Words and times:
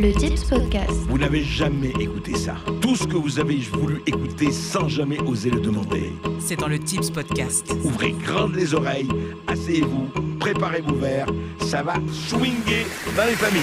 Le 0.00 0.12
Tips 0.12 0.44
Podcast. 0.44 0.92
Vous 1.08 1.18
n'avez 1.18 1.42
jamais 1.42 1.92
écouté 1.98 2.36
ça. 2.36 2.54
Tout 2.80 2.94
ce 2.94 3.04
que 3.04 3.16
vous 3.16 3.40
avez 3.40 3.56
voulu 3.56 4.00
écouter 4.06 4.52
sans 4.52 4.86
jamais 4.86 5.18
oser 5.18 5.50
le 5.50 5.58
demander. 5.58 6.12
C'est 6.38 6.54
dans 6.54 6.68
le 6.68 6.78
Tips 6.78 7.10
Podcast. 7.10 7.74
Ouvrez 7.82 8.12
grandes 8.12 8.54
les 8.54 8.74
oreilles, 8.74 9.08
asseyez-vous, 9.48 10.08
préparez 10.38 10.82
vos 10.82 10.94
verres. 10.94 11.26
Ça 11.66 11.82
va 11.82 11.94
swinguer 12.12 12.86
dans 13.16 13.24
les 13.24 13.32
familles. 13.32 13.60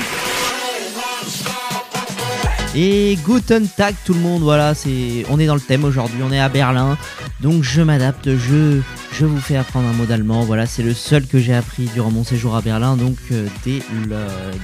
Et 2.76 3.18
Guten 3.26 3.66
Tag 3.70 3.96
tout 4.04 4.14
le 4.14 4.20
monde, 4.20 4.42
voilà, 4.42 4.76
c'est 4.76 5.26
on 5.30 5.40
est 5.40 5.46
dans 5.46 5.56
le 5.56 5.62
thème 5.62 5.86
aujourd'hui, 5.86 6.20
on 6.22 6.34
est 6.34 6.42
à 6.42 6.50
Berlin, 6.50 6.98
donc 7.40 7.64
je 7.64 7.82
m'adapte, 7.82 8.36
je, 8.36 8.82
je 9.14 9.26
vous 9.26 9.40
fais 9.40 9.56
apprendre 9.56 9.88
un 9.88 9.94
mot 9.94 10.04
d'allemand, 10.04 10.44
voilà, 10.44 10.66
c'est 10.66 10.84
le 10.84 10.94
seul 10.94 11.26
que 11.26 11.40
j'ai 11.40 11.54
appris 11.54 11.86
durant 11.94 12.12
mon 12.12 12.26
séjour 12.26 12.54
à 12.54 12.62
Berlin, 12.62 12.98
donc 12.98 13.16
euh, 13.32 13.48
dès, 13.64 13.80
le, 14.10 14.18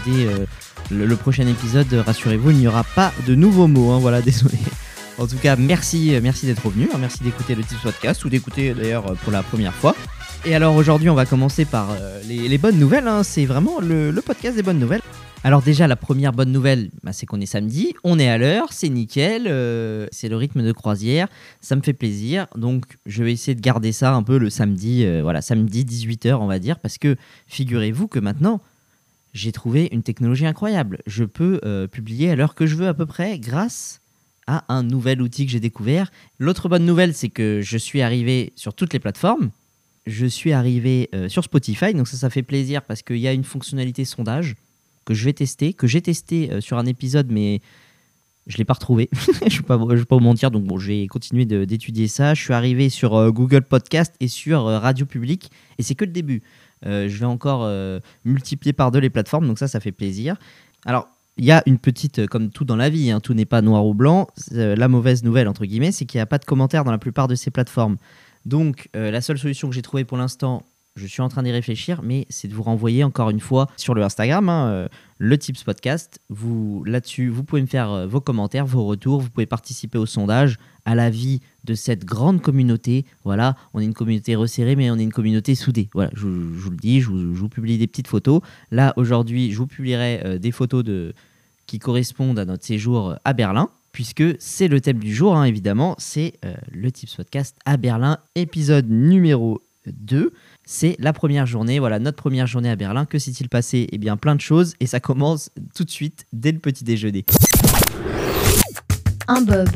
dès 0.06 0.26
euh, 0.26 0.46
le, 0.92 1.16
prochain 1.16 1.48
épisode, 1.48 1.92
rassurez-vous, 1.94 2.52
il 2.52 2.58
n'y 2.58 2.68
aura 2.68 2.84
pas 2.84 3.12
de 3.26 3.36
nouveaux 3.36 3.68
mots, 3.68 3.92
hein, 3.92 4.00
voilà, 4.00 4.22
désolé. 4.22 4.58
En 5.18 5.28
tout 5.28 5.38
cas, 5.38 5.56
merci, 5.56 6.16
euh, 6.16 6.20
merci 6.22 6.46
d'être 6.46 6.66
revenu, 6.66 6.90
hein, 6.94 6.98
merci 7.00 7.24
d'écouter 7.24 7.56
le 7.56 7.64
Tips 7.64 7.82
Podcast, 7.82 8.24
ou 8.26 8.30
d'écouter 8.30 8.74
d'ailleurs 8.74 9.08
euh, 9.08 9.16
pour 9.24 9.32
la 9.32 9.44
première 9.44 9.74
fois. 9.74 9.96
Et 10.44 10.56
alors 10.56 10.76
aujourd'hui, 10.76 11.08
on 11.10 11.14
va 11.14 11.28
commencer 11.28 11.66
par 11.66 11.92
euh, 11.92 12.20
les, 12.28 12.58
bonnes 12.58 12.80
nouvelles, 12.80 13.08
hein, 13.08 13.22
c'est 13.22 13.46
vraiment 13.46 13.80
le, 13.80 14.12
podcast 14.26 14.56
des 14.56 14.64
bonnes 14.64 14.80
nouvelles. 14.80 15.02
Alors 15.44 15.62
déjà, 15.62 15.88
la 15.88 15.96
première 15.96 16.34
bonne 16.34 16.52
nouvelle, 16.52 16.90
bah, 17.04 17.14
c'est 17.14 17.28
qu'on 17.28 17.40
est 17.40 17.46
samedi, 17.46 17.94
on 18.04 18.18
est 18.18 18.28
à 18.28 18.40
l'heure, 18.40 18.74
c'est 18.74 18.90
nickel, 18.90 19.46
euh, 19.48 20.08
c'est 20.12 20.30
le 20.30 20.36
rythme 20.36 20.64
de 20.64 20.72
croisière, 20.72 21.28
ça 21.62 21.76
me 21.76 21.82
fait 21.82 21.94
plaisir. 21.94 22.48
Donc 22.56 22.86
je 23.06 23.24
vais 23.24 23.32
essayer 23.32 23.54
de 23.54 23.62
garder 23.62 23.92
ça 23.92 24.14
un 24.14 24.24
peu 24.24 24.40
le 24.40 24.50
samedi, 24.50 25.06
euh, 25.06 25.22
voilà, 25.22 25.42
samedi 25.42 25.84
18h 25.84 26.34
on 26.34 26.48
va 26.48 26.58
dire, 26.58 26.80
parce 26.80 26.98
que 26.98 27.16
figurez-vous 27.48 28.08
que 28.08 28.20
maintenant, 28.20 28.62
j'ai 29.34 29.52
trouvé 29.52 29.90
une 29.92 30.04
technologie 30.04 30.46
incroyable. 30.46 31.00
Je 31.06 31.24
peux 31.24 31.60
euh, 31.64 31.88
publier 31.88 32.30
à 32.32 32.36
l'heure 32.36 32.56
que 32.56 32.66
je 32.66 32.76
veux 32.76 32.88
à 32.88 32.94
peu 32.94 33.06
près 33.06 33.40
grâce 33.40 34.02
à 34.48 34.66
un 34.74 34.84
nouvel 34.84 35.22
outil 35.22 35.46
que 35.46 35.52
j'ai 35.52 35.60
découvert. 35.60 36.12
L'autre 36.40 36.68
bonne 36.68 36.86
nouvelle, 36.86 37.14
c'est 37.14 37.30
que 37.30 37.62
je 37.62 37.78
suis 37.78 38.02
arrivé 38.02 38.52
sur 38.56 38.74
toutes 38.74 38.92
les 38.94 39.00
plateformes. 39.00 39.52
Je 40.08 40.26
suis 40.26 40.52
arrivé 40.52 41.10
euh, 41.14 41.30
sur 41.30 41.44
Spotify, 41.44 41.94
donc 41.94 42.08
ça, 42.08 42.18
ça 42.18 42.30
fait 42.30 42.44
plaisir 42.44 42.82
parce 42.82 43.04
qu'il 43.04 43.18
y 43.18 43.28
a 43.28 43.34
une 43.34 43.44
fonctionnalité 43.44 44.04
sondage 44.04 44.56
que 45.06 45.14
je 45.14 45.24
vais 45.26 45.34
tester, 45.34 45.74
que 45.74 45.88
j'ai 45.88 46.02
testé 46.02 46.52
euh, 46.52 46.60
sur 46.60 46.78
un 46.78 46.86
épisode, 46.86 47.32
mais 47.32 47.62
je 48.48 48.56
ne 48.56 48.58
l'ai 48.58 48.66
pas 48.66 48.74
retrouvé. 48.74 49.10
je 49.48 49.62
ne 49.62 49.96
vais 49.96 50.06
pas 50.06 50.16
vous 50.18 50.24
mentir, 50.24 50.52
donc 50.52 50.66
bon, 50.66 50.80
je 50.80 50.88
vais 50.88 51.08
continuer 51.08 51.46
d'étudier 51.46 52.08
ça. 52.08 52.34
Je 52.34 52.42
suis 52.42 52.54
arrivé 52.54 52.90
sur 52.90 53.32
Google 53.32 53.62
Podcast 53.62 54.16
et 54.20 54.28
sur 54.28 54.64
Radio 54.64 55.06
Public, 55.06 55.52
et 55.78 55.84
c'est 55.84 55.96
que 55.96 56.04
le 56.04 56.12
début. 56.12 56.42
Euh, 56.86 57.08
je 57.10 57.18
vais 57.18 57.26
encore 57.26 57.62
euh, 57.64 58.00
multiplier 58.26 58.74
par 58.74 58.92
deux 58.92 59.00
les 59.00 59.10
plateformes, 59.10 59.48
donc 59.48 59.60
ça, 59.60 59.68
ça 59.68 59.80
fait 59.80 59.92
plaisir. 59.92 60.36
Alors, 60.86 61.08
il 61.38 61.46
y 61.46 61.52
a 61.52 61.64
une 61.66 61.78
petite, 61.78 62.20
euh, 62.20 62.28
comme 62.28 62.50
tout 62.50 62.66
dans 62.66 62.76
la 62.76 62.90
vie, 62.90 63.12
hein, 63.12 63.20
tout 63.20 63.34
n'est 63.34 63.46
pas 63.46 63.62
noir 63.62 63.86
ou 63.86 63.94
blanc. 63.94 64.28
La 64.52 64.88
mauvaise 64.88 65.24
nouvelle, 65.24 65.48
entre 65.48 65.66
guillemets, 65.66 65.92
c'est 65.92 66.06
qu'il 66.06 66.18
n'y 66.18 66.24
a 66.24 66.28
pas 66.28 66.38
de 66.38 66.46
commentaires 66.46 66.84
dans 66.84 66.92
la 66.92 66.98
plupart 66.98 67.28
de 67.28 67.36
ces 67.36 67.52
plateformes. 67.52 67.98
Donc, 68.46 68.90
la 68.94 69.22
seule 69.22 69.38
solution 69.38 69.70
que 69.70 69.76
j'ai 69.76 69.84
trouvée 69.84 70.04
pour 70.04 70.18
l'instant, 70.18 70.64
je 70.96 71.06
suis 71.06 71.22
en 71.22 71.30
train 71.30 71.44
d'y 71.44 71.52
réfléchir, 71.52 72.02
mais 72.04 72.26
c'est 72.30 72.48
de 72.48 72.56
vous 72.56 72.64
renvoyer 72.64 73.04
encore 73.04 73.30
une 73.30 73.40
fois 73.40 73.68
sur 73.78 73.94
le 73.94 74.04
Instagram, 74.04 74.50
hein, 74.50 74.90
le 75.24 75.38
Tips 75.38 75.64
Podcast. 75.64 76.20
Vous 76.30 76.84
là-dessus, 76.84 77.30
vous 77.30 77.44
pouvez 77.44 77.62
me 77.62 77.68
faire 77.68 77.92
euh, 77.92 78.08
vos 78.08 78.20
commentaires, 78.22 78.66
vos 78.66 78.86
retours, 78.86 79.22
vous 79.22 79.30
pouvez 79.30 79.46
participer 79.46 80.00
au 80.00 80.08
sondage, 80.08 80.58
à 80.84 80.96
la 80.96 81.12
vie 81.12 81.42
de 81.64 81.76
cette 81.76 82.06
grande 82.06 82.42
communauté. 82.42 83.06
Voilà, 83.24 83.56
on 83.76 83.80
est 83.82 83.86
une 83.86 83.94
communauté 83.94 84.36
resserrée, 84.36 84.76
mais 84.76 84.90
on 84.90 84.98
est 84.98 85.04
une 85.04 85.14
communauté 85.14 85.54
soudée. 85.54 85.90
Voilà, 85.94 86.10
je, 86.16 86.26
vous- 86.26 86.72
le 86.72 86.76
dis, 86.76 87.02
je 87.02 87.12
vous, 87.12 87.50
publie 87.50 87.78
des 87.78 87.86
petites 87.86 88.08
photos. 88.08 88.42
Là, 88.72 88.94
aujourd'hui, 88.96 89.52
je 89.52 89.60
vous 89.60 89.68
publierai 89.68 90.22
euh, 90.26 90.40
des 90.40 90.52
photos 90.52 90.84
de 90.84 91.14
qui 91.68 91.78
correspondent 91.78 92.40
à 92.40 92.46
notre 92.46 92.66
séjour 92.66 93.16
à 93.24 93.34
Berlin, 93.34 93.70
puisque 93.92 94.24
c'est 94.40 94.68
le 94.68 94.82
thème 94.82 94.98
du 94.98 95.14
jour, 95.14 95.38
hein, 95.38 95.44
évidemment, 95.44 95.94
c'est 96.00 96.34
euh, 96.44 96.56
le 96.72 96.92
Tips 96.92 97.16
Podcast 97.16 97.56
à 97.66 97.78
Berlin, 97.78 98.18
épisode 98.34 98.90
numéro 98.90 99.62
2. 99.86 100.34
C'est 100.74 100.96
la 101.00 101.12
première 101.12 101.46
journée, 101.46 101.80
voilà, 101.80 102.00
notre 102.00 102.16
première 102.16 102.48
journée 102.48 102.70
à 102.70 102.78
Berlin. 102.78 103.06
Que 103.06 103.20
s'est-il 103.20 103.50
passé? 103.50 103.90
Eh 103.92 103.98
bien, 103.98 104.16
plein 104.16 104.36
de 104.36 104.42
choses, 104.42 104.74
et 104.80 104.86
ça 104.86 105.02
commence 105.02 105.50
tout 105.76 105.84
de 105.84 105.90
suite, 105.90 106.26
dès 106.32 106.54
le 106.54 106.60
petit 106.60 106.86
déjeuner. 106.86 107.26
Un 109.28 109.42
bob, 109.42 109.68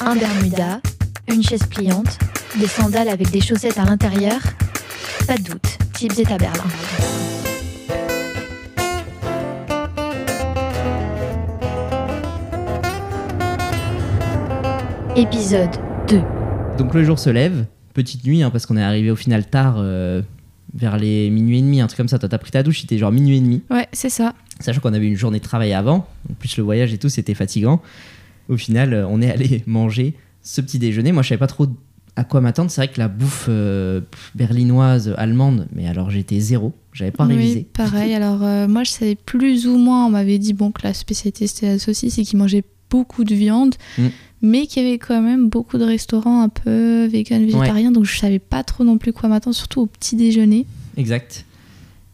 un 0.00 0.16
bermuda, 0.16 0.80
une 1.28 1.44
chaise 1.44 1.62
pliante, 1.70 2.18
des 2.58 2.66
sandales 2.66 3.08
avec 3.08 3.30
des 3.30 3.40
chaussettes 3.40 3.78
à 3.78 3.84
l'intérieur. 3.84 4.40
Pas 5.28 5.36
de 5.36 5.44
doute, 5.44 5.78
Tips 5.92 6.18
est 6.18 6.32
à 6.32 6.38
Berlin. 6.38 6.64
Épisode 15.14 15.70
2. 16.08 16.20
Donc 16.78 16.94
le 16.94 17.04
jour 17.04 17.20
se 17.20 17.30
lève, 17.30 17.64
petite 17.96 18.24
nuit, 18.24 18.42
hein, 18.42 18.50
parce 18.50 18.66
qu'on 18.66 18.76
est 18.76 18.82
arrivé 18.82 19.10
au 19.10 19.16
final 19.16 19.46
tard, 19.46 19.76
euh, 19.78 20.22
vers 20.74 20.98
les 20.98 21.30
minuit 21.30 21.58
et 21.58 21.62
demi, 21.62 21.80
un 21.80 21.86
truc 21.86 21.96
comme 21.96 22.08
ça. 22.08 22.18
Toi, 22.18 22.28
t'as 22.28 22.38
pris 22.38 22.50
ta 22.50 22.62
douche, 22.62 22.82
c'était 22.82 22.98
genre 22.98 23.10
minuit 23.10 23.38
et 23.38 23.40
demi. 23.40 23.62
Ouais, 23.70 23.88
c'est 23.92 24.10
ça. 24.10 24.34
Sachant 24.60 24.80
qu'on 24.80 24.94
avait 24.94 25.06
une 25.06 25.16
journée 25.16 25.38
de 25.38 25.44
travail 25.44 25.72
avant, 25.72 26.06
en 26.30 26.34
plus 26.34 26.56
le 26.56 26.62
voyage 26.62 26.92
et 26.92 26.98
tout, 26.98 27.08
c'était 27.08 27.34
fatigant. 27.34 27.82
Au 28.48 28.56
final, 28.56 28.94
euh, 28.94 29.06
on 29.08 29.20
est 29.22 29.30
allé 29.30 29.64
manger 29.66 30.14
ce 30.42 30.60
petit 30.60 30.78
déjeuner. 30.78 31.12
Moi, 31.12 31.22
je 31.22 31.30
savais 31.30 31.38
pas 31.38 31.46
trop 31.46 31.66
à 32.14 32.24
quoi 32.24 32.40
m'attendre. 32.40 32.70
C'est 32.70 32.80
vrai 32.80 32.88
que 32.88 32.98
la 32.98 33.08
bouffe 33.08 33.46
euh, 33.48 34.00
berlinoise, 34.34 35.14
allemande, 35.16 35.66
mais 35.74 35.86
alors 35.86 36.10
j'étais 36.10 36.40
zéro. 36.40 36.72
J'avais 36.92 37.10
pas 37.10 37.26
oui, 37.26 37.34
révisé. 37.34 37.66
pareil. 37.72 38.14
Alors, 38.14 38.42
euh, 38.42 38.68
moi, 38.68 38.84
je 38.84 38.90
savais 38.90 39.14
plus 39.16 39.66
ou 39.66 39.76
moins, 39.76 40.06
on 40.06 40.10
m'avait 40.10 40.38
dit 40.38 40.54
bon, 40.54 40.70
que 40.70 40.82
la 40.82 40.94
spécialité 40.94 41.46
c'était 41.46 41.66
la 41.66 41.78
saucisse 41.78 42.18
et 42.18 42.22
qu'ils 42.22 42.38
mangeaient 42.38 42.64
beaucoup 42.90 43.24
de 43.24 43.34
viande, 43.34 43.74
Mm. 43.98 44.06
mais 44.42 44.66
qu'il 44.66 44.82
y 44.82 44.86
avait 44.86 44.98
quand 44.98 45.20
même 45.22 45.48
beaucoup 45.48 45.78
de 45.78 45.84
restaurants 45.84 46.42
un 46.42 46.48
peu 46.48 47.06
vegan, 47.06 47.44
végétariens, 47.44 47.90
donc 47.92 48.04
je 48.04 48.18
savais 48.18 48.38
pas 48.38 48.62
trop 48.64 48.84
non 48.84 48.98
plus 48.98 49.12
quoi 49.12 49.28
m'attendre, 49.28 49.56
surtout 49.56 49.80
au 49.82 49.86
petit 49.86 50.16
déjeuner. 50.16 50.66
Exact. 50.96 51.44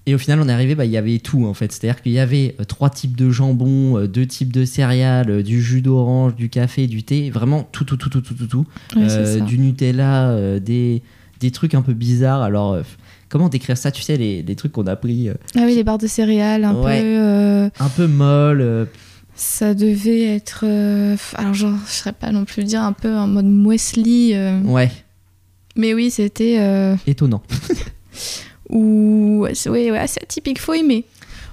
Et 0.07 0.17
au 0.17 0.19
final, 0.19 0.41
on 0.41 0.49
est 0.49 0.53
arrivé, 0.53 0.75
bah, 0.75 0.85
il 0.85 0.91
y 0.91 0.97
avait 0.97 1.21
tout 1.21 1.45
en 1.47 1.55
fait. 1.55 1.71
C'est-à-dire 1.71 2.03
qu'il 2.03 2.11
y 2.11 2.19
avait 2.19 2.57
euh, 2.61 2.65
trois 2.65 2.91
types 2.91 3.15
de 3.17 3.31
jambon, 3.31 3.99
euh, 3.99 4.09
deux 4.09 4.27
types 4.27 4.53
de 4.53 4.65
céréales, 4.65 5.31
euh, 5.31 5.43
du 5.45 5.63
jus 5.63 5.81
d'orange, 5.81 6.35
du 6.35 6.49
café, 6.49 6.89
du 6.89 7.05
thé, 7.05 7.31
vraiment 7.31 7.69
tout, 7.71 7.85
tout, 7.85 7.97
tout, 7.97 8.09
tout, 8.09 8.21
tout, 8.21 8.35
tout, 8.35 8.47
tout. 8.49 8.67
Ouais, 8.97 9.03
Euh, 9.09 9.39
du 9.41 9.59
Nutella, 9.59 10.31
euh, 10.31 10.59
des, 10.59 11.03
des 11.39 11.53
trucs 11.53 11.75
un 11.77 11.83
peu 11.83 11.93
bizarres. 11.93 12.43
Alors, 12.43 12.73
euh, 12.73 12.83
comment 13.29 13.49
décrire 13.49 13.77
ça 13.79 13.93
Tu 13.93 14.03
sais, 14.03 14.17
les, 14.17 14.43
les 14.43 14.57
trucs 14.57 14.73
qu'on 14.73 14.89
a 14.89 14.97
pris 14.97 15.29
Ah 15.55 15.61
oui, 15.65 15.77
les 15.77 15.85
barres 15.85 15.99
de 15.99 16.09
céréales, 16.09 16.65
un 16.65 16.75
Ouais. 16.83 17.01
peu. 17.01 17.71
un 17.85 17.89
peu 17.89 18.09
molles. 18.09 18.89
Ça 19.35 19.75
devait 19.75 20.23
être. 20.35 20.61
euh, 20.65 21.17
alors, 21.35 21.55
genre, 21.55 21.79
je 21.87 21.93
serais 21.93 22.13
pas 22.13 22.31
non 22.33 22.45
plus 22.45 22.65
dire 22.65 22.83
un 22.83 22.93
peu 22.93 23.15
en 23.17 23.27
mode 23.27 23.47
muesli. 23.47 24.33
euh, 24.35 24.61
ouais, 24.63 24.91
Mais 25.77 25.95
oui, 25.95 26.11
c'était. 26.11 26.57
euh, 26.59 26.97
étonnant. 27.07 27.43
ou. 28.71 29.41
ouais, 29.43 29.55
c'est- 29.55 29.69
ouais, 29.71 29.91
assez 29.99 30.21
atypique, 30.23 30.61
faut 30.61 30.75
aimer. 30.75 31.05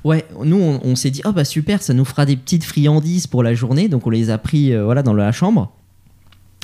Ouais, 0.06 0.23
nous 0.45 0.56
on, 0.57 0.79
on 0.84 0.95
s'est 0.95 1.09
dit 1.12 1.22
oh 1.25 1.34
bah 1.34 1.44
super, 1.44 1.81
ça 1.81 1.94
nous 1.94 2.06
fera 2.06 2.25
des 2.25 2.38
petites 2.38 2.63
friandises 2.63 3.28
pour 3.28 3.44
la 3.44 3.53
journée, 3.53 3.89
donc 3.89 4.07
on 4.07 4.09
les 4.09 4.29
a 4.29 4.38
pris 4.38 4.73
voilà 4.78 5.03
dans 5.03 5.13
la 5.13 5.34
chambre. 5.34 5.73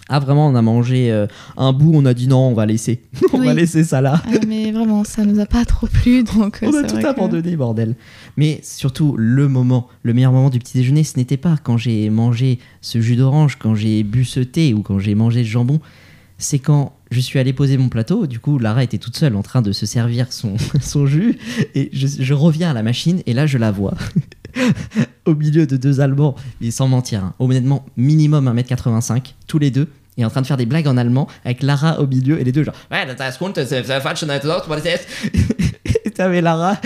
Ah 0.08 0.20
vraiment, 0.20 0.48
on 0.48 0.54
a 0.56 0.62
mangé 0.62 1.12
euh, 1.12 1.26
un 1.58 1.74
bout, 1.74 1.92
on 1.96 2.06
a 2.06 2.14
dit 2.14 2.28
non, 2.28 2.50
on 2.50 2.54
va 2.54 2.66
laisser, 2.68 3.02
on 3.34 3.40
Oui. 3.40 3.48
va 3.48 3.54
laisser 3.56 3.84
ça 3.84 4.02
là. 4.02 4.22
Ah, 4.28 4.32
mais 4.48 4.72
vraiment, 4.72 5.04
ça 5.04 5.26
nous 5.26 5.40
a 5.40 5.46
pas 5.48 5.66
trop 5.66 5.88
plu, 5.88 6.24
donc. 6.36 6.60
euh, 6.62 6.68
On 6.72 6.78
a 6.78 6.84
tout 6.84 6.98
que- 6.98 7.06
abandonné, 7.06 7.56
bordel. 7.56 7.96
Mais 8.38 8.60
surtout, 8.64 9.16
le 9.18 9.48
moment, 9.48 9.88
le 10.04 10.14
meilleur 10.14 10.32
moment 10.32 10.50
du 10.52 10.60
petit 10.60 10.78
déjeuner, 10.78 11.04
ce 11.04 11.18
n'était 11.18 11.38
pas 11.38 11.56
quand 11.64 11.78
j'ai 11.78 12.10
mangé 12.12 12.60
ce 12.82 13.02
jus 13.02 13.16
d'orange, 13.16 13.58
quand 13.58 13.74
j'ai 13.74 14.04
bu 14.04 14.26
ce 14.26 14.40
thé 14.42 14.74
ou 14.76 14.82
quand 14.84 15.00
j'ai 15.00 15.16
mangé 15.16 15.44
ce 15.44 15.50
jambon. 15.50 15.80
C'est 16.38 16.60
quand 16.60 16.92
je 17.12 17.22
suis 17.22 17.40
allé 17.40 17.54
poser 17.54 17.78
mon 17.78 17.88
plateau. 17.88 18.28
Du 18.28 18.40
coup, 18.40 18.60
Lara 18.60 18.84
était 18.84 18.98
toute 18.98 19.16
seule 19.16 19.36
en 19.38 19.42
train 19.42 19.62
de 19.62 19.72
se 19.72 19.86
servir 19.86 20.34
son, 20.34 20.56
son 20.82 21.06
jus. 21.08 21.38
Et 21.76 21.90
je, 21.94 22.08
je 22.20 22.34
reviens 22.34 22.72
à 22.72 22.74
la 22.74 22.84
machine 22.84 23.22
et 23.26 23.34
là, 23.34 23.48
je 23.48 23.58
la 23.58 23.72
vois. 23.72 23.94
Au 25.26 25.36
milieu 25.36 25.66
de 25.68 25.78
deux 25.78 26.02
Allemands, 26.02 26.36
mais 26.62 26.72
sans 26.72 26.88
mentir, 26.88 27.24
hein, 27.24 27.34
honnêtement, 27.40 27.86
minimum 27.98 28.48
1m85, 28.54 29.34
tous 29.48 29.60
les 29.60 29.72
deux, 29.72 29.88
et 30.18 30.26
en 30.26 30.30
train 30.30 30.42
de 30.42 30.48
faire 30.48 30.58
des 30.58 30.66
blagues 30.66 30.88
en 30.88 30.98
allemand, 30.98 31.28
avec 31.44 31.62
Lara 31.62 32.00
au 32.00 32.08
milieu, 32.08 32.40
et 32.40 32.44
les 32.44 32.52
deux 32.52 32.64
genre, 32.64 32.76
ouais, 32.92 33.06
das 33.06 33.38
t'avais 36.16 36.42
Lara 36.42 36.78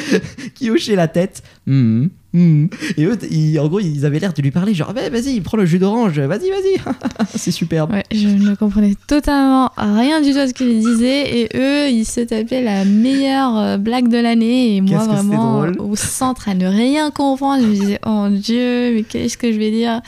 qui 0.55 0.69
hochait 0.69 0.95
la 0.95 1.07
tête. 1.07 1.43
Mhm, 1.65 2.09
mhm. 2.33 2.69
Et 2.97 3.05
eux, 3.05 3.17
ils- 3.31 3.59
en 3.59 3.67
gros, 3.67 3.79
ils 3.79 4.05
avaient 4.05 4.19
l'air 4.19 4.33
de 4.33 4.41
lui 4.41 4.51
parler, 4.51 4.73
genre, 4.73 4.93
Ouais, 4.95 5.09
vas-y, 5.09 5.39
prends 5.41 5.57
le 5.57 5.65
jus 5.65 5.79
d'orange, 5.79 6.19
vas-y, 6.19 6.49
vas-y, 6.49 6.75
c'est 7.35 7.51
superbe. 7.51 7.91
Ouais, 7.93 8.03
je 8.11 8.27
ne 8.27 8.55
comprenais 8.55 8.95
totalement 9.07 9.71
rien 9.77 10.21
du 10.21 10.31
tout 10.31 10.37
à 10.39 10.47
ce 10.47 10.53
qu'ils 10.53 10.79
disaient 10.79 11.39
et 11.41 11.49
eux, 11.55 11.89
ils 11.89 12.05
se 12.05 12.21
tapaient 12.21 12.61
la 12.63 12.85
meilleure 12.85 13.57
euh, 13.57 13.77
blague 13.77 14.07
de 14.09 14.17
l'année 14.17 14.75
et 14.75 14.81
moi 14.81 15.05
vraiment 15.05 15.61
au 15.79 15.95
centre 15.95 16.49
à 16.49 16.53
ne 16.55 16.65
rien 16.67 17.11
comprendre. 17.11 17.63
Je 17.63 17.67
me 17.67 17.73
disais 17.73 17.99
oh 18.05 18.09
mon 18.09 18.29
dieu, 18.29 18.93
mais 18.95 19.03
qu'est-ce 19.03 19.37
que 19.37 19.51
je 19.51 19.57
vais 19.57 19.71
dire? 19.71 20.01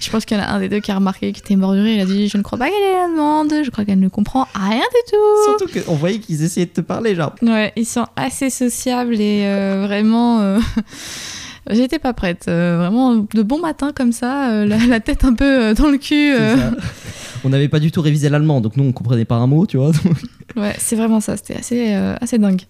Je 0.00 0.10
pense 0.10 0.24
qu'il 0.24 0.36
y 0.36 0.40
en 0.40 0.42
a 0.44 0.48
un 0.48 0.60
des 0.60 0.68
deux 0.68 0.80
qui 0.80 0.90
a 0.90 0.96
remarqué 0.96 1.32
qu'il 1.32 1.42
était 1.44 1.56
morduré. 1.56 1.94
Il 1.94 2.00
a 2.00 2.04
dit 2.04 2.28
je 2.28 2.36
ne 2.36 2.42
crois 2.42 2.58
pas 2.58 2.66
qu'elle 2.66 2.74
est 2.82 3.04
allemande, 3.04 3.52
je 3.64 3.70
crois 3.70 3.84
qu'elle 3.84 4.00
ne 4.00 4.08
comprend 4.08 4.46
rien 4.54 4.78
du 4.80 5.10
tout. 5.12 5.56
Surtout 5.58 5.80
qu'on 5.86 5.94
voyait 5.94 6.18
qu'ils 6.18 6.42
essayaient 6.42 6.66
de 6.66 6.70
te 6.72 6.80
parler, 6.80 7.14
genre, 7.14 7.34
Ouais, 7.42 7.72
ils 7.76 7.86
sont 7.86 8.06
assez 8.16 8.50
sociables 8.50 9.14
et 9.20 9.44
euh, 9.46 9.84
vraiment. 9.86 10.40
euh, 10.40 10.58
J'étais 11.70 11.98
pas 11.98 12.12
prête. 12.12 12.46
euh, 12.48 12.76
vraiment, 12.78 13.16
de 13.16 13.42
bon 13.42 13.58
matin 13.60 13.92
comme 13.94 14.12
ça, 14.12 14.50
euh, 14.52 14.66
la, 14.66 14.78
la 14.86 15.00
tête 15.00 15.24
un 15.24 15.34
peu 15.34 15.44
euh, 15.64 15.74
dans 15.74 15.88
le 15.88 15.98
cul. 15.98 16.32
On 17.44 17.48
n'avait 17.48 17.68
pas 17.68 17.80
du 17.80 17.90
tout 17.92 18.00
révisé 18.00 18.28
l'allemand, 18.28 18.60
donc 18.60 18.76
nous 18.76 18.84
on 18.84 18.92
comprenait 18.92 19.24
pas 19.24 19.36
un 19.36 19.46
mot, 19.46 19.66
tu 19.66 19.76
vois. 19.76 19.92
Ouais, 20.56 20.74
c'est 20.78 20.96
vraiment 20.96 21.20
ça. 21.20 21.36
C'était 21.36 21.56
assez, 21.56 21.92
assez 21.92 22.38
dingue. 22.38 22.62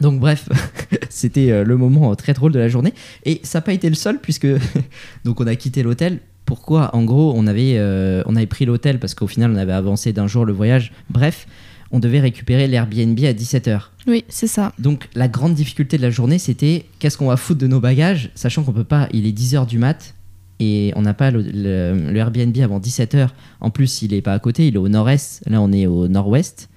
Donc 0.00 0.20
bref, 0.20 0.48
c'était 1.10 1.64
le 1.64 1.76
moment 1.76 2.14
très 2.14 2.32
drôle 2.32 2.52
de 2.52 2.58
la 2.58 2.68
journée. 2.68 2.92
Et 3.24 3.40
ça 3.42 3.58
n'a 3.58 3.62
pas 3.62 3.72
été 3.72 3.88
le 3.88 3.94
seul 3.94 4.18
puisque 4.20 4.46
donc 5.24 5.40
on 5.40 5.46
a 5.46 5.56
quitté 5.56 5.82
l'hôtel. 5.82 6.18
Pourquoi? 6.44 6.94
En 6.94 7.04
gros, 7.04 7.32
on 7.34 7.46
avait, 7.46 7.76
euh, 7.78 8.22
on 8.26 8.36
avait 8.36 8.46
pris 8.46 8.64
l'hôtel 8.66 8.98
parce 8.98 9.14
qu'au 9.14 9.26
final 9.26 9.52
on 9.52 9.56
avait 9.56 9.72
avancé 9.72 10.12
d'un 10.12 10.26
jour 10.26 10.44
le 10.44 10.52
voyage. 10.52 10.92
Bref, 11.08 11.46
on 11.92 11.98
devait 11.98 12.20
récupérer 12.20 12.66
l'Airbnb 12.66 13.18
à 13.20 13.32
17h. 13.32 13.80
Oui, 14.06 14.24
c'est 14.28 14.46
ça. 14.46 14.72
Donc 14.78 15.08
la 15.14 15.28
grande 15.28 15.54
difficulté 15.54 15.96
de 15.98 16.02
la 16.02 16.10
journée 16.10 16.38
c'était 16.38 16.86
qu'est-ce 16.98 17.16
qu'on 17.18 17.28
va 17.28 17.36
foutre 17.36 17.60
de 17.60 17.66
nos 17.66 17.80
bagages, 17.80 18.30
sachant 18.34 18.62
qu'on 18.64 18.72
peut 18.72 18.82
pas, 18.84 19.08
il 19.12 19.26
est 19.26 19.38
10h 19.38 19.66
du 19.66 19.78
mat 19.78 20.14
et 20.58 20.92
on 20.96 21.02
n'a 21.02 21.14
pas 21.14 21.30
le, 21.30 21.42
le- 21.42 22.10
le 22.12 22.16
Airbnb 22.16 22.56
avant 22.62 22.78
17h. 22.80 23.28
En 23.60 23.70
plus, 23.70 24.02
il 24.02 24.14
est 24.14 24.22
pas 24.22 24.32
à 24.32 24.38
côté, 24.38 24.68
il 24.68 24.74
est 24.74 24.78
au 24.78 24.88
nord-est, 24.88 25.42
là 25.46 25.60
on 25.60 25.72
est 25.72 25.86
au 25.86 26.08
nord-ouest. 26.08 26.68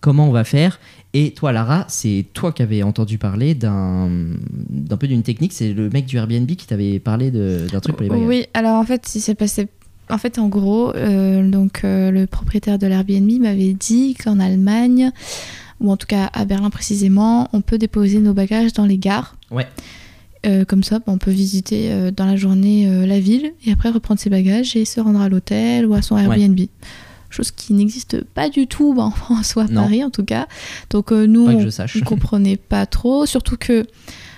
Comment 0.00 0.28
on 0.28 0.32
va 0.32 0.44
faire? 0.44 0.78
Et 1.14 1.32
toi 1.32 1.50
Lara, 1.50 1.84
c'est 1.88 2.26
toi 2.34 2.52
qui 2.52 2.62
avais 2.62 2.82
entendu 2.82 3.16
parler 3.18 3.54
d'un 3.54 4.08
peu 4.98 5.08
d'une 5.08 5.22
technique, 5.22 5.52
c'est 5.52 5.72
le 5.72 5.88
mec 5.90 6.04
du 6.06 6.16
Airbnb 6.16 6.46
qui 6.46 6.66
t'avait 6.66 6.98
parlé 6.98 7.30
de- 7.30 7.66
d'un 7.72 7.80
truc 7.80 7.96
pour 7.96 8.02
les 8.04 8.08
bagages. 8.10 8.26
Oui, 8.28 8.44
alors 8.54 8.74
en 8.78 8.84
fait, 8.84 9.14
il 9.14 9.20
s'est 9.20 9.34
passé. 9.34 9.68
En 10.08 10.18
fait, 10.18 10.38
en 10.38 10.48
gros, 10.48 10.94
euh, 10.94 11.48
donc 11.50 11.80
euh, 11.84 12.10
le 12.10 12.26
propriétaire 12.26 12.78
de 12.78 12.86
l'Airbnb 12.86 13.40
m'avait 13.40 13.72
dit 13.74 14.14
qu'en 14.14 14.38
Allemagne, 14.38 15.10
ou 15.80 15.90
en 15.90 15.96
tout 15.96 16.06
cas 16.06 16.30
à 16.32 16.44
Berlin 16.44 16.70
précisément, 16.70 17.48
on 17.52 17.60
peut 17.60 17.76
déposer 17.78 18.18
nos 18.20 18.32
bagages 18.32 18.72
dans 18.72 18.86
les 18.86 18.98
gares. 18.98 19.36
Ouais. 19.50 19.66
Euh, 20.46 20.64
comme 20.64 20.84
ça, 20.84 21.00
on 21.08 21.18
peut 21.18 21.32
visiter 21.32 21.90
dans 22.16 22.24
la 22.26 22.36
journée 22.36 22.88
la 23.06 23.18
ville 23.18 23.52
et 23.64 23.72
après 23.72 23.90
reprendre 23.90 24.20
ses 24.20 24.30
bagages 24.30 24.76
et 24.76 24.84
se 24.84 25.00
rendre 25.00 25.20
à 25.20 25.28
l'hôtel 25.28 25.86
ou 25.86 25.94
à 25.94 26.02
son 26.02 26.16
Airbnb. 26.16 26.60
Chose 27.28 27.50
qui 27.50 27.72
n'existe 27.74 28.22
pas 28.22 28.48
du 28.48 28.68
tout 28.68 28.94
bah, 28.94 29.02
en 29.02 29.10
France 29.10 29.56
ou 29.56 29.60
à 29.60 29.64
Non. 29.64 29.82
Paris 29.82 30.04
en 30.04 30.10
tout 30.10 30.24
cas. 30.24 30.46
Donc 30.90 31.10
nous, 31.10 31.46
on- 31.48 31.68
je 31.68 32.04
comprenais 32.04 32.56
pas 32.56 32.86
trop, 32.86 33.26
surtout 33.26 33.56
que. 33.56 33.86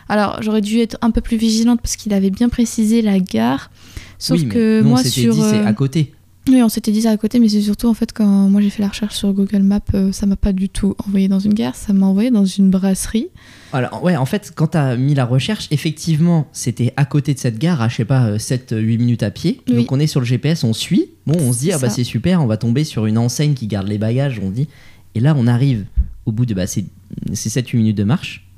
Alors, 0.09 0.41
j'aurais 0.41 0.63
dû 0.63 0.79
être 0.79 0.97
un 1.03 1.11
peu 1.11 1.21
plus 1.21 1.37
vigilante 1.37 1.81
parce 1.83 1.97
qu'il 1.97 2.15
avait 2.15 2.31
bien 2.31 2.49
précisé 2.49 3.03
la 3.03 3.21
gare. 3.21 3.71
Sauf 4.19 4.41
oui, 4.41 4.49
que 4.49 4.83
nous, 4.83 4.89
moi, 4.89 5.01
on 5.01 5.03
s'était 5.03 5.21
sur. 5.21 5.35
dit 5.35 5.41
c'est 5.41 5.57
euh, 5.57 5.67
à 5.67 5.73
côté. 5.73 6.13
Oui, 6.49 6.63
on 6.63 6.69
s'était 6.71 6.93
dit 6.93 7.03
ça 7.03 7.11
à 7.11 7.17
côté, 7.19 7.41
mais 7.41 7.49
c'est 7.49 7.61
surtout 7.61 7.89
en 7.89 7.95
fait 7.95 8.13
quand 8.13 8.27
moi 8.49 8.63
j'ai 8.63 8.71
fait 8.71 8.83
la 8.83 8.89
recherche 8.89 9.15
sur 9.15 9.33
Google 9.35 9.63
Maps, 9.63 9.81
euh, 9.95 10.13
ça 10.13 10.25
m'a 10.25 10.37
pas 10.37 10.53
du 10.53 10.71
tout 10.71 10.97
envoyé 11.07 11.29
dans 11.29 11.41
une 11.41 11.53
gare, 11.53 11.77
ça 11.77 11.93
m'a 11.93 12.07
envoyé 12.07 12.31
dans 12.31 12.47
une 12.47 12.71
brasserie. 12.71 13.29
Alors, 13.75 14.03
ouais, 14.03 14.17
en 14.17 14.25
fait, 14.25 14.53
quand 14.55 14.69
t'as 14.69 14.97
mis 14.97 15.15
la 15.15 15.27
recherche, 15.27 15.69
effectivement, 15.71 16.49
c'était 16.53 16.95
à 16.97 17.05
côté 17.05 17.35
de 17.35 17.39
cette 17.39 17.59
gare, 17.59 17.83
à 17.83 17.89
je 17.89 17.97
sais 17.97 18.07
pas, 18.07 18.37
7-8 18.39 18.97
minutes 18.97 19.23
à 19.23 19.31
pied. 19.31 19.61
Oui. 19.69 19.77
Donc, 19.77 19.93
on 19.93 20.01
est 20.01 20.07
sur 20.07 20.21
le 20.21 20.27
GPS, 20.27 20.65
on 20.65 20.73
suit. 20.73 21.11
Bon, 21.27 21.37
on 21.39 21.53
se 21.53 21.59
dit, 21.59 21.67
C'est 21.67 21.75
ah 21.75 21.79
bah 21.79 21.91
ça. 21.91 21.97
c'est 21.97 22.05
super, 22.05 22.43
on 22.43 22.47
va 22.47 22.57
tomber 22.57 22.85
sur 22.85 23.05
une 23.05 23.19
enseigne 23.19 23.53
qui 23.53 23.67
garde 23.67 23.87
les 23.89 23.99
bagages, 23.99 24.41
on 24.43 24.51
dit. 24.51 24.69
Et 25.15 25.21
là, 25.21 25.35
on 25.37 25.47
arrive 25.47 25.85
au 26.25 26.33
bout 26.33 26.47
de 26.47 26.55
bah, 26.55 26.67
ces, 26.67 26.87
ces 27.35 27.51
7-8 27.51 27.77
minutes 27.77 27.99
de 27.99 28.05
marche. 28.05 28.49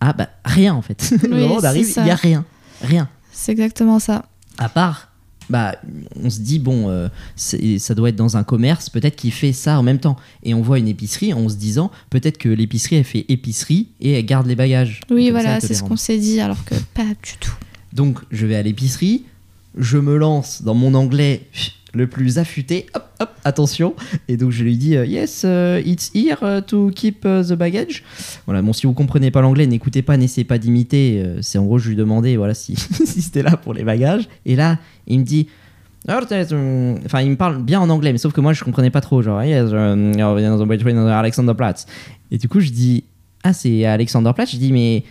Ah 0.00 0.12
bah, 0.12 0.28
rien 0.44 0.74
en 0.74 0.82
fait. 0.82 1.02
Vraiment, 1.28 1.56
on 1.56 1.60
c'est 1.60 1.66
arrive, 1.66 1.92
il 1.96 2.06
y 2.06 2.10
a 2.10 2.14
rien. 2.14 2.44
Rien. 2.82 3.08
C'est 3.32 3.52
exactement 3.52 3.98
ça. 3.98 4.26
À 4.58 4.68
part, 4.68 5.08
bah, 5.50 5.76
on 6.22 6.30
se 6.30 6.40
dit, 6.40 6.58
bon, 6.58 6.88
euh, 6.88 7.08
ça 7.36 7.94
doit 7.94 8.08
être 8.08 8.16
dans 8.16 8.36
un 8.36 8.44
commerce, 8.44 8.88
peut-être 8.88 9.16
qu'il 9.16 9.32
fait 9.32 9.52
ça 9.52 9.78
en 9.78 9.82
même 9.82 9.98
temps. 9.98 10.16
Et 10.42 10.54
on 10.54 10.62
voit 10.62 10.78
une 10.78 10.88
épicerie 10.88 11.32
en 11.32 11.48
se 11.48 11.56
disant, 11.56 11.90
peut-être 12.10 12.38
que 12.38 12.48
l'épicerie, 12.48 12.96
elle 12.96 13.04
fait 13.04 13.26
épicerie 13.28 13.88
et 14.00 14.12
elle 14.12 14.24
garde 14.24 14.46
les 14.46 14.56
bagages. 14.56 15.00
Oui, 15.10 15.30
voilà, 15.30 15.60
c'est 15.60 15.74
ce 15.74 15.82
qu'on 15.82 15.96
s'est 15.96 16.18
dit, 16.18 16.40
alors 16.40 16.64
que 16.64 16.74
pas 16.94 17.04
du 17.22 17.36
tout. 17.40 17.54
Donc 17.92 18.18
je 18.30 18.46
vais 18.46 18.56
à 18.56 18.62
l'épicerie, 18.62 19.24
je 19.78 19.98
me 19.98 20.16
lance 20.16 20.62
dans 20.62 20.74
mon 20.74 20.94
anglais 20.94 21.48
le 21.94 22.06
plus 22.06 22.38
affûté, 22.38 22.86
hop 22.94 23.04
hop, 23.20 23.30
attention, 23.44 23.94
et 24.28 24.36
donc 24.36 24.50
je 24.50 24.64
lui 24.64 24.76
dis 24.76 24.96
euh, 24.96 25.06
yes, 25.06 25.44
uh, 25.44 25.80
it's 25.84 26.10
here 26.14 26.38
uh, 26.42 26.62
to 26.62 26.90
keep 26.94 27.22
the 27.22 27.52
baggage. 27.52 28.02
Voilà, 28.46 28.62
bon 28.62 28.72
si 28.72 28.86
vous 28.86 28.92
comprenez 28.92 29.30
pas 29.30 29.40
l'anglais, 29.40 29.66
n'écoutez 29.66 30.02
pas, 30.02 30.16
n'essayez 30.16 30.44
pas 30.44 30.58
d'imiter. 30.58 31.22
euh, 31.24 31.38
c'est 31.42 31.58
en 31.58 31.64
gros 31.64 31.78
je 31.78 31.88
lui 31.88 31.96
demandais 31.96 32.36
voilà 32.36 32.54
si, 32.54 32.76
c'était 33.04 33.42
là 33.42 33.56
pour 33.56 33.74
les 33.74 33.84
bagages, 33.84 34.28
et 34.46 34.56
là 34.56 34.78
il 35.06 35.20
me 35.20 35.24
dit 35.24 35.48
Oh, 36.06 36.12
um, 36.12 36.98
Enfin, 37.06 37.22
il 37.22 37.30
me 37.30 37.36
parle 37.36 37.62
bien 37.62 37.80
en 37.80 37.88
anglais, 37.88 38.12
mais 38.12 38.18
sauf 38.18 38.34
que 38.34 38.40
moi, 38.42 38.52
je 38.52 38.62
comprenais 38.62 38.90
pas 38.90 39.00
trop. 39.00 39.22
Genre, 39.22 39.42
yes, 39.42 39.72
um, 39.72 40.12
you're 40.12 40.66
between 40.66 40.98
Alexanderplatz. 40.98 41.86
Et 42.30 42.36
du 42.36 42.46
coup, 42.46 42.60
je 42.60 42.68
dis, 42.70 43.04
ah, 43.42 43.54
c'est 43.54 43.86
Alexanderplatz. 43.86 44.52
Je 44.52 44.58
dis, 44.58 44.70
mais 44.70 45.02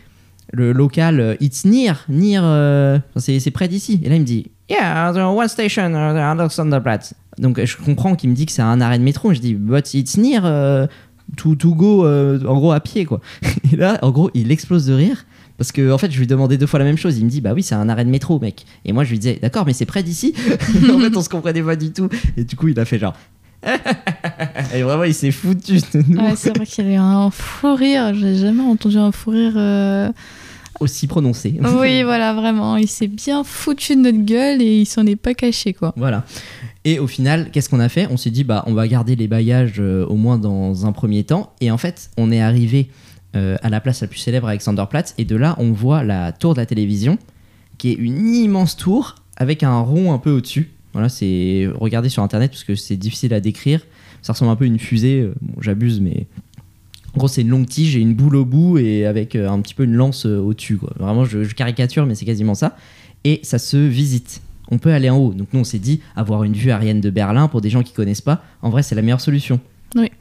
le 0.51 0.71
local, 0.71 1.19
euh, 1.19 1.35
it's 1.39 1.65
near, 1.65 2.05
near, 2.09 2.43
euh, 2.45 2.99
c'est 3.17 3.51
près 3.51 3.67
d'ici. 3.67 4.01
Et 4.03 4.09
là, 4.09 4.15
il 4.15 4.21
me 4.21 4.25
dit, 4.25 4.51
yeah, 4.73 5.11
the 5.13 5.17
one 5.17 5.47
station, 5.47 5.93
uh, 5.93 6.17
Alexanderplatz. 6.17 7.13
Donc, 7.37 7.63
je 7.63 7.77
comprends 7.77 8.15
qu'il 8.15 8.29
me 8.29 8.35
dit 8.35 8.45
que 8.45 8.51
c'est 8.51 8.61
un 8.61 8.79
arrêt 8.81 8.99
de 8.99 9.03
métro. 9.03 9.33
Je 9.33 9.39
dis, 9.39 9.55
but 9.55 9.93
it's 9.93 10.17
near 10.17 10.43
euh, 10.45 10.87
to, 11.37 11.55
to 11.55 11.73
go, 11.73 12.05
en 12.05 12.55
gros, 12.55 12.71
à 12.71 12.79
pied, 12.79 13.05
quoi. 13.05 13.21
Et 13.71 13.75
là, 13.75 13.97
en 14.01 14.11
gros, 14.11 14.29
il 14.33 14.51
explose 14.51 14.85
de 14.85 14.93
rire. 14.93 15.25
Parce 15.57 15.71
que 15.71 15.91
en 15.91 15.97
fait, 15.97 16.11
je 16.11 16.19
lui 16.19 16.27
demandais 16.27 16.57
deux 16.57 16.65
fois 16.65 16.79
la 16.79 16.85
même 16.85 16.97
chose. 16.97 17.17
Il 17.17 17.25
me 17.25 17.29
dit, 17.29 17.41
bah 17.41 17.53
oui, 17.53 17.63
c'est 17.63 17.75
un 17.75 17.87
arrêt 17.89 18.05
de 18.05 18.09
métro, 18.09 18.39
mec. 18.39 18.65
Et 18.85 18.93
moi, 18.93 19.03
je 19.03 19.11
lui 19.11 19.19
disais, 19.19 19.39
d'accord, 19.41 19.65
mais 19.65 19.73
c'est 19.73 19.85
près 19.85 20.03
d'ici. 20.03 20.33
en 20.89 20.99
fait, 20.99 21.15
on 21.15 21.21
se 21.21 21.29
comprenait 21.29 21.61
pas 21.61 21.75
du 21.75 21.91
tout. 21.91 22.09
Et 22.37 22.43
du 22.43 22.55
coup, 22.55 22.67
il 22.67 22.79
a 22.79 22.85
fait 22.85 22.99
genre. 22.99 23.15
et 24.75 24.81
vraiment, 24.81 25.03
il 25.03 25.13
s'est 25.13 25.31
foutu 25.31 25.75
de 25.75 26.03
nous. 26.07 26.19
Ouais, 26.19 26.33
c'est 26.35 26.55
vrai 26.55 26.65
qu'il 26.65 26.83
y 26.83 26.87
avait 26.87 26.97
un 26.97 27.29
fou 27.29 27.75
rire, 27.75 28.13
j'ai 28.13 28.35
jamais 28.35 28.63
entendu 28.63 28.97
un 28.97 29.11
fou 29.11 29.29
rire. 29.29 29.53
euh, 29.55 30.11
Aussi 30.79 31.07
prononcé. 31.07 31.59
Oui, 31.79 32.03
voilà, 32.03 32.33
vraiment, 32.33 32.77
il 32.77 32.87
s'est 32.87 33.07
bien 33.07 33.43
foutu 33.43 33.95
de 33.95 34.01
notre 34.01 34.23
gueule 34.25 34.61
et 34.61 34.81
il 34.81 34.85
s'en 34.85 35.05
est 35.05 35.15
pas 35.15 35.33
caché, 35.33 35.73
quoi. 35.73 35.93
Voilà. 35.95 36.25
Et 36.85 36.99
au 36.99 37.07
final, 37.07 37.49
qu'est-ce 37.51 37.69
qu'on 37.69 37.79
a 37.79 37.89
fait? 37.89 38.07
On 38.11 38.17
s'est 38.17 38.31
dit, 38.31 38.43
bah, 38.43 38.63
on 38.67 38.73
va 38.73 38.87
garder 38.87 39.15
les 39.15 39.27
bagages 39.27 39.75
euh, 39.79 40.05
au 40.05 40.15
moins 40.15 40.37
dans 40.37 40.85
un 40.85 40.91
premier 40.91 41.23
temps. 41.23 41.53
Et 41.61 41.71
en 41.71 41.77
fait, 41.77 42.09
on 42.17 42.31
est 42.31 42.41
arrivé 42.41 42.89
euh, 43.35 43.55
à 43.63 43.69
la 43.69 43.79
place 43.79 44.01
la 44.01 44.07
plus 44.07 44.19
célèbre, 44.19 44.47
Alexanderplatz. 44.47 45.13
Et 45.17 45.25
de 45.25 45.35
là, 45.35 45.55
on 45.59 45.71
voit 45.71 46.03
la 46.03 46.31
tour 46.33 46.53
de 46.55 46.59
la 46.59 46.65
télévision, 46.65 47.17
qui 47.77 47.91
est 47.91 47.95
une 47.95 48.33
immense 48.35 48.75
tour 48.75 49.15
avec 49.37 49.63
un 49.63 49.79
rond 49.79 50.11
un 50.13 50.17
peu 50.17 50.31
au-dessus. 50.31 50.71
Voilà, 50.91 51.09
c'est 51.09 51.67
regardez 51.79 52.09
sur 52.09 52.21
internet 52.21 52.51
parce 52.51 52.63
que 52.63 52.75
c'est 52.75 52.97
difficile 52.97 53.33
à 53.33 53.39
décrire. 53.39 53.81
Ça 54.21 54.33
ressemble 54.33 54.51
un 54.51 54.55
peu 54.55 54.65
à 54.65 54.67
une 54.67 54.77
fusée. 54.79 55.21
euh, 55.21 55.33
Bon, 55.41 55.53
j'abuse, 55.61 56.01
mais 56.01 56.27
en 57.15 57.19
gros, 57.19 57.27
c'est 57.27 57.41
une 57.41 57.49
longue 57.49 57.67
tige 57.67 57.95
et 57.95 57.99
une 57.99 58.15
boule 58.15 58.35
au 58.35 58.45
bout 58.45 58.79
et 58.79 59.05
avec 59.05 59.35
euh, 59.35 59.49
un 59.49 59.61
petit 59.61 59.75
peu 59.75 59.83
une 59.83 59.93
lance 59.93 60.25
euh, 60.25 60.39
au-dessus. 60.39 60.77
quoi. 60.77 60.91
Vraiment, 60.97 61.25
je, 61.25 61.43
je 61.43 61.53
caricature, 61.53 62.05
mais 62.07 62.15
c'est 62.15 62.25
quasiment 62.25 62.55
ça. 62.55 62.75
Et 63.23 63.39
ça 63.43 63.59
se 63.59 63.77
visite. 63.77 64.41
On 64.71 64.79
peut 64.79 64.91
aller 64.91 65.11
en 65.11 65.17
haut. 65.17 65.33
Donc 65.33 65.49
nous, 65.53 65.59
on 65.59 65.63
s'est 65.63 65.79
dit, 65.79 66.01
avoir 66.15 66.43
une 66.43 66.53
vue 66.53 66.71
aérienne 66.71 67.01
de 67.01 67.11
Berlin, 67.11 67.47
pour 67.47 67.61
des 67.61 67.69
gens 67.69 67.83
qui 67.83 67.93
connaissent 67.93 68.21
pas, 68.21 68.43
en 68.63 68.71
vrai, 68.71 68.81
c'est 68.81 68.95
la 68.95 69.03
meilleure 69.03 69.21
solution. 69.21 69.59
Oui. 69.95 70.11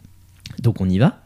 Donc 0.60 0.82
on 0.82 0.88
y 0.88 0.98
va. 0.98 1.24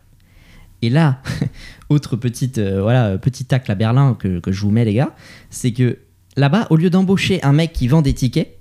Et 0.83 0.91
là, 0.91 1.21
autre 1.89 2.15
petite, 2.15 2.59
euh, 2.59 2.81
voilà, 2.81 3.19
petit 3.19 3.45
tacle 3.45 3.73
à 3.73 3.75
Berlin 3.75 4.17
que, 4.17 4.39
que 4.39 4.53
je 4.53 4.61
vous 4.61 4.71
mets, 4.71 4.85
les 4.85 4.95
gars, 4.95 5.17
c'est 5.51 5.73
que 5.73 5.99
là-bas, 6.37 6.69
au 6.71 6.77
lieu 6.77 6.91
d'embaucher 6.91 7.43
un 7.43 7.53
mec 7.53 7.73
qui 7.73 7.89
vend 7.89 8.03
des 8.03 8.13
tickets, 8.13 8.57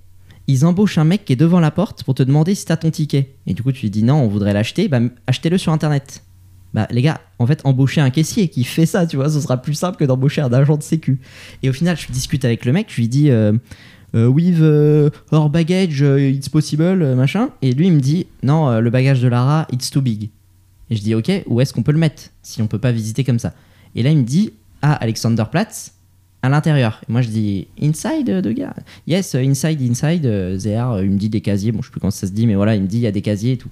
ils 0.48 0.66
embauchent 0.66 0.98
un 0.98 1.04
mec 1.04 1.26
qui 1.26 1.34
est 1.34 1.38
devant 1.38 1.60
la 1.60 1.72
porte 1.72 2.04
pour 2.04 2.16
te 2.16 2.24
demander 2.24 2.56
si 2.56 2.66
t'as 2.66 2.78
ton 2.78 2.90
ticket. 2.90 3.36
Et 3.46 3.54
du 3.54 3.62
coup, 3.62 3.72
tu 3.72 3.82
lui 3.82 3.90
dis 3.92 4.04
non, 4.04 4.16
on 4.16 4.28
voudrait 4.28 4.54
l'acheter, 4.54 4.88
bah 4.88 5.00
achetez-le 5.28 5.60
sur 5.60 5.72
internet. 5.72 6.24
Bah 6.76 6.88
les 6.92 7.02
gars, 7.02 7.22
en 7.40 7.48
fait, 7.48 7.62
embaucher 7.64 8.02
un 8.02 8.10
caissier 8.10 8.50
qui 8.50 8.66
fait 8.66 8.86
ça, 8.86 9.08
tu 9.08 9.16
vois, 9.16 9.30
ce 9.30 9.40
sera 9.40 9.62
plus 9.62 9.76
simple 9.76 9.98
que 9.98 10.04
d'embaucher 10.04 10.42
un 10.42 10.52
agent 10.52 10.76
de 10.76 10.84
sécu. 10.84 11.22
Et 11.64 11.70
au 11.70 11.74
final, 11.74 11.96
je 11.96 12.12
discute 12.12 12.44
avec 12.44 12.66
le 12.66 12.74
mec, 12.74 12.88
je 12.90 12.98
lui 12.98 13.08
dis 13.08 13.32
euh, 13.32 13.54
euh, 14.14 14.28
with 14.28 14.60
euh, 14.60 15.10
our 15.32 15.50
baggage, 15.50 16.04
euh, 16.04 16.30
it's 16.30 16.50
possible, 16.50 16.84
euh, 16.84 17.16
machin. 17.16 17.48
Et 17.62 17.72
lui, 17.72 17.88
il 17.88 17.94
me 17.94 18.02
dit 18.02 18.28
non, 18.44 18.82
le 18.82 18.90
bagage 18.90 19.22
de 19.22 19.30
Lara, 19.30 19.66
it's 19.72 19.90
too 19.90 20.02
big. 20.02 20.32
Et 20.90 20.98
je 20.98 21.02
dis 21.02 21.16
ok, 21.16 21.32
où 21.48 21.62
est-ce 21.62 21.74
qu'on 21.74 21.82
peut 21.82 21.94
le 21.94 21.98
mettre 21.98 22.24
si 22.44 22.62
on 22.62 22.68
peut 22.68 22.78
pas 22.78 22.92
visiter 22.92 23.24
comme 23.24 23.40
ça? 23.40 23.54
Et 23.96 24.04
là, 24.04 24.10
il 24.10 24.18
me 24.18 24.24
dit 24.24 24.52
à 24.82 24.96
Alexanderplatz, 24.96 25.94
à 26.42 26.50
l'intérieur. 26.50 27.00
Moi, 27.08 27.22
je 27.22 27.30
dis 27.30 27.68
inside, 27.82 28.28
de 28.28 28.52
gars? 28.52 28.76
Yes, 29.08 29.34
inside, 29.34 29.82
inside. 29.82 30.26
Euh, 30.26 31.02
Il 31.02 31.10
me 31.10 31.18
dit 31.18 31.30
des 31.30 31.40
casiers. 31.40 31.72
Bon, 31.72 31.82
je 31.82 31.88
sais 31.88 31.92
plus 31.92 32.02
comment 32.02 32.12
ça 32.12 32.28
se 32.28 32.34
dit, 32.34 32.46
mais 32.46 32.56
voilà, 32.56 32.76
il 32.76 32.82
me 32.82 32.88
dit 32.88 32.98
il 32.98 33.04
y 33.04 33.08
a 33.08 33.12
des 33.12 33.22
casiers 33.22 33.54
et 33.54 33.58
tout. 33.58 33.72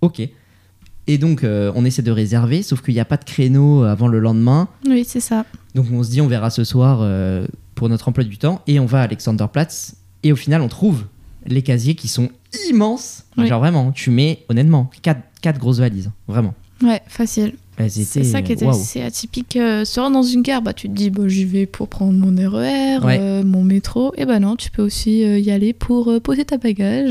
Ok. 0.00 0.20
Et 1.06 1.18
donc, 1.18 1.44
euh, 1.44 1.70
on 1.74 1.84
essaie 1.84 2.02
de 2.02 2.10
réserver, 2.10 2.62
sauf 2.62 2.80
qu'il 2.82 2.94
n'y 2.94 3.00
a 3.00 3.04
pas 3.04 3.16
de 3.18 3.24
créneau 3.24 3.82
avant 3.82 4.08
le 4.08 4.18
lendemain. 4.20 4.68
Oui, 4.88 5.04
c'est 5.06 5.20
ça. 5.20 5.44
Donc, 5.74 5.86
on 5.92 6.02
se 6.02 6.10
dit 6.10 6.20
on 6.20 6.26
verra 6.28 6.50
ce 6.50 6.64
soir 6.64 7.00
euh, 7.02 7.46
pour 7.74 7.88
notre 7.88 8.08
emploi 8.08 8.24
du 8.24 8.38
temps. 8.38 8.62
Et 8.66 8.80
on 8.80 8.86
va 8.86 9.00
à 9.00 9.02
Alexanderplatz. 9.04 9.96
Et 10.22 10.32
au 10.32 10.36
final, 10.36 10.62
on 10.62 10.68
trouve 10.68 11.04
les 11.46 11.60
casiers 11.62 11.94
qui 11.94 12.08
sont 12.08 12.30
immenses. 12.70 13.24
Oui. 13.36 13.46
Genre 13.46 13.60
vraiment, 13.60 13.92
tu 13.92 14.10
mets 14.10 14.44
honnêtement 14.48 14.90
4, 15.02 15.58
grosses 15.58 15.78
valises. 15.80 16.10
Vraiment. 16.26 16.54
Ouais, 16.82 17.02
facile. 17.06 17.54
C'est 17.88 18.22
ça 18.24 18.40
qui 18.40 18.52
était 18.52 18.64
waouh. 18.64 18.74
assez 18.80 19.02
atypique. 19.02 19.56
Euh, 19.56 19.84
se 19.84 19.98
rendre 19.98 20.14
dans 20.14 20.22
une 20.22 20.42
gare, 20.42 20.62
bah, 20.62 20.72
tu 20.72 20.88
te 20.88 20.94
dis, 20.94 21.10
bah, 21.10 21.24
j'y 21.26 21.44
vais 21.44 21.66
pour 21.66 21.88
prendre 21.88 22.12
mon 22.12 22.30
RER, 22.48 22.98
Ouais. 23.04 23.18
euh, 23.20 23.42
mon 23.42 23.64
métro. 23.64 24.12
Et 24.16 24.24
bah 24.26 24.38
non, 24.38 24.54
tu 24.54 24.70
peux 24.70 24.82
aussi 24.82 25.24
euh, 25.24 25.38
y 25.40 25.50
aller 25.50 25.72
pour 25.72 26.08
euh, 26.08 26.20
poser 26.20 26.44
ta 26.44 26.56
bagage. 26.56 27.10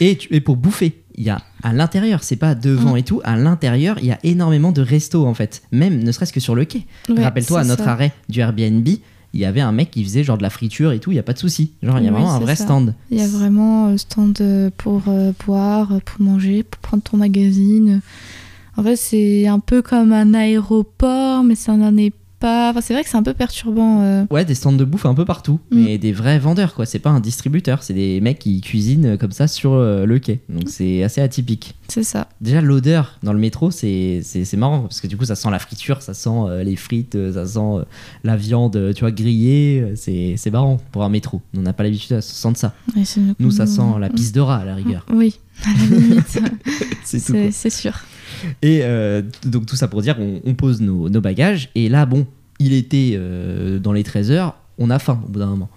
Et, 0.00 0.16
tu- 0.16 0.32
et 0.32 0.40
pour 0.40 0.56
bouffer, 0.56 1.02
il 1.18 1.24
y 1.24 1.30
a 1.30 1.42
à 1.62 1.72
l'intérieur, 1.74 2.22
c'est 2.22 2.36
pas 2.36 2.54
devant 2.54 2.94
Mm. 2.94 2.98
et 2.98 3.02
tout, 3.02 3.20
à 3.24 3.36
l'intérieur, 3.36 3.98
il 4.00 4.06
y 4.06 4.12
a 4.12 4.18
énormément 4.22 4.72
de 4.72 4.80
restos 4.80 5.26
en 5.26 5.34
fait, 5.34 5.62
même 5.72 6.02
ne 6.02 6.12
serait-ce 6.12 6.32
que 6.32 6.40
sur 6.40 6.54
le 6.54 6.64
quai. 6.64 6.86
Ouais, 7.10 7.22
Rappelle-toi, 7.24 7.60
à 7.60 7.62
c'est 7.64 7.68
notre 7.68 7.84
ça. 7.84 7.92
arrêt 7.92 8.12
du 8.30 8.40
Airbnb, 8.40 8.86
il 9.34 9.40
y 9.40 9.44
avait 9.44 9.60
un 9.60 9.72
mec 9.72 9.90
qui 9.90 10.02
faisait 10.04 10.24
genre 10.24 10.38
de 10.38 10.42
la 10.42 10.48
friture 10.50 10.92
et 10.92 11.00
tout, 11.00 11.10
il 11.12 11.16
y 11.16 11.18
a 11.18 11.22
pas 11.22 11.34
de 11.34 11.38
souci. 11.38 11.72
Genre 11.82 11.98
il 11.98 12.04
y 12.04 12.08
a 12.08 12.10
Oui, 12.10 12.16
vraiment 12.16 12.32
un 12.32 12.38
c'est 12.38 12.44
vrai 12.44 12.56
ça. 12.56 12.64
stand. 12.64 12.94
Il 13.10 13.18
y 13.18 13.22
a 13.22 13.26
vraiment 13.28 13.88
euh, 13.88 13.96
stand 13.98 14.38
euh, 14.40 14.70
pour 14.78 15.02
euh, 15.08 15.32
boire, 15.44 15.88
pour 16.04 16.20
manger, 16.24 16.62
pour 16.62 16.80
prendre 16.80 17.02
ton 17.02 17.16
magazine. 17.18 18.00
En 18.78 18.82
fait, 18.84 18.96
c'est 18.96 19.46
un 19.48 19.58
peu 19.58 19.82
comme 19.82 20.12
un 20.12 20.32
aéroport, 20.34 21.42
mais 21.44 21.56
ça 21.56 21.76
n'en 21.76 21.96
est 21.96 22.12
pas. 22.38 22.70
Enfin, 22.70 22.80
c'est 22.80 22.94
vrai 22.94 23.02
que 23.04 23.08
c'est 23.10 23.16
un 23.16 23.22
peu 23.22 23.34
perturbant. 23.34 24.02
euh. 24.02 24.24
Ouais, 24.30 24.44
des 24.44 24.54
stands 24.54 24.72
de 24.72 24.84
bouffe 24.84 25.06
un 25.06 25.14
peu 25.14 25.24
partout, 25.24 25.58
Mm. 25.70 25.84
mais 25.84 25.98
des 25.98 26.12
vrais 26.12 26.38
vendeurs 26.38 26.74
quoi. 26.74 26.86
C'est 26.86 26.98
pas 26.98 27.10
un 27.10 27.20
distributeur, 27.20 27.82
c'est 27.82 27.94
des 27.94 28.20
mecs 28.20 28.38
qui 28.38 28.60
cuisinent 28.60 29.06
euh, 29.06 29.16
comme 29.16 29.32
ça 29.32 29.46
sur 29.48 29.72
euh, 29.72 30.06
le 30.06 30.18
quai. 30.18 30.40
Donc 30.48 30.68
c'est 30.68 31.02
assez 31.02 31.20
atypique. 31.20 31.74
C'est 31.88 32.02
ça. 32.02 32.28
Déjà 32.40 32.60
l'odeur 32.60 33.18
dans 33.22 33.32
le 33.32 33.38
métro, 33.38 33.70
c'est 33.70 34.20
c'est 34.22 34.44
c'est 34.44 34.56
marrant 34.56 34.80
parce 34.82 35.00
que 35.00 35.06
du 35.06 35.16
coup 35.16 35.24
ça 35.24 35.34
sent 35.36 35.50
la 35.50 35.58
friture, 35.58 36.02
ça 36.02 36.14
sent 36.14 36.28
euh, 36.30 36.62
les 36.62 36.76
frites, 36.76 37.14
euh, 37.14 37.32
ça 37.34 37.46
sent 37.46 37.58
euh, 37.60 37.84
la 38.24 38.36
viande, 38.36 38.76
euh, 38.76 38.92
tu 38.92 39.00
vois 39.00 39.10
grillée. 39.10 39.80
euh, 39.82 39.92
C'est 39.96 40.34
c'est 40.36 40.50
marrant 40.50 40.78
pour 40.92 41.02
un 41.04 41.08
métro. 41.08 41.40
On 41.56 41.60
n'a 41.62 41.72
pas 41.72 41.82
l'habitude 41.82 42.12
à 42.14 42.20
se 42.20 42.34
sentir 42.34 42.58
ça. 42.60 42.74
C'est- 43.04 43.20
Nous 43.38 43.50
ça 43.50 43.66
sent 43.66 43.82
la 44.00 44.10
pisse 44.10 44.32
de 44.32 44.40
rat 44.40 44.58
à 44.58 44.64
la 44.64 44.74
rigueur. 44.74 45.04
Oui, 45.12 45.38
à 45.64 45.68
la 45.68 45.96
limite. 45.96 46.20
C'est 47.04 47.20
tout. 47.24 47.32
quoi. 47.32 47.40
c'est 47.42 47.50
c'est 47.52 47.70
sûr. 47.70 47.92
Et 48.62 48.80
euh, 48.82 49.22
donc 49.44 49.66
tout 49.66 49.76
ça 49.76 49.88
pour 49.88 50.02
dire, 50.02 50.16
on, 50.18 50.40
on 50.44 50.54
pose 50.54 50.80
nos, 50.80 51.08
nos 51.08 51.20
bagages. 51.20 51.70
Et 51.74 51.88
là, 51.88 52.06
bon, 52.06 52.26
il 52.58 52.72
était 52.72 53.12
euh, 53.14 53.78
dans 53.78 53.92
les 53.92 54.02
13 54.04 54.30
heures, 54.30 54.56
on 54.78 54.90
a 54.90 54.98
faim 54.98 55.20
au 55.24 55.28
bout 55.28 55.38
d'un 55.38 55.46
moment. 55.46 55.68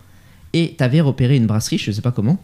Et 0.53 0.75
t'avais 0.77 0.99
repéré 1.01 1.37
une 1.37 1.47
brasserie, 1.47 1.77
je 1.77 1.91
sais 1.91 2.01
pas 2.01 2.11
comment. 2.11 2.37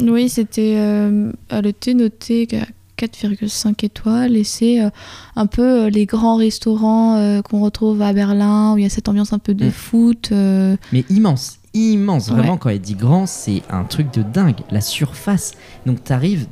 Oui, 0.00 0.28
c'était. 0.28 0.74
euh, 0.78 1.30
elle 1.50 1.66
était 1.66 1.92
notée 1.94 2.48
à 2.52 2.64
4,5 3.06 3.84
étoiles 3.84 4.36
et 4.36 4.44
c'est 4.44 4.82
euh, 4.82 4.88
un 5.36 5.46
peu 5.46 5.86
les 5.88 6.04
grands 6.06 6.36
restaurants 6.36 7.16
euh, 7.16 7.42
qu'on 7.42 7.60
retrouve 7.60 8.00
à 8.02 8.12
Berlin 8.12 8.72
où 8.74 8.78
il 8.78 8.82
y 8.82 8.86
a 8.86 8.90
cette 8.90 9.08
ambiance 9.08 9.32
un 9.32 9.38
peu 9.38 9.54
de 9.54 9.66
Mm. 9.66 9.70
foot. 9.70 10.30
Mais 10.32 11.04
immense, 11.10 11.58
immense. 11.74 12.28
Vraiment, 12.30 12.52
Ouais. 12.54 12.58
quand 12.58 12.70
elle 12.70 12.80
dit 12.80 12.94
grand, 12.94 13.26
c'est 13.26 13.62
un 13.70 13.84
truc 13.84 14.12
de 14.12 14.22
dingue. 14.22 14.56
La 14.70 14.80
surface. 14.80 15.52
Donc 15.86 16.02
t'arrives, 16.04 16.46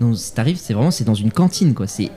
c'est 0.57 0.73
vraiment, 0.75 0.91
c'est 0.91 1.05
dans 1.05 1.15
une 1.15 1.33
cantine, 1.33 1.75
quoi. 1.75 1.87
C'est 1.87 2.11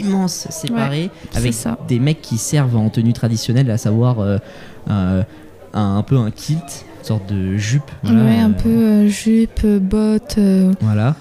immense, 0.00 0.46
séparé, 0.50 1.10
c'est 1.32 1.38
avec 1.38 1.52
ça. 1.54 1.78
des 1.88 1.98
mecs 1.98 2.22
qui 2.22 2.38
servent 2.38 2.76
en 2.76 2.88
tenue 2.88 3.12
traditionnelle, 3.12 3.70
à 3.70 3.76
savoir 3.78 4.20
euh, 4.20 4.38
euh, 4.90 5.22
un, 5.74 5.96
un 5.98 6.02
peu 6.02 6.16
un 6.16 6.30
kilt, 6.30 6.84
une 7.00 7.04
sorte 7.04 7.26
de 7.32 7.56
jupe. 7.56 7.90
voilà, 8.02 8.24
ouais, 8.24 8.38
un 8.38 8.50
euh, 8.50 9.02
peu 9.02 9.06
jupe, 9.08 9.66
bottes, 9.66 10.36
euh, 10.38 10.72
Voilà. 10.80 11.14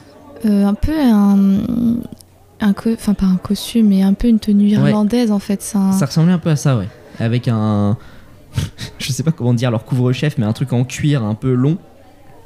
un 0.46 0.74
peu 0.74 0.94
un. 0.98 1.38
Enfin, 2.62 3.14
pas 3.14 3.26
un 3.26 3.36
costume, 3.36 3.90
mais 3.90 4.02
un 4.02 4.14
peu 4.14 4.28
une 4.30 4.40
tenue 4.40 4.68
irlandaise 4.70 5.32
en 5.32 5.40
fait. 5.40 5.60
Un- 5.76 5.92
Ça 5.92 6.06
ressemblait 6.06 6.32
un 6.34 6.40
peu 6.40 6.50
à 6.50 6.56
ça, 6.56 6.78
ouais. 6.78 6.88
Avec 7.20 7.48
un. 7.50 7.98
je 9.00 9.12
sais 9.12 9.24
pas 9.24 9.32
comment 9.32 9.54
dire 9.54 9.72
leur 9.72 9.86
couvre-chef, 9.86 10.38
mais 10.38 10.46
un 10.46 10.54
truc 10.54 10.74
en 10.74 10.84
cuir 10.84 11.24
un 11.24 11.36
peu 11.36 11.54
long. 11.54 11.78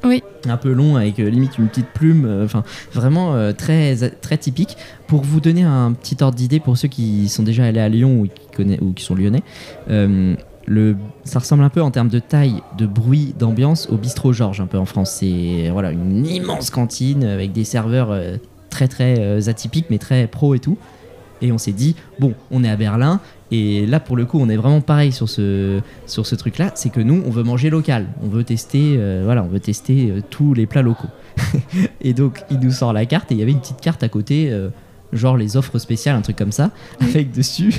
Oui. 0.04 0.22
Un 0.48 0.56
peu 0.56 0.72
long 0.72 0.96
avec 0.96 1.18
euh, 1.18 1.28
limite 1.28 1.58
une 1.58 1.68
petite 1.68 1.88
plume. 1.88 2.24
euh, 2.24 2.44
Enfin, 2.44 2.64
vraiment 2.92 3.34
euh, 3.34 3.52
très, 3.52 3.96
très 3.96 4.38
typique. 4.38 4.76
Pour 5.06 5.22
vous 5.22 5.40
donner 5.40 5.62
un 5.62 5.92
petit 5.92 6.16
ordre 6.22 6.36
d'idée 6.36 6.60
pour 6.60 6.76
ceux 6.78 6.88
qui 6.88 7.28
sont 7.28 7.42
déjà 7.42 7.64
allés 7.64 7.80
à 7.80 7.88
Lyon 7.88 8.20
ou 8.20 8.26
qui, 8.26 8.56
connaissent, 8.56 8.80
ou 8.80 8.92
qui 8.92 9.04
sont 9.04 9.14
lyonnais, 9.14 9.42
le, 10.66 10.96
ça 11.24 11.40
ressemble 11.40 11.64
un 11.64 11.68
peu 11.68 11.82
en 11.82 11.90
termes 11.90 12.08
de 12.08 12.20
taille, 12.20 12.62
de 12.78 12.86
bruit, 12.86 13.34
d'ambiance 13.36 13.88
au 13.90 13.96
bistrot 13.96 14.32
Georges 14.32 14.60
un 14.60 14.66
peu 14.66 14.78
en 14.78 14.84
France. 14.84 15.16
C'est 15.18 15.68
voilà, 15.72 15.90
une 15.90 16.26
immense 16.26 16.70
cantine 16.70 17.24
avec 17.24 17.52
des 17.52 17.64
serveurs 17.64 18.16
très 18.68 18.86
très 18.86 19.48
atypiques 19.48 19.86
mais 19.90 19.98
très 19.98 20.28
pro 20.28 20.54
et 20.54 20.60
tout. 20.60 20.78
Et 21.42 21.52
on 21.52 21.58
s'est 21.58 21.72
dit, 21.72 21.96
bon, 22.18 22.34
on 22.50 22.64
est 22.64 22.68
à 22.68 22.76
Berlin, 22.76 23.20
et 23.52 23.84
là, 23.86 23.98
pour 23.98 24.16
le 24.16 24.26
coup, 24.26 24.38
on 24.40 24.48
est 24.48 24.56
vraiment 24.56 24.80
pareil 24.80 25.10
sur 25.10 25.28
ce, 25.28 25.80
sur 26.06 26.26
ce 26.26 26.34
truc-là, 26.36 26.70
c'est 26.74 26.90
que 26.90 27.00
nous, 27.00 27.22
on 27.26 27.30
veut 27.30 27.42
manger 27.42 27.68
local, 27.68 28.06
on 28.22 28.28
veut 28.28 28.44
tester, 28.44 28.94
euh, 28.96 29.22
voilà, 29.24 29.42
on 29.42 29.48
veut 29.48 29.60
tester 29.60 30.10
euh, 30.10 30.20
tous 30.28 30.54
les 30.54 30.66
plats 30.66 30.82
locaux. 30.82 31.08
et 32.00 32.14
donc, 32.14 32.44
il 32.50 32.60
nous 32.60 32.70
sort 32.70 32.92
la 32.92 33.06
carte, 33.06 33.32
et 33.32 33.34
il 33.34 33.40
y 33.40 33.42
avait 33.42 33.52
une 33.52 33.60
petite 33.60 33.80
carte 33.80 34.02
à 34.04 34.08
côté, 34.08 34.50
euh, 34.50 34.68
genre 35.12 35.36
les 35.36 35.56
offres 35.56 35.78
spéciales, 35.78 36.14
un 36.14 36.22
truc 36.22 36.36
comme 36.36 36.52
ça, 36.52 36.70
avec 37.00 37.32
dessus. 37.32 37.74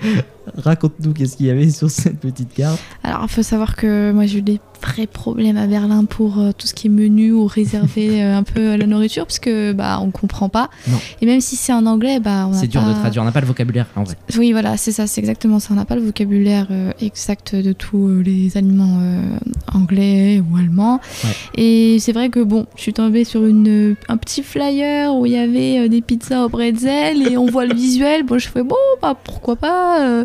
Raconte-nous 0.56 1.12
qu'est-ce 1.12 1.36
qu'il 1.36 1.46
y 1.46 1.50
avait 1.50 1.70
sur 1.70 1.90
cette 1.90 2.18
petite 2.18 2.52
carte. 2.52 2.80
Alors, 3.04 3.20
il 3.24 3.28
faut 3.28 3.42
savoir 3.42 3.76
que 3.76 4.10
moi 4.12 4.26
j'ai 4.26 4.38
eu 4.38 4.42
des 4.42 4.60
vrais 4.80 5.06
problèmes 5.06 5.56
à 5.56 5.66
Berlin 5.66 6.04
pour 6.04 6.38
euh, 6.38 6.52
tout 6.56 6.66
ce 6.66 6.74
qui 6.74 6.86
est 6.86 6.90
menu 6.90 7.32
ou 7.32 7.46
réserver 7.46 8.22
euh, 8.22 8.36
un 8.36 8.42
peu 8.42 8.76
la 8.76 8.86
nourriture 8.86 9.26
parce 9.26 9.38
que 9.38 9.72
bah 9.72 9.98
on 10.02 10.10
comprend 10.10 10.48
pas. 10.48 10.70
Non. 10.86 10.98
Et 11.20 11.26
même 11.26 11.40
si 11.40 11.56
c'est 11.56 11.72
en 11.72 11.86
anglais, 11.86 12.20
bah 12.20 12.48
C'est 12.52 12.66
dur 12.66 12.82
de 12.82 12.92
traduire, 12.92 13.22
on 13.22 13.26
n'a 13.26 13.32
pas 13.32 13.40
le 13.40 13.46
vocabulaire 13.46 13.86
en 13.96 14.04
vrai. 14.04 14.16
Oui, 14.36 14.52
voilà, 14.52 14.76
c'est 14.76 14.92
ça, 14.92 15.06
c'est 15.06 15.20
exactement 15.20 15.58
ça. 15.58 15.70
On 15.72 15.76
n'a 15.76 15.84
pas 15.84 15.96
le 15.96 16.02
vocabulaire 16.02 16.66
euh, 16.70 16.92
exact 17.00 17.54
de 17.54 17.72
tous 17.72 18.08
euh, 18.08 18.22
les 18.22 18.56
aliments 18.56 19.00
anglais 19.72 20.40
ou 20.40 20.56
allemands. 20.56 21.00
Ouais. 21.24 21.30
Et 21.56 21.98
c'est 22.00 22.12
vrai 22.12 22.28
que 22.28 22.40
bon, 22.40 22.66
je 22.76 22.82
suis 22.82 22.92
tombée 22.92 23.24
sur 23.24 23.44
une, 23.44 23.96
un 24.08 24.16
petit 24.16 24.42
flyer 24.42 25.14
où 25.14 25.26
il 25.26 25.32
y 25.32 25.36
avait 25.36 25.88
des 25.88 26.00
pizzas 26.00 26.44
au 26.44 26.48
bretzel 26.48 27.26
et 27.26 27.36
on 27.36 27.46
voit 27.46 27.66
le 27.66 27.74
visuel. 27.74 28.24
Bon, 28.24 28.38
je 28.38 28.48
fais 28.48 28.62
bon, 28.62 28.76
bah 29.02 29.16
pourquoi 29.22 29.56
pas. 29.56 30.24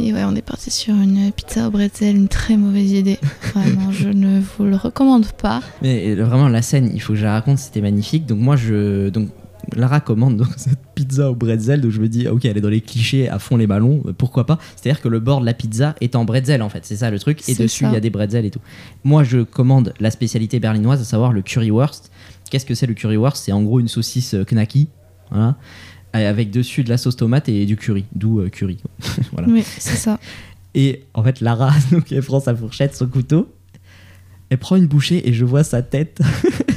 Et 0.00 0.12
ouais, 0.12 0.22
on 0.24 0.36
est 0.36 0.42
parti 0.42 0.70
sur 0.70 0.94
une 0.94 1.32
pizza 1.32 1.66
au 1.66 1.70
bretzel, 1.70 2.16
une 2.16 2.28
très 2.28 2.56
mauvaise 2.56 2.92
idée. 2.92 3.18
Vraiment, 3.54 3.90
je 3.90 4.08
ne 4.08 4.40
vous 4.40 4.64
le 4.64 4.76
recommande 4.76 5.26
pas. 5.32 5.60
Mais 5.82 6.14
vraiment, 6.14 6.48
la 6.48 6.62
scène, 6.62 6.90
il 6.94 7.00
faut 7.00 7.14
que 7.14 7.18
je 7.18 7.24
la 7.24 7.32
raconte, 7.32 7.58
c'était 7.58 7.80
magnifique. 7.80 8.24
Donc, 8.24 8.38
moi, 8.38 8.56
je. 8.56 9.08
Donc, 9.08 9.30
Lara 9.76 10.00
commande 10.00 10.36
donc, 10.36 10.48
cette 10.56 10.78
pizza 10.94 11.30
au 11.30 11.34
bretzel, 11.34 11.80
donc 11.80 11.90
je 11.90 12.00
me 12.00 12.08
dis, 12.08 12.28
ok, 12.28 12.44
elle 12.44 12.56
est 12.56 12.60
dans 12.60 12.68
les 12.68 12.80
clichés 12.80 13.28
à 13.28 13.38
fond 13.38 13.56
les 13.56 13.66
ballons, 13.66 14.02
euh, 14.06 14.12
pourquoi 14.12 14.46
pas? 14.46 14.58
C'est-à-dire 14.76 15.02
que 15.02 15.08
le 15.08 15.20
bord 15.20 15.40
de 15.40 15.46
la 15.46 15.54
pizza 15.54 15.94
est 16.00 16.16
en 16.16 16.24
bretzel 16.24 16.62
en 16.62 16.68
fait, 16.68 16.84
c'est 16.84 16.96
ça 16.96 17.10
le 17.10 17.18
truc, 17.18 17.46
et 17.48 17.54
dessus 17.54 17.84
ça. 17.84 17.90
il 17.90 17.94
y 17.94 17.96
a 17.96 18.00
des 18.00 18.10
bretzels 18.10 18.44
et 18.44 18.50
tout. 18.50 18.60
Moi, 19.04 19.24
je 19.24 19.42
commande 19.42 19.92
la 20.00 20.10
spécialité 20.10 20.60
berlinoise, 20.60 21.00
à 21.00 21.04
savoir 21.04 21.32
le 21.32 21.42
currywurst. 21.42 22.10
Qu'est-ce 22.50 22.64
que 22.64 22.74
c'est 22.74 22.86
le 22.86 22.94
currywurst? 22.94 23.44
C'est 23.44 23.52
en 23.52 23.62
gros 23.62 23.80
une 23.80 23.88
saucisse 23.88 24.34
euh, 24.34 24.44
knacky, 24.44 24.88
voilà, 25.30 25.56
avec 26.12 26.50
dessus 26.50 26.84
de 26.84 26.88
la 26.88 26.98
sauce 26.98 27.16
tomate 27.16 27.48
et 27.48 27.66
du 27.66 27.76
curry, 27.76 28.04
d'où 28.14 28.40
euh, 28.40 28.48
curry. 28.48 28.78
voilà. 29.32 29.48
Oui, 29.48 29.62
c'est 29.62 29.96
ça. 29.96 30.18
Et 30.74 31.02
en 31.14 31.24
fait, 31.24 31.40
Lara, 31.40 31.72
donc 31.90 32.12
elle 32.12 32.22
prend 32.22 32.40
sa 32.40 32.54
fourchette, 32.54 32.94
son 32.94 33.06
couteau, 33.06 33.48
elle 34.50 34.58
prend 34.58 34.76
une 34.76 34.86
bouchée 34.86 35.28
et 35.28 35.32
je 35.32 35.44
vois 35.44 35.64
sa 35.64 35.82
tête, 35.82 36.20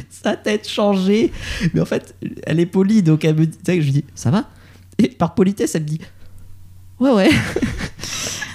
sa 0.10 0.36
tête 0.36 0.68
changer. 0.68 1.32
Mais 1.74 1.82
en 1.82 1.86
fait, 1.86 2.16
elle 2.44 2.60
est 2.60 2.66
polie, 2.66 3.04
donc 3.04 3.24
elle 3.26 3.36
me 3.36 3.46
dit, 3.46 3.58
je 3.66 3.72
lui 3.74 3.92
dis, 3.92 4.06
ça 4.16 4.32
va? 4.32 4.50
Et 4.98 5.08
par 5.08 5.36
politesse, 5.36 5.76
elle 5.76 5.84
me 5.84 5.88
dit, 5.88 6.02
ouais, 7.00 7.12
ouais. 7.12 7.30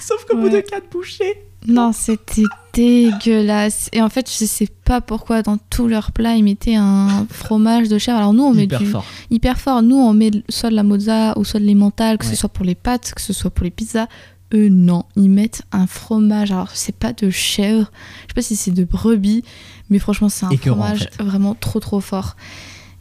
Sauf 0.01 0.25
qu'au 0.25 0.37
bout 0.37 0.49
de 0.49 0.59
quatre 0.59 0.89
bouchées, 0.89 1.43
Non, 1.65 1.91
c'était 1.93 2.43
dégueulasse. 2.73 3.89
Et 3.93 4.01
en 4.01 4.09
fait, 4.09 4.29
je 4.31 4.45
sais 4.45 4.67
pas 4.85 5.01
pourquoi 5.01 5.41
dans 5.41 5.57
tous 5.69 5.87
leurs 5.87 6.11
plats 6.11 6.35
ils 6.35 6.43
mettaient 6.43 6.75
un 6.75 7.25
fromage 7.29 7.89
de 7.89 7.97
chèvre. 7.97 8.17
Alors 8.17 8.33
nous, 8.33 8.43
on 8.43 8.53
met 8.53 8.63
hyper 8.65 8.79
du 8.79 8.85
fort. 8.85 9.05
hyper 9.31 9.59
fort. 9.59 9.81
Nous, 9.81 9.95
on 9.95 10.13
met 10.13 10.31
soit 10.49 10.69
de 10.69 10.75
la 10.75 10.83
mozza 10.83 11.37
ou 11.37 11.43
soit 11.43 11.59
de 11.59 11.65
l'emmental, 11.65 12.17
que 12.17 12.25
Ouais. 12.25 12.31
ce 12.31 12.37
soit 12.37 12.49
pour 12.49 12.65
les 12.65 12.75
pâtes, 12.75 13.13
que 13.15 13.21
ce 13.21 13.33
soit 13.33 13.49
pour 13.49 13.63
les 13.63 13.71
pizzas. 13.71 14.07
Eux, 14.53 14.69
non, 14.69 15.03
ils 15.17 15.29
mettent 15.29 15.63
un 15.73 15.87
fromage. 15.87 16.51
Alors, 16.51 16.69
c'est 16.73 16.95
pas 16.95 17.11
de 17.11 17.29
chèvre, 17.29 17.91
je 18.21 18.27
sais 18.29 18.33
pas 18.35 18.41
si 18.41 18.55
c'est 18.55 18.71
de 18.71 18.85
brebis, 18.85 19.43
mais 19.89 19.99
franchement, 19.99 20.29
c'est 20.29 20.45
un 20.45 20.49
Écœurant, 20.51 20.79
en 20.79 20.83
fromage 20.83 21.09
fait. 21.11 21.23
vraiment 21.23 21.53
trop 21.53 21.79
trop 21.81 21.99
fort. 21.99 22.37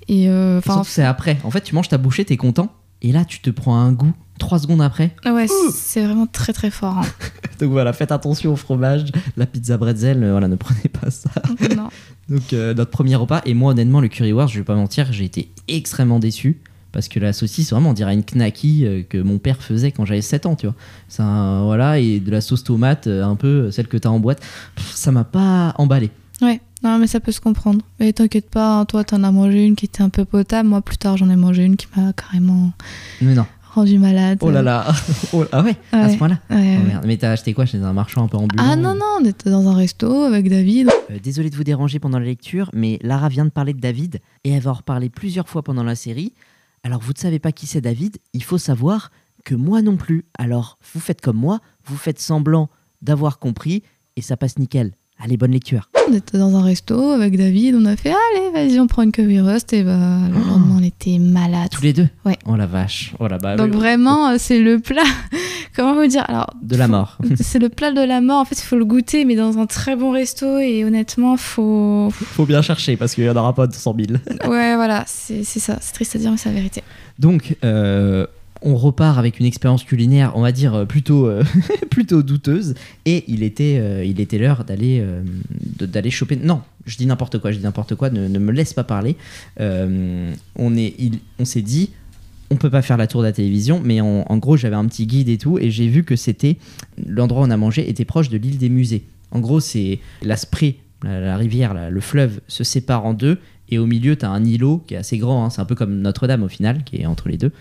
Et 0.09 0.29
euh, 0.29 0.59
enfin, 0.59 0.83
c'est 0.85 1.05
après. 1.05 1.39
En 1.45 1.51
fait, 1.53 1.61
tu 1.61 1.75
manges 1.75 1.89
ta 1.89 1.99
bouchée, 1.99 2.25
t'es 2.25 2.37
content. 2.37 2.73
Et 3.03 3.13
là, 3.13 3.25
tu 3.25 3.41
te 3.41 3.51
prends 3.51 3.77
un 3.77 3.93
goût 3.93 4.13
trois 4.38 4.59
secondes 4.59 4.83
après. 4.83 5.14
ouais, 5.25 5.47
c'est 5.73 6.05
vraiment 6.05 6.26
très 6.26 6.52
très 6.52 6.71
fort. 6.71 6.99
hein. 6.99 7.07
Donc 7.61 7.71
voilà, 7.71 7.93
faites 7.93 8.12
attention 8.12 8.52
au 8.52 8.57
fromage. 8.57 9.05
La 9.37 9.47
pizza 9.47 9.76
bretzel, 9.78 10.23
euh, 10.23 10.31
voilà, 10.33 10.47
ne 10.49 10.57
prenez 10.57 10.88
pas 10.93 11.11
ça. 11.11 11.31
non. 11.76 11.88
Donc 12.28 12.52
euh, 12.52 12.75
notre 12.75 12.90
premier 12.90 13.14
repas 13.16 13.40
et 13.47 13.55
moi 13.55 13.71
honnêtement 13.73 14.00
le 14.00 14.09
currywurst 14.09 14.52
je 14.52 14.59
vais 14.59 14.64
pas 14.64 14.75
mentir 14.75 15.12
j'ai 15.12 15.25
été 15.25 15.49
extrêmement 15.69 16.19
déçu 16.19 16.59
parce 16.90 17.07
que 17.07 17.21
la 17.21 17.33
saucisse 17.33 17.71
vraiment 17.71 17.90
on 17.90 17.93
dirait 17.93 18.14
une 18.14 18.25
knacky 18.25 18.85
euh, 18.85 19.02
que 19.09 19.19
mon 19.19 19.38
père 19.38 19.62
faisait 19.62 19.93
quand 19.93 20.05
j'avais 20.05 20.23
7 20.23 20.45
ans 20.47 20.57
tu 20.57 20.66
vois 20.66 20.75
un- 21.25 21.62
voilà 21.64 22.00
et 22.00 22.19
de 22.19 22.31
la 22.33 22.40
sauce 22.40 22.64
tomate 22.64 23.07
euh, 23.07 23.23
un 23.25 23.37
peu 23.37 23.71
celle 23.71 23.87
que 23.87 23.97
t'as 23.97 24.09
en 24.09 24.19
boîte 24.19 24.40
Pff, 24.75 24.93
ça 24.97 25.12
m'a 25.12 25.23
pas 25.23 25.73
emballé 25.78 26.11
Ouais, 26.43 26.61
non, 26.83 26.99
mais 26.99 27.07
ça 27.07 27.19
peut 27.19 27.33
se 27.33 27.40
comprendre. 27.40 27.81
Mais 27.99 28.12
t'inquiète 28.12 28.50
pas, 28.50 28.81
hein, 28.81 28.85
toi, 28.85 29.05
t'en 29.05 29.23
as 29.25 29.31
mangé 29.33 29.64
une 29.64 29.75
qui 29.75 29.87
était 29.87 30.02
un 30.02 30.11
peu 30.11 30.26
potable. 30.26 30.69
Moi, 30.69 30.83
plus 30.83 30.99
tard, 30.99 31.16
j'en 31.16 31.31
ai 31.31 31.37
mangé 31.37 31.64
une 31.64 31.76
qui 31.78 31.87
m'a 31.97 32.12
carrément 32.12 32.73
mais 33.23 33.35
non 33.35 33.47
rendu 33.76 33.99
malade. 33.99 34.38
oh 34.42 34.50
là 34.50 34.62
là 34.62 34.85
Oh, 35.33 35.45
ah 35.52 35.62
ouais, 35.62 35.76
à 35.92 36.06
ce 36.09 36.12
Ouais. 36.12 36.16
point 36.18 36.28
là 36.28 36.38
Ouais, 36.50 36.56
ouais. 36.56 37.00
mais 37.06 37.16
t'as 37.16 37.30
acheté 37.30 37.54
quoi 37.54 37.64
chez 37.66 37.78
un 37.78 37.92
marchand 37.92 38.25
un 38.25 38.28
peu 38.28 38.37
ambulant 38.37 38.64
Ah 38.66 38.75
non, 38.76 38.95
non, 38.95 39.18
on 39.21 39.25
était 39.25 39.50
dans 39.50 39.68
un 39.68 39.75
resto 39.75 40.23
avec 40.25 40.49
David. 40.50 40.90
Euh, 41.11 41.18
désolé 41.23 41.49
de 41.50 41.56
vous 41.56 41.64
déranger 41.64 41.99
pendant 42.00 42.18
la 42.18 42.25
lecture, 42.26 42.68
mais 42.75 42.99
Lara 43.02 43.28
vient 43.28 43.45
de 43.45 43.50
parler 43.50 43.73
de 43.73 43.80
David 43.80 44.21
et 44.45 44.50
elle 44.50 44.62
va 44.62 44.73
en 44.73 44.75
reparler 44.75 45.09
plusieurs 45.11 45.49
fois 45.49 45.62
pendant 45.62 45.85
la 45.85 45.95
série. 45.95 46.33
Alors 46.83 47.00
vous 47.00 47.12
ne 47.12 47.18
savez 47.18 47.38
pas 47.38 47.52
qui 47.52 47.66
c'est 47.66 47.80
David, 47.80 48.18
il 48.33 48.42
faut 48.42 48.59
savoir 48.59 49.11
que 49.45 49.54
moi 49.54 49.80
non 49.83 49.97
plus. 49.97 50.25
Alors 50.38 50.78
vous 50.92 51.00
faites 51.00 51.21
comme 51.21 51.37
moi, 51.37 51.61
vous 51.85 51.97
faites 51.97 52.18
semblant 52.18 52.68
d'avoir 53.02 53.38
compris 53.38 53.83
et 54.16 54.23
ça 54.23 54.37
passe 54.37 54.59
nickel. 54.59 54.92
Allez, 55.18 55.37
bonne 55.37 55.52
lecture. 55.52 55.88
on 56.08 56.12
était 56.12 56.38
dans 56.38 56.54
un 56.56 56.62
resto 56.62 57.11
avec 57.11 57.37
David, 57.38 57.75
on 57.75 57.87
a 57.87 57.96
fait 57.96 58.11
allez, 58.11 58.50
vas-y, 58.52 58.78
on 58.78 58.87
prend 58.87 59.02
une 59.02 59.12
currywurst 59.12 59.73
et 59.73 59.82
bah 59.82 60.18
le 60.28 60.35
lendemain 60.38 60.76
on 60.78 60.82
était 60.82 61.18
malade. 61.18 61.68
Tous 61.70 61.82
les 61.82 61.92
deux 61.94 62.08
Ouais. 62.25 62.37
Oh 62.46 62.54
la 62.54 62.66
vache. 62.66 63.14
Oh 63.18 63.26
la 63.26 63.38
bah, 63.38 63.56
Donc 63.56 63.70
oui. 63.73 63.76
vraiment, 63.76 64.28
euh, 64.28 64.35
c'est 64.38 64.61
le 64.61 64.78
plat. 64.78 65.02
Comment 65.75 65.94
vous 65.94 66.06
dire 66.06 66.25
Alors, 66.28 66.54
De 66.62 66.76
la 66.76 66.87
mort. 66.88 67.18
c'est 67.40 67.58
le 67.58 67.68
plat 67.68 67.92
de 67.92 68.00
la 68.00 68.20
mort. 68.20 68.40
En 68.40 68.44
fait, 68.44 68.58
il 68.58 68.64
faut 68.64 68.76
le 68.76 68.85
goûter, 68.85 69.25
mais 69.25 69.37
dans 69.37 69.58
un 69.58 69.66
très 69.66 69.94
bon 69.96 70.11
resto. 70.11 70.58
Et 70.58 70.85
honnêtement, 70.85 71.37
faut. 71.37 72.08
Faut 72.12 72.46
bien 72.46 72.62
chercher 72.62 72.96
parce 72.96 73.14
qu'il 73.14 73.25
y 73.25 73.30
en 73.30 73.37
aura 73.37 73.54
pas 73.54 73.66
200 73.66 73.94
000. 73.99 74.18
Ouais, 74.50 74.76
voilà, 74.76 75.04
c'est 75.06 75.44
c'est 75.44 75.61
ça. 75.61 75.76
C'est 75.80 75.92
triste 75.92 76.14
à 76.16 76.18
dire, 76.18 76.30
mais 76.30 76.37
c'est 76.38 76.49
la 76.49 76.54
vérité. 76.54 76.82
Donc, 77.18 77.56
euh, 77.64 78.26
on 78.63 78.77
repart 78.77 79.19
avec 79.19 79.41
une 79.41 79.47
expérience 79.47 79.85
culinaire, 79.85 80.33
on 80.35 80.43
va 80.43 80.53
dire, 80.53 80.75
euh, 80.75 80.85
plutôt, 80.85 81.27
euh, 81.27 81.43
plutôt 81.91 82.23
douteuse. 82.23 82.75
Et 83.05 83.25
il 83.29 83.43
était 83.43 83.79
euh, 83.81 84.05
il 84.05 84.21
était 84.21 84.39
l'heure 84.39 84.65
d'aller 84.65 85.05
d'aller 85.79 86.11
choper. 86.11 86.37
Non, 86.37 86.63
je 86.87 86.97
dis 86.97 87.07
n'importe 87.07 87.39
quoi, 87.39 87.53
je 87.53 87.59
dis 87.59 87.65
n'importe 87.65 87.95
quoi, 87.95 88.11
ne, 88.11 88.39
me 88.39 88.53
laisse 88.53 88.75
pas 88.75 88.85
parler. 88.85 89.17
On 89.59 90.77
est, 90.77 90.95
on 91.39 91.45
s'est 91.45 91.63
dit, 91.63 91.91
on 92.51 92.57
peut 92.57 92.71
pas 92.71 92.83
faire 92.83 92.97
la 92.97 93.07
tour 93.07 93.23
de 93.23 93.27
la 93.27 93.33
télévision, 93.33 93.81
mais 93.83 94.01
en, 94.01 94.37
gros, 94.39 94.57
j'avais 94.57 94.77
un 94.77 94.87
petit 94.87 95.07
guide 95.07 95.29
et 95.29 95.39
tout, 95.39 95.59
et 95.59 95.71
j'ai 95.71 95.89
vu 95.89 96.05
que 96.05 96.17
c'était 96.17 96.57
l'endroit 97.07 97.43
où 97.43 97.47
on 97.47 97.51
a 97.51 97.57
mangé 97.57 97.89
était 97.89 98.05
proche 98.05 98.29
de 98.29 98.39
l'île 98.39 98.59
des 98.59 98.69
musées. 98.69 99.05
En 99.33 99.41
gros, 99.41 99.61
c'est 99.61 99.99
la 100.23 100.37
Spree, 100.37 100.77
la, 101.03 101.37
rivière, 101.37 101.91
le 101.91 102.01
fleuve 102.01 102.41
se 102.49 102.65
sépare 102.65 103.05
en 103.05 103.15
deux, 103.15 103.39
et 103.69 103.79
au 103.79 103.87
milieu, 103.87 104.17
tu 104.17 104.25
as 104.25 104.31
un 104.31 104.45
îlot 104.45 104.85
qui 104.87 104.95
est 104.95 104.99
assez 104.99 105.19
grand, 105.19 105.45
hein, 105.45 105.51
c'est 105.51 105.61
un 105.61 105.65
peu 105.65 105.75
comme 105.75 106.01
Notre-Dame 106.01 106.43
au 106.43 106.49
final, 106.49 106.85
qui 106.85 106.97
est 107.01 107.07
entre 107.07 107.29
les 107.29 107.37
deux. 107.37 107.53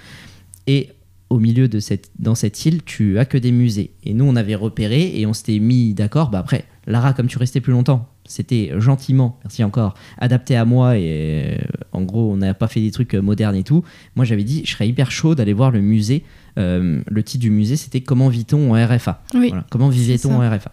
Et 0.67 0.89
au 1.29 1.39
milieu 1.39 1.67
de 1.67 1.79
cette, 1.79 2.11
dans 2.19 2.35
cette 2.35 2.65
île, 2.65 2.83
tu 2.83 3.17
as 3.19 3.25
que 3.25 3.37
des 3.37 3.51
musées. 3.51 3.91
Et 4.03 4.13
nous, 4.13 4.25
on 4.25 4.35
avait 4.35 4.55
repéré 4.55 5.19
et 5.19 5.25
on 5.25 5.33
s'était 5.33 5.59
mis 5.59 5.93
d'accord. 5.93 6.29
Bah 6.29 6.39
après, 6.39 6.65
Lara, 6.87 7.13
comme 7.13 7.27
tu 7.27 7.37
restais 7.37 7.61
plus 7.61 7.73
longtemps, 7.73 8.07
c'était 8.25 8.71
gentiment, 8.79 9.39
merci 9.43 9.63
encore, 9.63 9.95
adapté 10.17 10.55
à 10.55 10.65
moi. 10.65 10.97
Et 10.97 11.57
euh, 11.59 11.63
en 11.91 12.03
gros, 12.03 12.31
on 12.31 12.37
n'a 12.37 12.53
pas 12.53 12.67
fait 12.67 12.81
des 12.81 12.91
trucs 12.91 13.15
euh, 13.15 13.21
modernes 13.21 13.55
et 13.55 13.63
tout. 13.63 13.83
Moi, 14.15 14.25
j'avais 14.25 14.43
dit, 14.43 14.63
je 14.65 14.71
serais 14.71 14.87
hyper 14.87 15.11
chaud 15.11 15.35
d'aller 15.35 15.53
voir 15.53 15.71
le 15.71 15.81
musée. 15.81 16.23
Euh, 16.57 17.01
le 17.07 17.23
titre 17.23 17.41
du 17.41 17.49
musée, 17.49 17.75
c'était 17.75 18.01
Comment 18.01 18.29
vit-on 18.29 18.73
en 18.73 18.85
RFA 18.85 19.21
Oui. 19.33 19.49
Voilà, 19.49 19.65
Comment 19.69 19.89
vivait-on 19.89 20.35
en 20.35 20.49
RFA 20.49 20.71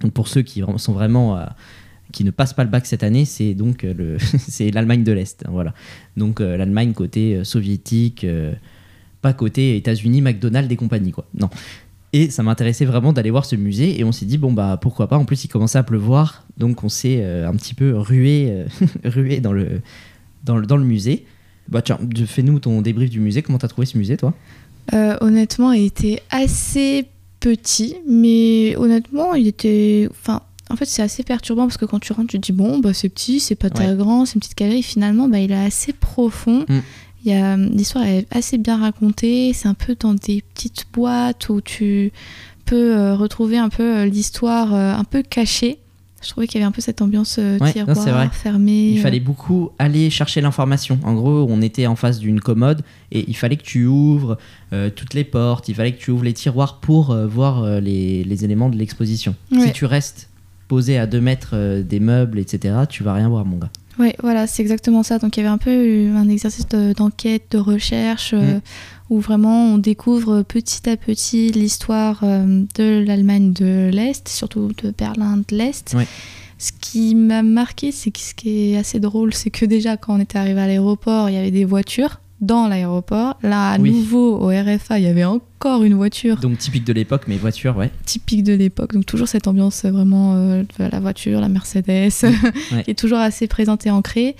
Donc 0.00 0.12
pour 0.12 0.28
ceux 0.28 0.42
qui 0.42 0.62
sont 0.76 0.92
vraiment 0.92 1.36
euh, 1.36 1.46
qui 2.12 2.22
ne 2.22 2.30
passent 2.30 2.52
pas 2.52 2.64
le 2.64 2.70
bac 2.70 2.86
cette 2.86 3.02
année, 3.02 3.24
c'est 3.24 3.54
donc 3.54 3.82
le 3.82 4.18
c'est 4.38 4.70
l'Allemagne 4.70 5.02
de 5.02 5.12
l'Est, 5.12 5.44
hein, 5.44 5.50
voilà. 5.50 5.74
Donc 6.16 6.40
euh, 6.40 6.56
l'Allemagne 6.56 6.92
côté 6.92 7.42
soviétique, 7.44 8.24
pas 9.24 9.32
côté 9.32 9.76
États-Unis, 9.76 10.20
McDonald's 10.20 10.70
et 10.70 10.76
compagnie 10.76 11.10
quoi. 11.10 11.24
Non. 11.34 11.48
Et 12.12 12.30
ça 12.30 12.42
m'intéressait 12.44 12.84
vraiment 12.84 13.12
d'aller 13.12 13.30
voir 13.30 13.44
ce 13.44 13.56
musée 13.56 13.98
et 13.98 14.04
on 14.04 14.12
s'est 14.12 14.26
dit 14.26 14.38
bon 14.38 14.52
bah 14.52 14.78
pourquoi 14.80 15.08
pas. 15.08 15.16
En 15.16 15.24
plus 15.24 15.42
il 15.44 15.48
commençait 15.48 15.78
à 15.78 15.82
pleuvoir, 15.82 16.44
donc 16.58 16.84
on 16.84 16.88
s'est 16.90 17.20
euh, 17.22 17.48
un 17.48 17.54
petit 17.56 17.74
peu 17.74 17.96
rué 17.96 18.48
euh, 18.50 18.66
rué 19.04 19.40
dans 19.40 19.52
le 19.52 19.80
dans 20.44 20.56
le 20.58 20.66
dans 20.66 20.76
le 20.76 20.84
musée. 20.84 21.24
Bah 21.68 21.80
tiens, 21.80 21.98
fais-nous 22.26 22.58
ton 22.60 22.82
débrief 22.82 23.08
du 23.08 23.20
musée. 23.20 23.40
Comment 23.42 23.56
t'as 23.58 23.68
trouvé 23.68 23.86
ce 23.86 23.96
musée 23.96 24.18
toi? 24.18 24.34
Euh, 24.92 25.16
honnêtement, 25.22 25.72
il 25.72 25.86
était 25.86 26.22
assez 26.30 27.06
petit, 27.40 27.96
mais 28.06 28.76
honnêtement, 28.76 29.34
il 29.34 29.46
était. 29.48 30.06
Enfin, 30.10 30.42
en 30.70 30.76
fait, 30.76 30.84
c'est 30.84 31.02
assez 31.02 31.22
perturbant 31.22 31.66
parce 31.66 31.78
que 31.78 31.86
quand 31.86 32.00
tu 32.00 32.12
rentres, 32.12 32.28
tu 32.28 32.38
te 32.38 32.46
dis 32.46 32.52
bon, 32.52 32.78
bah 32.80 32.92
c'est 32.92 33.08
petit, 33.08 33.40
c'est 33.40 33.54
pas 33.54 33.70
très 33.70 33.88
Ouais. 33.88 33.96
grand, 33.96 34.26
c'est 34.26 34.34
une 34.34 34.40
petite 34.40 34.58
galerie. 34.58 34.82
Finalement, 34.82 35.26
bah, 35.26 35.38
il 35.40 35.50
est 35.52 35.64
assez 35.66 35.92
profond. 35.94 36.64
Mm. 36.68 36.80
A 37.32 37.56
l'histoire 37.56 38.04
est 38.04 38.26
assez 38.30 38.58
bien 38.58 38.78
racontée. 38.78 39.52
C'est 39.52 39.68
un 39.68 39.74
peu 39.74 39.96
dans 39.98 40.14
des 40.14 40.42
petites 40.54 40.86
boîtes 40.92 41.48
où 41.48 41.60
tu 41.60 42.12
peux 42.64 42.96
euh, 42.96 43.14
retrouver 43.14 43.58
un 43.58 43.68
peu 43.68 43.98
euh, 43.98 44.06
l'histoire 44.06 44.74
euh, 44.74 44.92
un 44.94 45.04
peu 45.04 45.22
cachée. 45.22 45.78
Je 46.22 46.30
trouvais 46.30 46.46
qu'il 46.46 46.58
y 46.58 46.64
avait 46.64 46.68
un 46.68 46.72
peu 46.72 46.80
cette 46.80 47.02
ambiance 47.02 47.36
euh, 47.38 47.58
Ouais, 47.58 47.66
non, 47.66 47.72
tiroir 47.84 47.96
c'est 48.02 48.10
vrai. 48.10 48.28
fermé. 48.32 48.92
Il 48.92 48.98
euh. 48.98 49.02
fallait 49.02 49.20
beaucoup 49.20 49.70
aller 49.78 50.08
chercher 50.08 50.40
l'information. 50.40 50.98
En 51.04 51.12
gros, 51.12 51.46
on 51.50 51.60
était 51.60 51.86
en 51.86 51.96
face 51.96 52.18
d'une 52.18 52.40
commode 52.40 52.80
et 53.12 53.26
il 53.28 53.36
fallait 53.36 53.56
que 53.56 53.62
tu 53.62 53.84
ouvres 53.84 54.38
euh, 54.72 54.88
toutes 54.88 55.12
les 55.12 55.24
portes, 55.24 55.68
il 55.68 55.74
fallait 55.74 55.92
que 55.92 56.00
tu 56.00 56.10
ouvres 56.10 56.24
les 56.24 56.32
tiroirs 56.32 56.80
pour 56.80 57.10
euh, 57.10 57.26
voir 57.26 57.62
euh, 57.62 57.78
les, 57.80 58.24
les 58.24 58.44
éléments 58.44 58.70
de 58.70 58.76
l'exposition. 58.76 59.34
Ouais. 59.52 59.66
Si 59.66 59.72
tu 59.72 59.84
restes 59.84 60.30
posé 60.66 60.96
à 60.96 61.06
2 61.06 61.20
mètres 61.20 61.50
euh, 61.52 61.82
des 61.82 62.00
meubles, 62.00 62.38
etc., 62.38 62.74
tu 62.88 63.02
vas 63.02 63.12
rien 63.12 63.28
voir, 63.28 63.44
mon 63.44 63.58
gars. 63.58 63.70
Oui, 63.98 64.12
voilà, 64.22 64.46
c'est 64.46 64.62
exactement 64.62 65.02
ça. 65.02 65.18
Donc 65.18 65.36
il 65.36 65.40
y 65.40 65.42
avait 65.44 65.52
un 65.52 65.58
peu 65.58 65.70
eu 65.72 66.08
un 66.10 66.28
exercice 66.28 66.66
de- 66.68 66.92
d'enquête, 66.94 67.44
de, 67.52 67.58
recherche, 67.58 68.32
euh, 68.34 68.56
Mm. 68.56 68.60
où 69.10 69.20
vraiment 69.20 69.66
on 69.74 69.78
découvre 69.78 70.42
petit 70.42 70.88
à 70.88 70.96
petit 70.96 71.52
l'histoire 71.52 72.20
euh, 72.24 72.64
de 72.76 73.04
l'Allemagne 73.06 73.52
de 73.52 73.90
l'Est, 73.92 74.28
surtout 74.28 74.72
de 74.82 74.92
Berlin 74.96 75.36
de 75.48 75.56
l'Est. 75.56 75.94
Ce 76.58 76.70
qui 76.80 77.14
m'a 77.14 77.42
marqué, 77.42 77.92
c'est 77.92 78.10
que 78.10 78.20
ce 78.20 78.34
qui 78.34 78.72
est 78.72 78.76
assez 78.76 78.98
drôle, 79.00 79.34
c'est 79.34 79.50
que 79.50 79.64
déjà 79.66 79.96
quand 79.96 80.16
on 80.16 80.20
était 80.20 80.38
arrivé 80.38 80.60
à 80.60 80.66
l'aéroport, 80.66 81.28
il 81.28 81.34
y 81.34 81.38
avait 81.38 81.50
des 81.50 81.64
voitures 81.64 82.20
dans 82.44 82.68
l'aéroport. 82.68 83.38
Là, 83.42 83.72
à 83.72 83.78
Oui. 83.78 83.90
nouveau, 83.92 84.36
au 84.38 84.48
RFA, 84.48 84.98
il 84.98 85.04
y 85.04 85.06
avait 85.08 85.24
encore 85.24 85.82
une 85.82 85.94
voiture 85.94 86.36
Donc 86.36 86.58
typique 86.58 86.84
de 86.84 86.92
l'époque, 86.92 87.22
mais 87.26 87.36
voiture, 87.36 87.76
ouais. 87.76 87.90
typique 88.04 88.42
de 88.44 88.52
l'époque. 88.52 88.92
Donc 88.92 89.06
toujours 89.06 89.28
cette 89.28 89.48
ambiance 89.48 89.84
euh, 89.84 89.90
vraiment 89.90 90.34
euh, 90.36 90.62
de 90.78 90.84
la 90.90 91.00
voiture, 91.00 91.40
la 91.40 91.48
Mercedes, 91.48 92.10
Ouais. 92.72 92.82
qui 92.84 92.90
est 92.90 92.98
toujours 92.98 93.18
assez 93.18 93.46
présente 93.46 93.86
et 93.86 93.90
ancrée. 93.90 94.36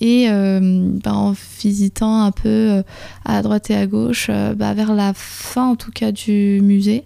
Et 0.00 0.26
euh, 0.28 0.90
bah, 1.04 1.14
en 1.14 1.34
visitant 1.60 2.22
un 2.22 2.32
peu 2.32 2.82
à 3.24 3.42
droite 3.42 3.70
et 3.70 3.76
à 3.76 3.86
gauche, 3.86 4.28
bah, 4.56 4.74
vers 4.74 4.92
la 4.94 5.12
fin 5.14 5.68
en 5.70 5.76
tout 5.76 5.92
cas 5.92 6.10
du 6.12 6.60
musée, 6.62 7.04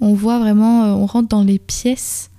on 0.00 0.12
voit 0.14 0.38
vraiment, 0.38 0.82
on 1.02 1.06
rentre 1.06 1.28
dans 1.28 1.42
les 1.42 1.58
pièces 1.58 2.30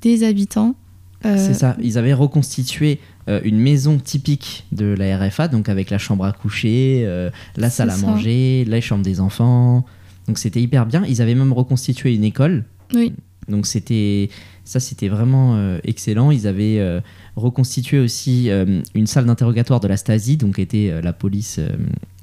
des 0.00 0.24
habitants. 0.24 0.74
C'est 1.22 1.54
ça. 1.54 1.76
Ils 1.82 1.98
avaient 1.98 2.12
reconstitué 2.14 3.00
euh, 3.28 3.40
une 3.42 3.58
maison 3.58 3.98
typique 3.98 4.66
de 4.70 4.86
la 4.86 5.18
RFA, 5.18 5.48
donc 5.48 5.68
avec 5.68 5.90
la 5.90 5.98
chambre 5.98 6.24
à 6.24 6.32
coucher, 6.32 7.02
euh, 7.04 7.30
la 7.56 7.70
salle 7.70 7.90
à 7.90 7.96
ça. 7.96 8.06
manger, 8.06 8.64
les 8.64 8.80
chambres 8.80 9.04
des 9.04 9.18
enfants. 9.20 9.84
Donc 10.28 10.38
c'était 10.38 10.62
hyper 10.62 10.86
bien. 10.86 11.04
Ils 11.06 11.20
avaient 11.22 11.34
même 11.34 11.52
reconstitué 11.52 12.14
une 12.14 12.22
école. 12.22 12.64
Oui. 12.94 13.12
Donc 13.48 13.66
c'était 13.66 14.30
ça, 14.64 14.78
c'était 14.78 15.08
vraiment 15.08 15.56
euh, 15.56 15.78
excellent. 15.82 16.30
Ils 16.30 16.46
avaient 16.46 17.00
reconstitué 17.34 17.98
aussi 17.98 18.48
une 18.94 19.06
salle 19.06 19.26
d'interrogatoire 19.26 19.80
de 19.80 19.88
la 19.88 19.96
Stasi, 19.96 20.36
donc 20.36 20.60
était 20.60 21.00
la 21.02 21.12
police 21.12 21.58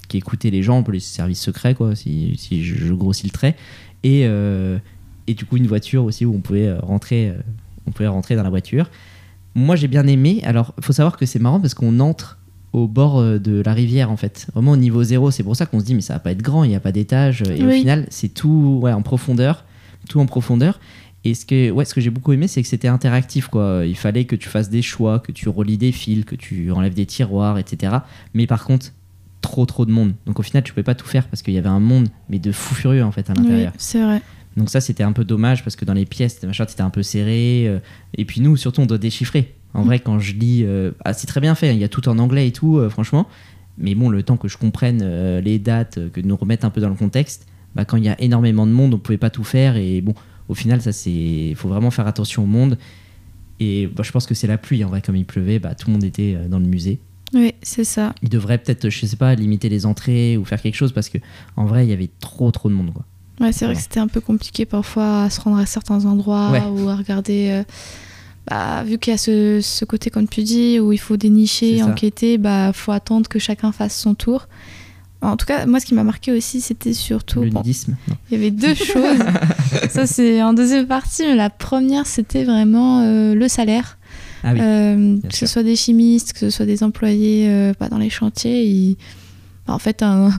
qui 0.07 0.17
écoutait 0.17 0.51
les 0.51 0.63
gens, 0.63 0.83
les 0.89 0.99
services 1.01 1.41
secrets, 1.41 1.75
quoi, 1.75 1.95
si, 1.95 2.35
si 2.37 2.63
je, 2.63 2.75
je 2.75 2.93
grossis 2.93 3.25
le 3.25 3.31
trait. 3.31 3.57
Et, 4.03 4.21
et 4.21 5.33
du 5.33 5.45
coup 5.45 5.57
une 5.57 5.67
voiture 5.67 6.05
aussi 6.05 6.25
où 6.25 6.33
on 6.33 6.39
pouvait 6.39 6.73
rentrer, 6.73 7.33
on 7.87 7.91
pouvait 7.91 8.07
rentrer 8.07 8.37
dans 8.37 8.43
la 8.43 8.49
voiture. 8.49 8.89
Moi 9.55 9.75
j'ai 9.75 9.87
bien 9.87 10.07
aimé. 10.07 10.41
Alors 10.43 10.73
faut 10.81 10.93
savoir 10.93 11.17
que 11.17 11.25
c'est 11.25 11.39
marrant 11.39 11.59
parce 11.59 11.73
qu'on 11.73 11.99
entre 11.99 12.39
au 12.71 12.87
bord 12.87 13.19
euh, 13.19 13.37
de 13.37 13.61
la 13.61 13.73
rivière 13.73 14.09
en 14.09 14.17
fait, 14.17 14.47
vraiment 14.53 14.71
au 14.71 14.77
niveau 14.77 15.03
zéro. 15.03 15.29
C'est 15.31 15.43
pour 15.43 15.55
ça 15.55 15.65
qu'on 15.65 15.79
se 15.79 15.85
dit 15.85 15.93
mais 15.95 16.01
ça 16.01 16.13
va 16.13 16.19
pas 16.19 16.31
être 16.31 16.41
grand, 16.41 16.63
il 16.63 16.69
n'y 16.69 16.75
a 16.75 16.79
pas 16.79 16.91
d'étage. 16.91 17.43
Et 17.43 17.63
au 17.63 17.67
Oui. 17.67 17.79
final 17.79 18.05
c'est 18.09 18.29
tout 18.33 18.79
ouais, 18.81 18.91
en 18.93 19.01
profondeur, 19.03 19.65
tout 20.09 20.19
en 20.19 20.25
profondeur. 20.25 20.79
Et 21.25 21.35
ce 21.35 21.45
que, 21.45 21.71
ouais, 21.71 21.85
ce 21.85 21.93
que 21.93 22.01
j'ai 22.01 22.09
beaucoup 22.09 22.33
aimé, 22.33 22.47
c'est 22.49 22.61
que 22.61 22.67
c'était 22.67 22.89
interactif. 22.89 23.47
Quoi. 23.47 23.83
Il 23.85 23.95
fallait 23.95 24.25
que 24.25 24.35
tu 24.35 24.49
fasses 24.49 24.69
des 24.69 24.81
choix, 24.81 25.19
que 25.19 25.31
tu 25.31 25.47
relis 25.47 25.77
des 25.77 25.93
fils, 25.93 26.25
que 26.25 26.35
tu 26.35 26.69
enlèves 26.71 26.95
des 26.95 27.05
tiroirs, 27.05 27.57
etc. 27.57 27.95
Mais 28.33 28.45
par 28.45 28.65
contre, 28.65 28.87
trop 29.39 29.65
trop 29.65 29.85
de 29.85 29.91
monde. 29.91 30.13
Donc 30.25 30.39
au 30.39 30.43
final, 30.43 30.63
tu 30.63 30.73
pouvais 30.73 30.83
pas 30.83 30.95
tout 30.95 31.05
faire 31.07 31.27
parce 31.29 31.41
qu'il 31.41 31.53
y 31.53 31.57
avait 31.57 31.69
un 31.69 31.79
monde, 31.79 32.09
mais 32.27 32.39
de 32.39 32.51
fou 32.51 32.75
furieux 32.75 33.05
en 33.05 33.11
fait 33.11 33.29
à 33.29 33.33
oui, 33.33 33.39
l'intérieur. 33.43 33.71
c'est 33.77 34.01
vrai. 34.03 34.21
Donc 34.57 34.69
ça, 34.69 34.81
c'était 34.81 35.03
un 35.03 35.13
peu 35.13 35.23
dommage 35.23 35.63
parce 35.63 35.75
que 35.75 35.85
dans 35.85 35.93
les 35.93 36.05
pièces, 36.05 36.41
machin, 36.43 36.65
c'était 36.67 36.81
un 36.81 36.89
peu 36.89 37.03
serré. 37.03 37.65
euh, 37.67 37.79
et 38.15 38.25
puis 38.25 38.41
nous, 38.41 38.55
surtout, 38.57 38.81
on 38.81 38.85
doit 38.85 38.97
déchiffrer. 38.97 39.53
En 39.73 39.83
vrai, 39.83 39.99
quand 39.99 40.19
je 40.19 40.33
lis, 40.33 40.63
euh, 40.63 40.91
ah, 41.03 41.13
c'est 41.13 41.27
très 41.27 41.41
bien 41.41 41.55
fait. 41.55 41.73
Il 41.73 41.79
y 41.79 41.83
a 41.83 41.89
tout 41.89 42.07
en 42.07 42.19
anglais 42.19 42.47
et 42.47 42.51
tout, 42.51 42.77
euh, 42.77 42.89
franchement. 42.89 43.27
Mais 43.77 43.95
bon, 43.95 44.09
le 44.09 44.21
temps 44.21 44.37
que 44.37 44.47
je 44.47 44.57
comprenne 44.57 45.03
les 45.39 45.57
dates, 45.57 45.97
que 46.11 46.21
nous 46.21 46.35
remettre 46.35 46.63
un 46.63 46.69
peu 46.69 46.79
dans 46.79 46.89
le 46.89 46.95
contexte, 46.95 47.47
bah, 47.73 47.85
quand 47.85 47.97
il 47.97 48.03
y 48.03 48.09
a 48.09 48.21
énormément 48.21 48.67
de 48.67 48.71
monde, 48.71 48.93
on 48.93 48.99
pouvait 48.99 49.17
pas 49.17 49.31
tout 49.31 49.43
faire. 49.43 49.77
Et 49.77 50.01
bon, 50.01 50.13
au 50.47 50.53
final, 50.53 50.79
ça 50.79 50.91
c'est, 50.91 51.09
il 51.09 51.55
faut 51.55 51.69
vraiment 51.69 51.89
faire 51.89 52.05
attention 52.05 52.43
au 52.43 52.45
monde. 52.45 52.77
Et 53.59 53.87
bah, 53.87 54.03
je 54.03 54.11
pense 54.11 54.27
que 54.27 54.35
c'est 54.35 54.45
la 54.45 54.59
pluie. 54.59 54.83
En 54.83 54.89
vrai, 54.89 55.01
comme 55.01 55.15
il 55.15 55.25
pleuvait, 55.25 55.57
bah, 55.57 55.73
tout 55.73 55.87
le 55.87 55.93
monde 55.93 56.03
était 56.03 56.37
dans 56.47 56.59
le 56.59 56.67
musée. 56.67 56.99
Oui, 57.33 57.55
c'est 57.63 57.83
ça. 57.83 58.13
Il 58.21 58.29
devrait 58.29 58.59
peut-être, 58.59 58.91
je 58.91 59.05
sais 59.07 59.15
pas, 59.15 59.33
limiter 59.33 59.69
les 59.69 59.87
entrées 59.87 60.37
ou 60.37 60.45
faire 60.45 60.61
quelque 60.61 60.75
chose 60.75 60.91
parce 60.91 61.09
que 61.09 61.17
en 61.55 61.65
vrai, 61.65 61.87
il 61.87 61.89
y 61.89 61.93
avait 61.93 62.11
trop 62.19 62.51
trop 62.51 62.69
de 62.69 62.75
monde. 62.75 62.93
Quoi. 62.93 63.05
Ouais, 63.39 63.52
c'est 63.52 63.65
vrai 63.65 63.74
Ouais. 63.74 63.76
que 63.78 63.82
c'était 63.84 64.00
un 64.00 64.08
peu 64.08 64.22
compliqué 64.22 64.65
parfois 64.65 65.24
à 65.24 65.30
se 65.30 65.41
rendre 65.41 65.58
à 65.58 65.65
certains 65.65 66.06
endroits 66.06 66.52
Ouais. 66.52 66.62
ou 66.65 66.88
à 66.89 66.96
regarder. 66.96 67.50
euh, 67.52 67.63
bah, 68.50 68.84
vu 68.84 68.98
qu'il 68.98 69.12
y 69.12 69.13
a 69.13 69.17
ce, 69.17 69.60
ce 69.62 69.86
côté, 69.86 70.10
comme 70.10 70.28
tu 70.28 70.43
dis, 70.43 70.80
où 70.80 70.91
il 70.91 70.98
faut 71.00 71.15
dénicher, 71.17 71.82
enquêter, 71.82 72.38
bah 72.38 72.72
faut 72.74 72.91
attendre 72.91 73.28
que 73.30 73.39
chacun 73.39 73.72
fasse 73.72 73.98
son 73.98 74.15
tour. 74.15 74.48
En 75.22 75.38
tout 75.38 75.46
cas, 75.46 75.65
moi, 75.65 75.80
ce 75.80 75.86
qui 75.86 75.93
m'a 75.93 76.04
marqué 76.04 76.34
aussi, 76.34 76.60
c'était 76.60 76.91
surtout. 76.91 77.43
Le 77.43 77.50
bon, 77.50 77.60
nudisme. 77.62 77.96
non. 78.10 78.15
il 78.30 78.34
y 78.38 78.41
avait 78.41 78.52
deux 78.52 78.74
choses. 78.76 79.19
Ça, 79.89 80.06
c'est 80.06 80.43
en 80.43 80.52
deuxième 80.54 80.86
partie, 80.88 81.24
mais 81.24 81.36
la 81.36 81.50
première, 81.50 82.06
c'était 82.06 82.43
vraiment 82.43 83.00
euh, 83.04 83.34
le 83.34 83.48
salaire. 83.48 83.98
Ah 84.43 84.52
oui. 84.54 84.60
Euh, 84.62 85.17
que 85.30 85.34
sûr. 85.34 85.48
ce 85.48 85.54
soit 85.54 85.63
des 85.63 85.78
chimistes, 85.78 86.34
que 86.34 86.39
ce 86.39 86.50
soit 86.50 86.65
des 86.65 86.84
employés 86.84 87.48
euh, 87.48 87.72
bah, 87.80 87.88
dans 87.88 87.98
les 87.98 88.10
chantiers, 88.10 88.65
ils- 88.67 88.98
en 89.67 89.80
fait, 89.80 90.04
un, 90.04 90.30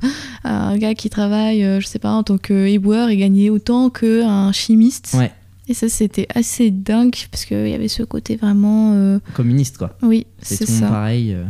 un 0.44 0.76
gars 0.78 0.94
qui 0.94 1.10
travaille, 1.10 1.64
euh, 1.64 1.80
je 1.80 1.86
sais 1.86 1.98
pas, 1.98 2.12
en 2.12 2.22
tant 2.22 2.38
qu'éboueur, 2.38 3.10
il 3.10 3.18
gagnait 3.18 3.50
autant 3.50 3.90
qu'un 3.90 4.52
chimiste. 4.52 5.14
Ouais. 5.18 5.32
Et 5.66 5.72
ça, 5.74 5.88
c'était 5.88 6.26
assez 6.34 6.70
dingue 6.70 7.14
parce 7.30 7.46
qu'il 7.46 7.68
y 7.68 7.72
avait 7.74 7.88
ce 7.88 8.02
côté 8.02 8.36
vraiment. 8.36 8.92
euh, 8.94 9.18
Communiste, 9.34 9.78
quoi. 9.78 9.96
Oui, 10.02 10.26
C'est 10.40 10.66
ça. 10.66 10.88
pareil. 10.88 11.32
euh. 11.32 11.44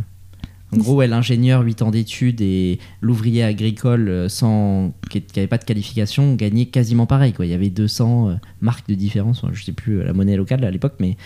En 0.73 0.77
gros, 0.77 0.95
ouais, 0.95 1.07
l'ingénieur, 1.07 1.61
8 1.61 1.81
ans 1.83 1.91
d'études, 1.91 2.41
et 2.41 2.79
l'ouvrier 2.99 3.43
agricole, 3.43 4.29
sans, 4.29 4.93
qui 5.09 5.23
n'avait 5.35 5.47
pas 5.47 5.57
de 5.57 5.63
qualification, 5.63 6.33
gagnait 6.35 6.65
quasiment 6.65 7.05
pareil. 7.05 7.33
Quoi. 7.33 7.45
Il 7.45 7.51
y 7.51 7.53
avait 7.53 7.69
200 7.69 8.29
euh, 8.29 8.33
marques 8.61 8.87
de 8.89 8.95
différence. 8.95 9.41
Je 9.53 9.63
sais 9.63 9.71
plus 9.73 10.03
la 10.03 10.11
monnaie 10.13 10.35
locale 10.37 10.63
à 10.65 10.71
l'époque, 10.71 10.95
mais 10.99 11.17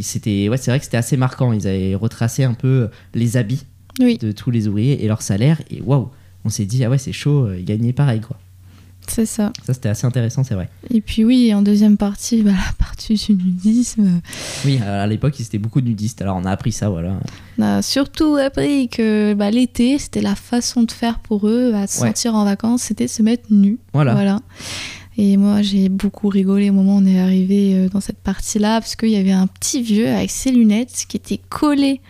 c'était, 0.00 0.48
ouais, 0.48 0.56
c'est 0.56 0.70
vrai 0.70 0.78
que 0.78 0.84
c'était 0.84 0.96
assez 0.98 1.16
marquant. 1.16 1.52
Ils 1.52 1.66
avaient 1.66 1.94
retracé 1.94 2.44
un 2.44 2.54
peu 2.54 2.88
les 3.14 3.36
habits 3.36 3.64
Oui, 4.00 4.18
de 4.18 4.32
tous 4.32 4.50
les 4.50 4.68
ouvriers 4.68 5.02
et 5.04 5.08
leur 5.08 5.22
salaire. 5.22 5.60
Et 5.70 5.80
waouh, 5.80 6.08
on 6.44 6.48
s'est 6.48 6.64
dit, 6.66 6.84
ah 6.84 6.90
ouais, 6.90 6.98
c'est 6.98 7.12
chaud, 7.12 7.46
euh, 7.46 7.58
ils 7.58 7.64
gagnaient 7.64 7.92
pareil. 7.92 8.20
Quoi. 8.20 8.36
c'est 9.08 9.24
ça. 9.26 9.52
Ça, 9.64 9.72
c'était 9.74 9.88
assez 9.88 10.06
intéressant, 10.06 10.42
c'est 10.44 10.54
vrai. 10.54 10.68
Et 10.90 11.00
puis 11.00 11.24
oui, 11.24 11.52
en 11.54 11.62
deuxième 11.62 11.96
partie, 11.96 12.42
bah, 12.42 12.50
la 12.52 12.72
partie 12.78 13.14
du 13.14 13.32
nudisme, 13.34 14.20
Oui, 14.64 14.78
à 14.78 15.02
à 15.02 15.06
l'époque, 15.06 15.34
c'était 15.36 15.58
beaucoup 15.58 15.80
de 15.80 15.86
nudistes. 15.86 16.20
Alors, 16.22 16.36
on 16.36 16.44
a 16.44 16.50
appris 16.50 16.72
ça, 16.72 16.88
voilà. 16.88 17.18
on 17.58 17.62
a 17.62 17.82
surtout 17.82 18.34
appris 18.36 18.88
que 18.88 19.34
bah, 19.34 19.50
l'été, 19.50 19.98
c'était 19.98 20.20
la 20.22 20.34
façon 20.34 20.82
de 20.82 20.90
faire 20.92 21.20
pour 21.20 21.46
eux, 21.48 21.70
bah, 21.72 21.86
se 21.86 22.00
Ouais. 22.02 22.08
sentir 22.08 22.34
en 22.34 22.44
vacances, 22.44 22.82
c'était 22.82 23.08
se 23.08 23.22
mettre 23.22 23.44
nu. 23.50 23.78
Voilà. 23.92 24.12
Voilà. 24.14 24.40
Et 25.18 25.36
moi, 25.38 25.62
j'ai 25.62 25.88
beaucoup 25.88 26.28
rigolé 26.28 26.68
au 26.70 26.74
moment 26.74 26.96
où 26.96 27.00
on 27.00 27.06
est 27.06 27.18
arrivé 27.18 27.72
euh, 27.74 27.88
dans 27.88 28.00
cette 28.00 28.18
partie-là, 28.18 28.80
parce 28.80 28.96
qu'il 28.96 29.08
y 29.08 29.16
avait 29.16 29.32
un 29.32 29.46
petit 29.46 29.80
vieux 29.82 30.08
avec 30.08 30.30
ses 30.30 30.50
lunettes 30.52 31.06
qui 31.08 31.16
était 31.16 31.40
collé 31.48 32.00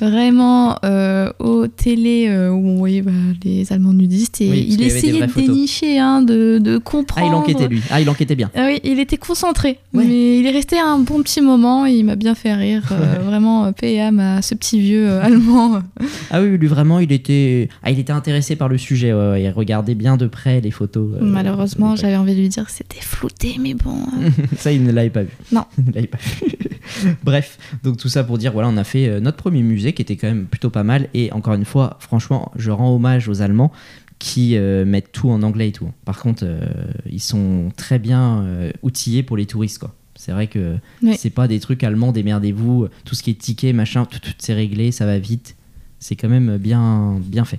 vraiment 0.00 0.76
euh, 0.84 1.30
aux 1.38 1.66
télés 1.66 2.26
euh, 2.28 2.50
où 2.50 2.66
on 2.68 2.76
voyait 2.76 3.02
bah, 3.02 3.10
les 3.44 3.72
Allemands 3.72 3.92
nudistes. 3.92 4.40
Et 4.40 4.50
Oui, 4.50 4.66
il 4.70 4.82
essayait 4.82 5.26
de 5.26 5.32
dénicher, 5.32 5.98
hein, 5.98 6.22
de, 6.22 6.58
de 6.62 6.76
Ah, 6.76 6.80
comprendre. 6.80 7.26
il 7.26 7.34
enquêtait, 7.34 7.68
lui. 7.68 7.80
Ah, 7.90 8.00
il 8.00 8.08
enquêtait 8.08 8.36
bien. 8.36 8.50
Ah 8.54 8.66
oui, 8.68 8.80
il 8.84 8.98
était 9.00 9.16
concentré, 9.16 9.78
Ouais. 9.92 10.04
mais 10.06 10.38
il 10.38 10.46
est 10.46 10.50
resté 10.50 10.78
un 10.78 10.98
bon 10.98 11.22
petit 11.22 11.40
moment 11.40 11.86
et 11.86 11.92
il 11.92 12.04
m'a 12.04 12.16
bien 12.16 12.34
fait 12.34 12.54
rire. 12.54 12.88
euh, 12.92 13.18
vraiment, 13.24 13.66
euh, 13.66 13.98
âme 14.00 14.20
à 14.20 14.42
ce 14.42 14.54
petit 14.54 14.80
vieux 14.80 15.10
allemand. 15.20 15.80
Ah 16.30 16.40
oui, 16.42 16.56
lui 16.58 16.66
vraiment, 16.66 16.98
il 17.00 17.12
était, 17.12 17.68
ah, 17.82 17.90
il 17.90 17.98
était 17.98 18.12
intéressé 18.12 18.56
par 18.56 18.68
le 18.68 18.78
sujet. 18.78 19.12
ouais, 19.12 19.30
ouais, 19.30 19.42
il 19.42 19.48
regardait 19.50 19.94
bien 19.94 20.16
de 20.16 20.26
près 20.26 20.60
les 20.60 20.70
photos. 20.70 21.08
Malheureusement, 21.20 21.96
j'avais 21.96 22.16
envie 22.16 22.34
de 22.34 22.40
lui 22.40 22.43
dire 22.48 22.64
que 22.66 22.70
c'était 22.72 23.00
flouté, 23.00 23.56
mais 23.60 23.74
bon. 23.74 23.96
euh, 24.20 24.30
ça, 24.56 24.72
il 24.72 24.82
ne 24.84 24.92
l'avait 24.92 25.10
pas 25.10 25.22
vu. 25.22 25.30
Non. 25.52 25.64
Il 25.78 25.84
ne 25.86 25.92
l'avait 25.92 26.06
pas 26.06 26.18
vu. 26.18 27.14
Bref, 27.24 27.58
donc 27.82 27.96
tout 27.96 28.08
ça 28.08 28.24
pour 28.24 28.38
dire, 28.38 28.52
voilà, 28.52 28.68
on 28.68 28.76
a 28.76 28.84
fait 28.84 29.08
euh, 29.08 29.20
notre 29.20 29.36
premier 29.38 29.62
musée 29.62 29.92
qui 29.92 30.02
était 30.02 30.16
quand 30.16 30.26
même 30.28 30.46
plutôt 30.46 30.70
pas 30.70 30.82
mal. 30.84 31.08
Et 31.14 31.32
encore 31.32 31.54
une 31.54 31.64
fois, 31.64 31.96
franchement, 32.00 32.52
je 32.56 32.70
rends 32.70 32.94
hommage 32.94 33.28
aux 33.28 33.42
Allemands 33.42 33.72
qui 34.18 34.56
euh, 34.56 34.84
mettent 34.84 35.12
tout 35.12 35.30
en 35.30 35.42
anglais 35.42 35.68
et 35.68 35.72
tout. 35.72 35.90
Par 36.04 36.18
contre, 36.20 36.44
euh, 36.46 36.64
ils 37.10 37.20
sont 37.22 37.70
très 37.76 37.98
bien 37.98 38.46
outillés 38.82 39.22
pour 39.22 39.36
les 39.36 39.46
touristes, 39.46 39.78
quoi. 39.78 39.94
C'est 40.16 40.30
vrai 40.32 40.46
que 40.46 40.76
Oui. 41.02 41.16
c'est 41.18 41.30
pas 41.30 41.48
des 41.48 41.58
trucs 41.58 41.82
allemands, 41.82 42.12
démerdez-vous, 42.12 42.86
tout 43.04 43.14
ce 43.16 43.22
qui 43.24 43.30
est 43.30 43.34
ticket, 43.34 43.72
machin, 43.72 44.04
tout, 44.04 44.20
tout 44.20 44.30
c'est 44.38 44.54
réglé, 44.54 44.92
ça 44.92 45.06
va 45.06 45.18
vite. 45.18 45.56
C'est 45.98 46.14
quand 46.16 46.28
même 46.28 46.56
bien, 46.56 47.18
bien 47.20 47.44
fait. 47.44 47.58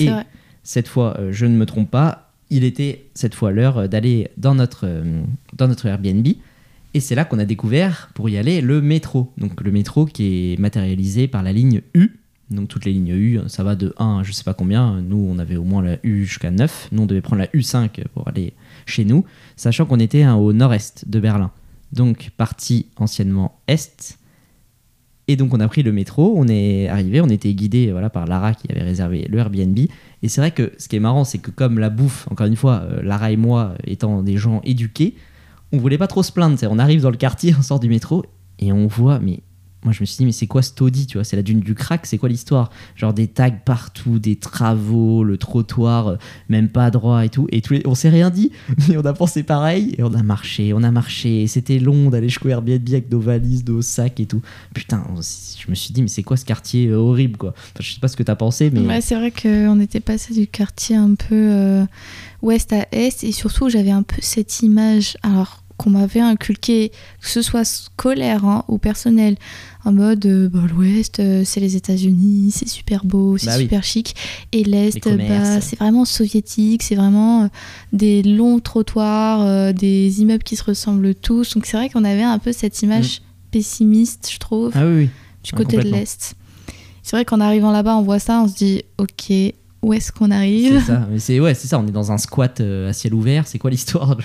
Et 0.00 0.08
vrai. 0.08 0.24
cette 0.62 0.88
fois, 0.88 1.18
je 1.30 1.44
ne 1.44 1.56
me 1.56 1.66
trompe 1.66 1.90
pas, 1.90 2.27
il 2.50 2.64
était 2.64 3.06
cette 3.14 3.34
fois 3.34 3.52
l'heure 3.52 3.88
d'aller 3.88 4.30
dans 4.36 4.54
notre, 4.54 4.88
dans 5.56 5.68
notre 5.68 5.86
Airbnb. 5.86 6.26
Et 6.94 7.00
c'est 7.00 7.14
là 7.14 7.24
qu'on 7.24 7.38
a 7.38 7.44
découvert, 7.44 8.10
pour 8.14 8.28
y 8.28 8.38
aller, 8.38 8.60
le 8.60 8.80
métro. 8.80 9.32
Donc 9.36 9.60
le 9.60 9.70
métro 9.70 10.06
qui 10.06 10.52
est 10.52 10.58
matérialisé 10.58 11.28
par 11.28 11.42
la 11.42 11.52
ligne 11.52 11.82
U. 11.94 12.10
Donc 12.50 12.68
toutes 12.68 12.86
les 12.86 12.92
lignes 12.92 13.14
U, 13.14 13.40
ça 13.46 13.62
va 13.62 13.74
de 13.74 13.94
1 13.98 14.20
à 14.20 14.22
je 14.22 14.32
sais 14.32 14.44
pas 14.44 14.54
combien. 14.54 15.00
Nous, 15.02 15.28
on 15.30 15.38
avait 15.38 15.56
au 15.56 15.64
moins 15.64 15.82
la 15.82 15.98
U 16.02 16.24
jusqu'à 16.24 16.50
9. 16.50 16.88
Nous, 16.92 17.02
on 17.02 17.06
devait 17.06 17.20
prendre 17.20 17.42
la 17.42 17.48
U5 17.48 18.04
pour 18.14 18.26
aller 18.26 18.54
chez 18.86 19.04
nous, 19.04 19.24
sachant 19.56 19.84
qu'on 19.84 20.00
était 20.00 20.22
hein, 20.22 20.36
au 20.36 20.52
nord-est 20.54 21.08
de 21.08 21.20
Berlin. 21.20 21.50
Donc 21.92 22.30
partie 22.36 22.86
anciennement 22.96 23.60
est. 23.66 24.17
Et 25.30 25.36
donc 25.36 25.52
on 25.52 25.60
a 25.60 25.68
pris 25.68 25.82
le 25.82 25.92
métro, 25.92 26.34
on 26.36 26.48
est 26.48 26.88
arrivé, 26.88 27.20
on 27.20 27.28
était 27.28 27.52
guidé 27.52 27.92
voilà, 27.92 28.08
par 28.08 28.26
Lara 28.26 28.54
qui 28.54 28.72
avait 28.72 28.82
réservé 28.82 29.26
le 29.28 29.38
Airbnb. 29.38 29.78
Et 29.78 30.28
c'est 30.28 30.40
vrai 30.40 30.50
que 30.50 30.72
ce 30.78 30.88
qui 30.88 30.96
est 30.96 31.00
marrant, 31.00 31.24
c'est 31.24 31.38
que 31.38 31.50
comme 31.50 31.78
la 31.78 31.90
bouffe, 31.90 32.26
encore 32.30 32.46
une 32.46 32.56
fois, 32.56 32.82
euh, 32.84 33.02
Lara 33.02 33.30
et 33.30 33.36
moi 33.36 33.74
étant 33.86 34.22
des 34.22 34.38
gens 34.38 34.62
éduqués, 34.64 35.14
on 35.70 35.76
voulait 35.76 35.98
pas 35.98 36.06
trop 36.06 36.22
se 36.22 36.32
plaindre. 36.32 36.58
On 36.70 36.78
arrive 36.78 37.02
dans 37.02 37.10
le 37.10 37.18
quartier, 37.18 37.54
on 37.58 37.62
sort 37.62 37.78
du 37.78 37.90
métro 37.90 38.24
et 38.58 38.72
on 38.72 38.86
voit, 38.86 39.18
mais 39.20 39.40
moi 39.84 39.92
je 39.92 40.00
me 40.00 40.06
suis 40.06 40.16
dit, 40.16 40.24
mais 40.24 40.32
c'est 40.32 40.48
quoi 40.48 40.62
ce 40.62 40.72
taudis, 40.72 41.06
tu 41.06 41.18
vois? 41.18 41.24
C'est 41.24 41.36
la 41.36 41.42
dune 41.42 41.60
du 41.60 41.74
crack, 41.74 42.04
c'est 42.04 42.18
quoi 42.18 42.28
l'histoire? 42.28 42.70
Genre 42.96 43.12
des 43.12 43.28
tags 43.28 43.50
partout, 43.50 44.18
des 44.18 44.36
travaux, 44.36 45.22
le 45.22 45.38
trottoir, 45.38 46.08
euh, 46.08 46.16
même 46.48 46.68
pas 46.68 46.90
droit 46.90 47.24
et 47.24 47.28
tout. 47.28 47.46
Et 47.52 47.62
on 47.84 47.94
s'est 47.94 48.08
rien 48.08 48.30
dit, 48.30 48.50
mais 48.88 48.96
on 48.96 49.04
a 49.04 49.12
pensé 49.12 49.44
pareil 49.44 49.94
et 49.96 50.02
on 50.02 50.12
a 50.14 50.22
marché, 50.22 50.72
on 50.72 50.82
a 50.82 50.90
marché. 50.90 51.46
C'était 51.46 51.78
long 51.78 52.10
d'aller 52.10 52.28
jusqu'au 52.28 52.48
Airbnb 52.48 52.88
avec 52.88 53.10
nos 53.10 53.20
valises, 53.20 53.64
nos 53.66 53.82
sacs 53.82 54.18
et 54.18 54.26
tout. 54.26 54.42
Putain, 54.74 55.04
je 55.16 55.70
me 55.70 55.74
suis 55.76 55.94
dit, 55.94 56.02
mais 56.02 56.08
c'est 56.08 56.24
quoi 56.24 56.36
ce 56.36 56.44
quartier 56.44 56.88
euh, 56.88 56.96
horrible, 56.96 57.36
quoi? 57.36 57.54
Je 57.78 57.92
sais 57.92 58.00
pas 58.00 58.08
ce 58.08 58.16
que 58.16 58.24
t'as 58.24 58.36
pensé, 58.36 58.70
mais. 58.70 59.00
C'est 59.00 59.14
vrai 59.14 59.30
qu'on 59.30 59.78
était 59.80 60.00
passé 60.00 60.34
du 60.34 60.46
quartier 60.48 60.96
un 60.96 61.14
peu 61.14 61.34
euh, 61.34 61.84
ouest 62.42 62.72
à 62.72 62.86
est 62.90 63.22
et 63.22 63.32
surtout 63.32 63.68
j'avais 63.68 63.90
un 63.90 64.02
peu 64.02 64.16
cette 64.20 64.60
image 64.60 65.16
alors 65.22 65.62
qu'on 65.78 65.88
m'avait 65.90 66.20
inculqué 66.20 66.90
que 67.22 67.28
ce 67.28 67.40
soit 67.40 67.64
scolaire 67.64 68.44
hein, 68.44 68.64
ou 68.68 68.76
personnel 68.76 69.36
en 69.86 69.92
mode 69.92 70.26
euh, 70.26 70.48
bah, 70.48 70.60
l'ouest 70.68 71.20
euh, 71.20 71.42
c'est 71.46 71.60
les 71.60 71.76
États-Unis 71.76 72.50
c'est 72.54 72.68
super 72.68 73.04
beau 73.06 73.38
c'est 73.38 73.46
Bah 73.46 73.54
oui. 73.56 73.62
super 73.62 73.82
chic 73.84 74.14
et 74.52 74.64
l'est 74.64 74.98
bah, 75.02 75.60
c'est 75.62 75.78
vraiment 75.78 76.04
soviétique 76.04 76.82
c'est 76.82 76.96
vraiment 76.96 77.44
euh, 77.44 77.48
des 77.92 78.22
longs 78.22 78.58
trottoirs 78.60 79.72
des 79.72 80.20
immeubles 80.20 80.42
qui 80.42 80.56
se 80.56 80.64
ressemblent 80.64 81.14
tous 81.14 81.54
donc 81.54 81.64
c'est 81.64 81.76
vrai 81.76 81.88
qu'on 81.88 82.04
avait 82.04 82.22
un 82.24 82.38
peu 82.38 82.52
cette 82.52 82.82
image 82.82 83.22
pessimiste 83.50 84.28
je 84.32 84.38
trouve 84.38 84.72
Ah 84.74 84.84
oui, 84.84 84.94
oui. 85.04 85.10
du 85.44 85.52
côté 85.52 85.76
de 85.76 85.82
complètement. 85.82 85.98
l'Est. 85.98 86.34
C'est 87.02 87.16
vrai 87.16 87.24
qu'en 87.24 87.40
arrivant 87.40 87.70
là-bas, 87.72 87.96
on 87.96 88.02
voit 88.02 88.18
ça, 88.18 88.42
on 88.42 88.48
se 88.48 88.54
dit, 88.54 88.82
ok, 88.98 89.32
où 89.82 89.92
est-ce 89.92 90.10
qu'on 90.12 90.30
arrive 90.30 90.82
C'est 91.18 91.38
ouais, 91.40 91.54
c'est 91.54 91.68
ça. 91.68 91.78
On 91.78 91.86
est 91.86 91.92
dans 91.92 92.10
un 92.12 92.18
squat 92.18 92.60
euh, 92.60 92.90
à 92.90 92.92
ciel 92.92 93.14
ouvert. 93.14 93.46
C'est 93.46 93.58
quoi 93.58 93.70
l'histoire 93.70 94.16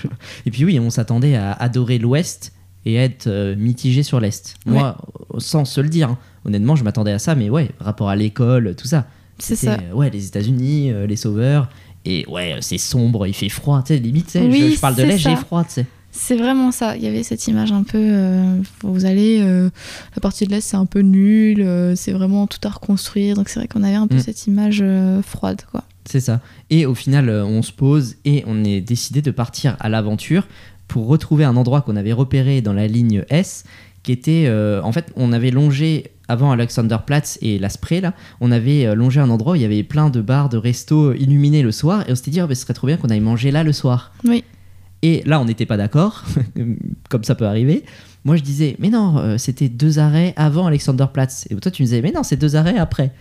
Et 0.46 0.52
puis 0.52 0.66
oui, 0.66 0.80
on 0.80 0.90
s'attendait 0.90 1.36
à 1.36 1.52
adorer 1.54 2.00
l'Ouest 2.00 2.54
et 2.86 2.96
être 2.96 3.28
euh, 3.28 3.56
mitigé 3.56 4.04
sur 4.04 4.20
l'Est. 4.20 4.56
Moi, 4.66 4.98
sans 5.38 5.64
se 5.66 5.80
le 5.80 5.90
dire, 5.90 6.10
hein, 6.10 6.18
honnêtement, 6.46 6.76
je 6.76 6.84
m'attendais 6.84 7.12
à 7.12 7.20
ça, 7.20 7.36
mais 7.36 7.50
ouais, 7.50 7.70
rapport 7.80 8.10
à 8.10 8.16
l'école, 8.16 8.76
tout 8.76 8.88
ça. 8.88 9.06
C'est 9.40 9.56
ça. 9.56 9.74
euh, 9.90 9.94
Ouais, 9.94 10.10
les 10.10 10.26
États-Unis, 10.28 10.92
euh, 10.92 11.08
les 11.08 11.16
sauveurs. 11.16 11.70
Et 12.06 12.26
ouais, 12.28 12.58
c'est 12.60 12.78
sombre, 12.78 13.26
il 13.28 13.34
fait 13.34 13.48
froid, 13.48 13.82
tu 13.86 13.94
sais, 13.94 14.00
limite, 14.00 14.26
tu 14.26 14.32
sais, 14.34 14.42
Oui, 14.42 14.72
je, 14.72 14.76
je 14.76 14.80
parle 14.82 14.96
de 14.96 15.04
l'Est, 15.04 15.18
j'ai 15.18 15.36
froid, 15.38 15.64
tu 15.64 15.72
sais. 15.72 15.86
C'est 16.16 16.36
vraiment 16.36 16.72
ça. 16.72 16.96
Il 16.96 17.04
y 17.04 17.08
avait 17.08 17.24
cette 17.24 17.48
image 17.48 17.72
un 17.72 17.82
peu, 17.82 17.98
euh, 18.00 18.62
vous 18.84 19.06
allez, 19.06 19.40
euh, 19.42 19.70
la 20.16 20.22
partie 20.22 20.46
de 20.46 20.52
l'Est, 20.52 20.62
c'est 20.62 20.78
un 20.78 20.86
peu 20.86 21.00
nul, 21.00 21.62
euh, 21.62 21.96
c'est 21.96 22.12
vraiment 22.12 22.46
tout 22.46 22.60
à 22.64 22.70
reconstruire. 22.70 23.36
Donc 23.36 23.50
c'est 23.50 23.60
vrai 23.60 23.68
qu'on 23.68 23.82
avait 23.82 23.96
un 23.96 24.06
peu 24.08 24.18
Mm. 24.18 24.20
cette 24.20 24.46
image 24.48 24.84
froide, 25.26 25.64
quoi. 25.72 25.84
C'est 26.06 26.20
ça. 26.20 26.40
Et 26.70 26.86
au 26.86 26.94
final, 26.94 27.30
on 27.30 27.62
se 27.64 27.72
pose 27.72 28.16
et 28.26 28.44
on 28.46 28.64
est 28.64 28.80
décidé 28.80 29.22
de 29.24 29.32
partir 29.32 29.76
à 29.80 29.90
l'aventure 29.90 30.48
pour 30.88 31.08
retrouver 31.08 31.46
un 31.46 31.56
endroit 31.56 31.82
qu'on 31.82 31.96
avait 31.96 32.14
repéré 32.14 32.62
dans 32.62 32.74
la 32.74 32.88
ligne 32.88 33.24
S, 33.30 33.64
qui 34.04 34.12
était, 34.12 34.52
en 34.84 34.92
fait, 34.92 35.12
on 35.16 35.32
avait 35.34 35.50
longé 35.50 36.12
avant 36.28 36.52
Alexanderplatz 36.52 37.40
et 37.42 37.58
la 37.58 37.70
Spree 37.70 38.02
là, 38.02 38.14
on 38.42 38.52
avait 38.52 38.94
longé 38.96 39.20
un 39.22 39.30
endroit 39.30 39.54
où 39.54 39.56
il 39.56 39.62
y 39.62 39.66
avait 39.66 39.84
plein 39.84 40.10
de 40.10 40.22
bars, 40.22 40.50
de 40.50 40.58
restos 40.58 41.14
illuminés 41.14 41.64
le 41.64 41.72
soir, 41.72 42.04
et 42.08 42.12
on 42.12 42.16
s'était 42.16 42.32
dit, 42.32 42.42
oh, 42.42 42.48
bah, 42.48 42.56
ce 42.56 42.62
serait 42.62 42.74
trop 42.74 42.88
bien 42.88 42.98
qu'on 42.98 43.10
aille 43.10 43.20
manger 43.22 43.50
là 43.52 43.64
le 43.64 43.72
soir. 43.72 44.12
Oui. 44.26 44.44
Et 45.04 45.22
là, 45.26 45.40
on 45.40 45.46
n'était 45.46 45.66
pas 45.68 45.78
d'accord, 45.78 46.24
comme 47.10 47.24
ça 47.24 47.36
peut 47.36 47.46
arriver. 47.46 47.84
Moi, 48.26 48.38
je 48.38 48.42
disais, 48.42 48.76
mais 48.80 48.90
non, 48.90 49.18
euh, 49.18 49.38
c'était 49.38 49.68
deux 49.70 50.00
arrêts 50.00 50.34
avant 50.38 50.66
Alexanderplatz. 50.66 51.48
Et 51.52 51.56
toi, 51.56 51.70
tu 51.72 51.84
me 51.84 51.86
disais, 51.88 52.02
mais 52.02 52.12
non, 52.14 52.24
c'est 52.24 52.38
deux 52.38 52.56
arrêts 52.56 52.78
après. 52.78 53.12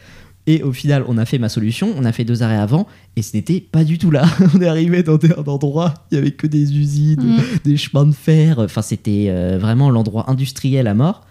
Et 0.46 0.62
au 0.62 0.72
final, 0.72 1.04
on 1.08 1.18
a 1.18 1.24
fait 1.24 1.38
ma 1.38 1.48
solution, 1.48 1.92
on 1.96 2.04
a 2.04 2.12
fait 2.12 2.24
deux 2.24 2.42
arrêts 2.42 2.56
avant, 2.56 2.86
et 3.16 3.22
ce 3.22 3.36
n'était 3.36 3.60
pas 3.60 3.84
du 3.84 3.98
tout 3.98 4.10
là. 4.12 4.24
on 4.54 4.60
est 4.60 4.66
arrivé 4.66 5.02
dans 5.02 5.14
un 5.16 5.42
endroit, 5.46 5.94
il 6.10 6.16
y 6.16 6.18
avait 6.18 6.30
que 6.32 6.46
des 6.46 6.76
usines, 6.76 7.20
Mm. 7.20 7.40
des 7.64 7.76
chemins 7.76 8.06
de 8.06 8.12
fer. 8.12 8.58
Enfin, 8.60 8.82
c'était 8.82 9.26
euh, 9.28 9.58
vraiment 9.60 9.90
l'endroit 9.90 10.30
industriel 10.30 10.86
à 10.86 10.94
mort. 10.94 11.26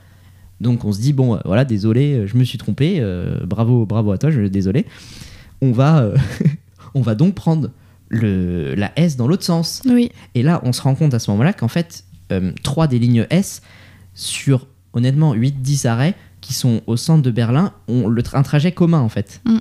Donc, 0.60 0.84
on 0.86 0.92
se 0.92 1.00
dit, 1.02 1.14
bon, 1.14 1.36
euh, 1.36 1.40
voilà, 1.46 1.64
désolé, 1.66 2.28
je 2.28 2.38
me 2.38 2.44
suis 2.44 2.58
trompé. 2.58 2.98
euh, 3.00 3.38
bravo, 3.46 3.86
bravo 3.86 4.12
à 4.12 4.18
toi, 4.18 4.32
je 4.32 4.42
désolé. 4.42 4.86
On 5.62 5.72
va, 5.72 6.10
on 6.94 7.02
va 7.02 7.16
donc 7.16 7.36
prendre 7.36 7.70
le, 8.12 8.76
la 8.76 8.92
S 8.98 9.16
dans 9.18 9.28
l'autre 9.28 9.44
sens. 9.44 9.82
Oui, 9.86 10.12
Et 10.36 10.44
là, 10.44 10.62
on 10.64 10.74
se 10.74 10.82
rend 10.82 10.94
compte 10.96 11.14
à 11.14 11.20
ce 11.20 11.32
moment-là 11.32 11.54
qu'en 11.54 11.68
fait, 11.70 12.04
euh, 12.32 12.52
trois 12.64 12.88
des 12.88 13.00
lignes 13.00 13.26
S, 13.30 13.62
sur 14.14 14.68
honnêtement 14.94 15.34
8-10 15.34 15.88
arrêts 15.88 16.14
qui 16.42 16.54
sont 16.54 16.82
au 16.88 16.98
centre 16.98 17.22
de 17.24 17.32
Berlin, 17.32 17.72
ont 17.88 18.08
le 18.08 18.22
tra- 18.22 18.38
un 18.38 18.44
trajet 18.44 18.72
commun 18.72 19.00
en 19.00 19.10
fait. 19.10 19.42
Mm. 19.46 19.58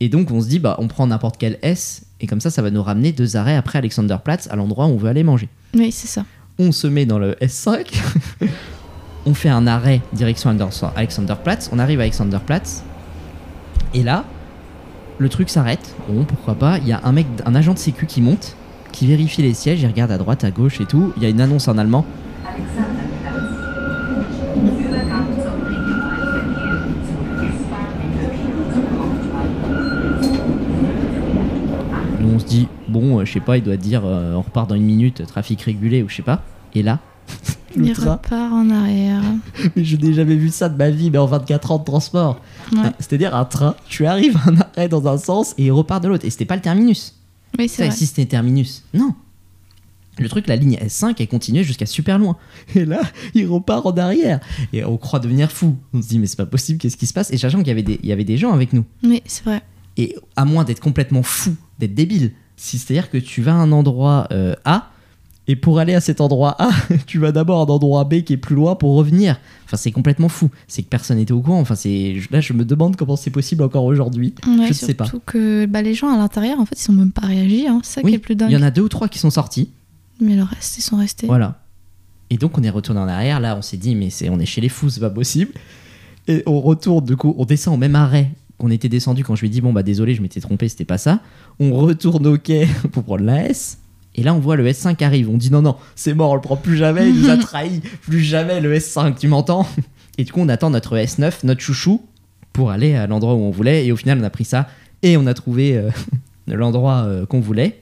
Et 0.00 0.08
donc, 0.08 0.30
on 0.30 0.40
se 0.40 0.48
dit, 0.48 0.58
bah, 0.58 0.76
on 0.78 0.88
prend 0.88 1.06
n'importe 1.06 1.36
quel 1.38 1.58
S, 1.62 2.06
et 2.20 2.26
comme 2.26 2.40
ça, 2.40 2.50
ça 2.50 2.62
va 2.62 2.70
nous 2.70 2.82
ramener 2.82 3.12
deux 3.12 3.36
arrêts 3.36 3.56
après 3.56 3.78
Alexanderplatz, 3.78 4.48
à 4.50 4.56
l'endroit 4.56 4.86
où 4.86 4.90
on 4.90 4.96
veut 4.96 5.08
aller 5.10 5.22
manger. 5.24 5.48
oui, 5.74 5.92
c'est 5.92 6.06
ça. 6.08 6.24
On 6.58 6.72
se 6.72 6.86
met 6.86 7.04
dans 7.06 7.18
le 7.18 7.32
S5, 7.42 7.86
on 9.26 9.34
fait 9.34 9.48
un 9.50 9.66
arrêt 9.66 10.00
direction 10.12 10.56
Alexanderplatz, 10.96 11.68
on 11.72 11.78
arrive 11.78 12.00
à 12.00 12.02
Alexanderplatz, 12.04 12.82
et 13.92 14.02
là, 14.02 14.24
le 15.20 15.28
truc 15.28 15.50
s'arrête. 15.50 15.94
Bon, 16.08 16.24
pourquoi 16.24 16.54
pas. 16.54 16.78
Il 16.78 16.88
y 16.88 16.92
a 16.92 17.00
un 17.04 17.12
mec, 17.12 17.26
un 17.44 17.54
agent 17.54 17.74
de 17.74 17.78
sécu 17.78 18.06
qui 18.06 18.22
monte, 18.22 18.56
qui 18.90 19.06
vérifie 19.06 19.42
les 19.42 19.52
sièges, 19.52 19.82
il 19.82 19.86
regarde 19.86 20.10
à 20.10 20.18
droite, 20.18 20.44
à 20.44 20.50
gauche 20.50 20.80
et 20.80 20.86
tout. 20.86 21.12
Il 21.18 21.22
y 21.22 21.26
a 21.26 21.28
une 21.28 21.42
annonce 21.42 21.68
en 21.68 21.76
allemand. 21.76 22.06
Nous 32.18 32.28
on 32.34 32.38
se 32.38 32.46
dit, 32.46 32.68
bon, 32.88 33.18
euh, 33.18 33.26
je 33.26 33.32
sais 33.34 33.40
pas, 33.40 33.58
il 33.58 33.62
doit 33.62 33.76
dire, 33.76 34.02
euh, 34.06 34.34
on 34.34 34.40
repart 34.40 34.70
dans 34.70 34.74
une 34.74 34.84
minute, 34.84 35.26
trafic 35.26 35.60
régulé 35.60 36.02
ou 36.02 36.08
je 36.08 36.16
sais 36.16 36.22
pas. 36.22 36.42
Et 36.74 36.82
là, 36.82 36.98
le 37.76 37.86
Il 37.86 37.92
train, 37.92 38.12
repart 38.14 38.52
en 38.52 38.68
arrière. 38.70 39.22
mais 39.76 39.84
je 39.84 39.96
n'ai 39.96 40.12
jamais 40.12 40.36
vu 40.36 40.48
ça 40.50 40.68
de 40.68 40.76
ma 40.76 40.90
vie, 40.90 41.10
mais 41.10 41.18
en 41.18 41.26
24 41.26 41.70
ans 41.72 41.78
de 41.78 41.84
transport. 41.84 42.40
Ouais. 42.72 42.78
Ah, 42.84 42.92
C'est-à-dire 42.98 43.34
un 43.34 43.44
train, 43.44 43.74
tu 43.88 44.06
arrives 44.06 44.36
à 44.44 44.50
un 44.50 44.56
arrêt 44.60 44.88
dans 44.88 45.06
un 45.08 45.18
sens 45.18 45.54
et 45.58 45.66
il 45.66 45.70
repart 45.72 46.02
de 46.02 46.08
l'autre. 46.08 46.24
Et 46.24 46.30
c'était 46.30 46.44
pas 46.44 46.56
le 46.56 46.62
terminus. 46.62 47.14
Oui, 47.58 47.68
c'est 47.68 47.86
vrai. 47.86 47.94
si 47.96 48.06
c'était 48.06 48.26
terminus. 48.26 48.84
Non. 48.94 49.14
Le 50.18 50.28
truc, 50.28 50.48
la 50.48 50.56
ligne 50.56 50.76
S5, 50.76 51.14
elle 51.18 51.28
continuait 51.28 51.64
jusqu'à 51.64 51.86
super 51.86 52.18
loin. 52.18 52.36
Et 52.74 52.84
là, 52.84 53.00
il 53.34 53.46
repart 53.46 53.86
en 53.86 53.96
arrière. 53.96 54.40
Et 54.72 54.84
on 54.84 54.96
croit 54.98 55.18
devenir 55.18 55.50
fou. 55.50 55.76
On 55.94 56.02
se 56.02 56.08
dit, 56.08 56.18
mais 56.18 56.26
c'est 56.26 56.36
pas 56.36 56.46
possible, 56.46 56.78
qu'est-ce 56.78 56.96
qui 56.96 57.06
se 57.06 57.12
passe? 57.14 57.32
Et 57.32 57.38
sachant 57.38 57.58
qu'il 57.58 57.68
y 57.68 57.70
avait 57.70 57.82
des, 57.82 57.98
il 58.02 58.08
y 58.08 58.12
avait 58.12 58.24
des 58.24 58.36
gens 58.36 58.52
avec 58.52 58.72
nous. 58.72 58.84
Oui, 59.02 59.22
c'est 59.24 59.44
vrai. 59.44 59.62
Et 59.96 60.16
à 60.36 60.44
moins 60.44 60.64
d'être 60.64 60.80
complètement 60.80 61.22
fou, 61.22 61.54
d'être 61.78 61.94
débile, 61.94 62.32
si- 62.56 62.78
c'est-à-dire 62.78 63.10
que 63.10 63.16
tu 63.18 63.40
vas 63.40 63.52
à 63.52 63.56
un 63.56 63.72
endroit 63.72 64.26
euh, 64.30 64.54
A, 64.66 64.90
et 65.48 65.56
pour 65.56 65.78
aller 65.78 65.94
à 65.94 66.00
cet 66.00 66.20
endroit 66.20 66.54
A, 66.58 66.70
tu 67.06 67.18
vas 67.18 67.32
d'abord 67.32 67.60
à 67.60 67.62
un 67.64 67.74
endroit 67.74 68.04
B 68.04 68.22
qui 68.22 68.34
est 68.34 68.36
plus 68.36 68.54
loin 68.54 68.76
pour 68.76 68.94
revenir. 68.94 69.40
Enfin, 69.64 69.76
c'est 69.76 69.90
complètement 69.90 70.28
fou. 70.28 70.50
C'est 70.68 70.82
que 70.82 70.88
personne 70.88 71.16
n'était 71.16 71.32
au 71.32 71.40
courant. 71.40 71.60
Enfin, 71.60 71.74
c'est 71.74 72.16
là, 72.30 72.40
je 72.40 72.52
me 72.52 72.64
demande 72.64 72.96
comment 72.96 73.16
c'est 73.16 73.30
possible 73.30 73.62
encore 73.62 73.84
aujourd'hui. 73.84 74.34
Ouais, 74.46 74.64
je 74.64 74.68
ne 74.68 74.72
sais 74.72 74.94
pas. 74.94 75.06
Surtout 75.06 75.22
que 75.24 75.66
bah, 75.66 75.82
les 75.82 75.94
gens 75.94 76.12
à 76.12 76.16
l'intérieur, 76.16 76.60
en 76.60 76.66
fait, 76.66 76.78
ils 76.78 76.82
sont 76.82 76.92
même 76.92 77.12
pas 77.12 77.26
réagi. 77.26 77.66
Hein. 77.66 77.80
C'est 77.82 77.94
ça 77.94 78.02
qui 78.02 78.08
est 78.08 78.12
le 78.12 78.18
plus 78.18 78.34
il 78.34 78.38
dingue. 78.38 78.50
y 78.50 78.56
en 78.56 78.62
a 78.62 78.70
deux 78.70 78.82
ou 78.82 78.88
trois 78.88 79.08
qui 79.08 79.18
sont 79.18 79.30
sortis. 79.30 79.70
Mais 80.20 80.36
le 80.36 80.42
reste, 80.42 80.78
ils 80.78 80.82
sont 80.82 80.96
restés. 80.96 81.26
Voilà. 81.26 81.60
Et 82.30 82.36
donc 82.36 82.56
on 82.56 82.62
est 82.62 82.70
retourné 82.70 83.00
en 83.00 83.08
arrière. 83.08 83.40
Là, 83.40 83.56
on 83.56 83.62
s'est 83.62 83.76
dit, 83.76 83.94
mais 83.94 84.10
c'est, 84.10 84.28
on 84.28 84.38
est 84.38 84.46
chez 84.46 84.60
les 84.60 84.68
fous, 84.68 84.90
c'est 84.90 85.00
pas 85.00 85.10
possible. 85.10 85.52
Et 86.28 86.42
on 86.46 86.60
retourne, 86.60 87.04
du 87.04 87.16
coup, 87.16 87.34
on 87.38 87.44
descend 87.44 87.74
au 87.74 87.78
même 87.78 87.96
arrêt 87.96 88.30
qu'on 88.58 88.70
était 88.70 88.88
descendu 88.88 89.24
quand 89.24 89.34
je 89.34 89.40
lui 89.40 89.48
ai 89.48 89.50
dit, 89.50 89.60
bon, 89.60 89.72
bah 89.72 89.82
désolé, 89.82 90.14
je 90.14 90.22
m'étais 90.22 90.40
trompé, 90.40 90.68
c'était 90.68 90.84
pas 90.84 90.98
ça. 90.98 91.20
On 91.58 91.72
retourne 91.74 92.26
au 92.26 92.38
quai 92.38 92.68
pour 92.92 93.02
prendre 93.02 93.24
la 93.24 93.46
S. 93.46 93.78
Et 94.20 94.22
là, 94.22 94.34
on 94.34 94.38
voit 94.38 94.56
le 94.56 94.66
S5 94.68 94.96
qui 94.96 95.04
arrive. 95.04 95.30
On 95.30 95.38
dit, 95.38 95.50
non, 95.50 95.62
non, 95.62 95.76
c'est 95.96 96.12
mort, 96.12 96.30
on 96.32 96.34
le 96.34 96.42
prend 96.42 96.56
plus 96.56 96.76
jamais, 96.76 97.08
il 97.08 97.22
nous 97.22 97.30
a 97.30 97.36
trahi. 97.38 97.80
Plus 98.02 98.20
jamais 98.20 98.60
le 98.60 98.76
S5, 98.76 99.16
tu 99.18 99.28
m'entends? 99.28 99.66
Et 100.18 100.24
du 100.24 100.30
coup, 100.32 100.40
on 100.40 100.48
attend 100.50 100.68
notre 100.68 100.94
S9, 100.96 101.32
notre 101.44 101.62
chouchou, 101.62 102.02
pour 102.52 102.70
aller 102.70 102.94
à 102.94 103.06
l'endroit 103.06 103.32
où 103.34 103.38
on 103.38 103.50
voulait. 103.50 103.86
Et 103.86 103.92
au 103.92 103.96
final, 103.96 104.18
on 104.20 104.24
a 104.24 104.28
pris 104.28 104.44
ça 104.44 104.68
et 105.02 105.16
on 105.16 105.26
a 105.26 105.32
trouvé 105.32 105.74
euh, 105.78 105.88
l'endroit 106.46 107.04
euh, 107.06 107.24
qu'on 107.24 107.40
voulait. 107.40 107.80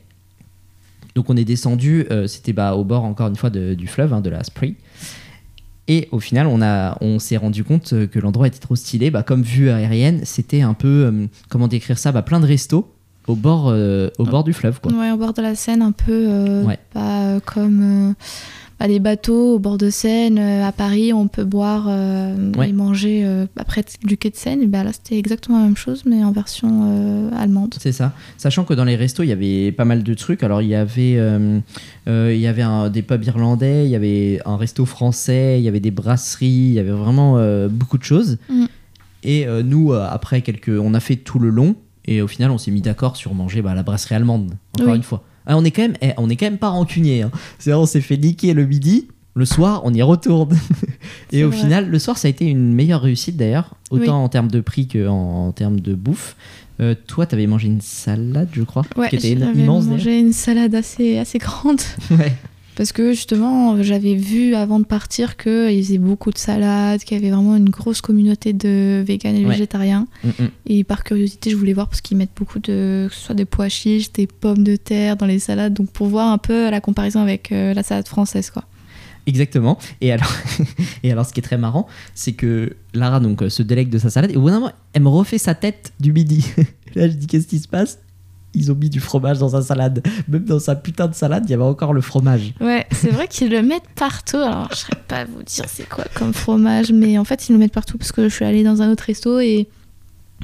Donc 1.16 1.29
on 1.29 1.37
est 1.37 1.44
descendu, 1.44 2.07
euh, 2.12 2.29
c'était 2.29 2.53
bah, 2.53 2.77
au 2.77 2.85
bord 2.85 3.03
encore 3.03 3.27
une 3.27 3.35
fois 3.35 3.51
de- 3.51 3.74
du 3.74 3.88
fleuve, 3.88 4.12
hein, 4.12 4.20
de 4.20 4.31
la 4.31 4.44
Spree. 4.44 4.77
Et 5.88 6.07
au 6.12 6.20
final, 6.20 6.46
on, 6.46 6.62
a, 6.62 6.96
on 7.01 7.18
s'est 7.18 7.38
rendu 7.38 7.64
compte 7.64 7.92
que 8.09 8.18
l'endroit 8.20 8.46
était 8.46 8.59
trop 8.61 8.77
stylé. 8.77 9.11
Bah, 9.11 9.24
comme 9.24 9.42
vue 9.42 9.70
aérienne, 9.70 10.20
c'était 10.24 10.61
un 10.61 10.74
peu, 10.74 11.27
comment 11.48 11.66
décrire 11.66 11.98
ça? 11.98 12.12
Bah, 12.12 12.22
Plein 12.22 12.38
de 12.40 12.46
restos 12.46 12.88
au 13.29 13.35
bord, 13.37 13.67
euh, 13.69 14.11
au 14.19 14.25
bord 14.25 14.43
du 14.45 14.53
fleuve. 14.53 14.81
Quoi. 14.81 14.93
Ouais, 14.93 15.11
au 15.12 15.17
bord 15.17 15.33
de 15.35 15.43
la 15.43 15.55
Seine, 15.55 15.83
un 15.83 15.93
peu 15.93 16.12
euh, 16.29 16.64
Ouais. 16.64 16.79
pas 16.93 17.21
euh, 17.23 17.41
comme 17.45 18.09
euh, 18.11 18.12
bah, 18.81 18.87
les 18.87 19.01
bateaux 19.01 19.55
au 19.55 19.59
bord 19.59 19.77
de 19.77 19.91
Seine. 19.91 20.38
euh, 20.38 20.64
à 20.67 20.73
Paris, 20.73 21.12
on 21.12 21.29
peut 21.29 21.45
boire 21.45 21.87
euh, 21.88 22.53
Ouais. 22.57 22.71
et 22.71 22.73
manger 22.73 23.23
euh, 23.25 23.47
après 23.57 23.85
du 24.05 24.17
quai 24.17 24.31
de 24.31 24.37
Seine. 24.37 24.62
Et 24.62 24.67
bah, 24.67 24.83
là, 24.85 24.93
c'était 24.93 25.19
exactement 25.19 25.59
la 25.59 25.64
même 25.64 25.77
chose, 25.77 26.05
mais 26.07 26.25
en 26.25 26.33
version 26.33 26.85
euh, 26.87 27.31
allemande. 27.37 27.75
C'est 27.81 27.93
ça. 27.93 28.12
Sachant 28.37 28.64
que 28.64 28.75
dans 28.75 28.85
les 28.85 28.97
restos, 28.97 29.23
il 29.25 29.29
y 29.29 29.33
avait 29.33 29.73
pas 29.73 29.85
mal 29.85 30.03
de 30.03 30.14
trucs. 30.14 30.43
Alors, 30.43 30.62
il 30.62 30.69
y 30.69 30.75
avait, 30.75 31.17
euh, 31.19 31.59
euh, 32.09 32.33
il 32.35 32.41
y 32.41 32.47
avait 32.47 32.62
un- 32.62 32.88
des 32.88 33.03
pubs 33.03 33.25
irlandais, 33.25 33.85
il 33.85 33.91
y 33.91 33.97
avait 33.97 34.41
un 34.47 34.57
resto 34.57 34.87
français, 34.87 35.59
il 35.61 35.64
y 35.64 35.69
avait 35.69 35.81
des 35.81 35.91
brasseries, 35.91 36.47
il 36.47 36.73
y 36.75 36.79
avait 36.79 36.91
vraiment 36.91 37.35
euh, 37.37 37.69
beaucoup 37.69 37.99
de 37.99 38.05
choses. 38.05 38.38
Mm. 38.49 38.64
Et 39.25 39.47
euh, 39.49 39.64
nous, 39.64 39.93
euh, 39.93 40.07
après 40.09 40.43
quelques. 40.43 40.71
On 40.81 40.95
a 40.95 41.01
fait 41.01 41.17
tout 41.17 41.41
le 41.41 41.51
long. 41.51 41.75
Et 42.11 42.23
au 42.23 42.27
final, 42.27 42.51
on 42.51 42.59
s'est 42.59 42.71
mis 42.71 42.81
d'accord 42.81 43.16
sur 43.16 43.35
manger 43.35 43.61
bah, 43.62 43.75
la 43.75 43.83
brasserie 43.83 44.14
allemande. 44.14 44.55
Encore 44.79 44.90
Oui. 44.92 44.97
une 44.97 45.03
fois. 45.03 45.23
Ah, 45.47 45.57
on 45.59 45.64
est 45.64 45.71
quand 45.71 45.83
même, 45.83 45.94
eh, 46.01 46.12
on 46.16 46.29
est 46.31 46.37
quand 46.37 46.47
même 46.47 46.59
pas 46.59 46.68
rancunier. 46.71 47.23
Hein. 47.23 47.31
C'est-à-dire, 47.59 47.81
on 47.81 47.87
s'est 47.87 48.01
fait 48.01 48.16
niquer 48.16 48.55
le 48.55 48.66
midi. 48.66 49.09
Le 49.35 49.44
soir, 49.44 49.83
on 49.85 49.92
y 49.94 50.03
retourne. 50.03 50.53
et 51.33 51.38
C'est 51.38 51.44
au 51.44 51.51
vrai. 51.51 51.59
final, 51.59 51.88
le 51.90 51.99
soir, 51.99 52.18
ça 52.18 52.27
a 52.29 52.31
été 52.31 52.44
une 52.47 52.73
meilleure 52.75 53.03
réussite 53.03 53.37
d'ailleurs, 53.37 53.75
autant 53.90 54.03
Oui. 54.18 54.25
en 54.25 54.29
termes 54.29 54.49
de 54.51 54.61
prix 54.61 54.88
qu'en 54.88 55.47
en 55.49 55.53
termes 55.53 55.81
de 55.81 55.94
bouffe. 55.94 56.35
Euh, 56.81 56.94
toi, 57.07 57.27
t'avais 57.27 57.47
mangé 57.47 57.66
une 57.68 57.81
salade, 57.81 58.49
je 58.53 58.62
crois, 58.62 58.83
Ouais, 58.97 59.09
qui 59.09 59.16
était 59.16 59.31
immense. 59.33 59.55
d'ailleurs. 59.87 59.99
mangé 59.99 60.18
une 60.18 60.33
salade 60.33 60.75
assez, 60.75 61.18
assez 61.18 61.38
grande. 61.38 61.81
Ouais. 62.11 62.33
Parce 62.79 62.93
que 62.93 63.11
justement, 63.11 63.83
j'avais 63.83 64.14
vu 64.14 64.55
avant 64.55 64.79
de 64.79 64.85
partir 64.85 65.37
qu'ils 65.37 65.83
faisaient 65.83 65.99
beaucoup 65.99 66.31
de 66.31 66.38
salades, 66.38 67.01
qu'il 67.03 67.19
y 67.19 67.21
avait 67.21 67.33
vraiment 67.35 67.57
une 67.57 67.71
grosse 67.71 68.01
communauté 68.01 68.53
de 68.53 69.03
véganes 69.05 69.35
et 69.35 69.45
Ouais. 69.45 69.51
végétariens. 69.55 70.07
Mm, 70.23 70.29
mm. 70.29 70.49
Et 70.67 70.85
par 70.85 71.03
curiosité, 71.03 71.51
je 71.51 71.57
voulais 71.57 71.73
voir 71.73 71.88
parce 71.88 72.01
qu'ils 72.01 72.17
mettent 72.17 72.37
beaucoup 72.37 72.61
de, 72.61 73.09
que 73.11 73.14
ce 73.17 73.21
soit 73.21 73.35
des 73.35 73.47
pois 73.47 73.69
chiches, 73.69 74.12
des 74.12 74.29
pommes 74.29 74.62
de 74.62 74.77
terre 74.77 75.17
dans 75.17 75.27
les 75.27 75.41
salades, 75.41 75.75
donc 75.75 75.91
pour 75.91 76.07
voir 76.07 76.31
un 76.31 76.38
peu 76.38 76.71
la 76.71 76.81
comparaison 76.81 77.21
avec 77.21 77.51
euh, 77.51 77.75
la 77.75 77.83
salade 77.83 78.07
française, 78.07 78.49
quoi. 78.51 78.62
Exactement. 79.27 79.77
Et 80.01 80.12
alors, 80.12 80.33
et 81.03 81.11
alors, 81.11 81.27
ce 81.27 81.33
qui 81.33 81.41
est 81.41 81.43
très 81.43 81.59
marrant, 81.59 81.88
c'est 82.14 82.35
que 82.35 82.77
Lara 82.95 83.19
donc 83.19 83.43
euh, 83.43 83.49
se 83.49 83.64
délègue 83.64 83.91
de 83.91 83.99
sa 83.99 84.09
salade 84.09 84.31
et 84.31 84.37
au 84.37 84.41
bout 84.43 84.51
d'un 84.51 84.61
moment, 84.61 84.73
elle 84.93 85.03
me 85.03 85.09
refait 85.09 85.38
sa 85.38 85.57
tête 85.57 85.93
du 85.99 86.12
midi. 86.12 86.47
Là, 86.95 87.09
je 87.09 87.14
dis 87.14 87.27
qu'est-ce 87.27 87.49
qui 87.49 87.59
se 87.59 87.67
passe? 87.67 87.99
Ils 88.59 88.73
ont 88.73 88.75
mis 88.75 88.90
du 88.90 89.01
fromage 89.01 89.38
dans 89.38 89.51
sa 89.51 89.62
salade. 89.62 90.03
Même 90.29 90.44
dans 90.44 90.59
sa 90.59 90.75
putain 90.75 91.07
de 91.07 91.14
salade, 91.14 91.44
il 91.47 91.51
y 91.51 91.55
avait 91.55 91.62
encore 91.62 91.92
le 91.92 92.01
fromage. 92.01 92.53
Ouais, 92.61 92.87
c'est 92.90 93.11
vrai 93.11 93.29
qu'ils 93.29 93.51
le 93.51 93.62
mettent 93.62 93.88
partout. 93.94 94.37
Alors, 94.37 94.66
je 94.71 94.73
ne 94.73 94.77
saurais 94.77 95.03
pas 95.07 95.25
vous 95.25 95.42
dire 95.42 95.64
c'est 95.68 95.88
quoi 95.88 96.05
comme 96.14 96.35
fromage, 96.35 96.92
mais 96.92 97.18
en 97.18 97.25
fait, 97.25 97.49
ils 97.49 97.53
le 97.53 97.59
mettent 97.59 97.73
partout 97.73 97.99
parce 97.99 98.12
que 98.12 98.29
je 98.29 98.35
suis 98.35 98.44
allée 98.44 98.64
dans 98.64 98.83
un 98.83 98.90
autre 98.90 99.05
resto 99.05 99.38
et 99.38 99.68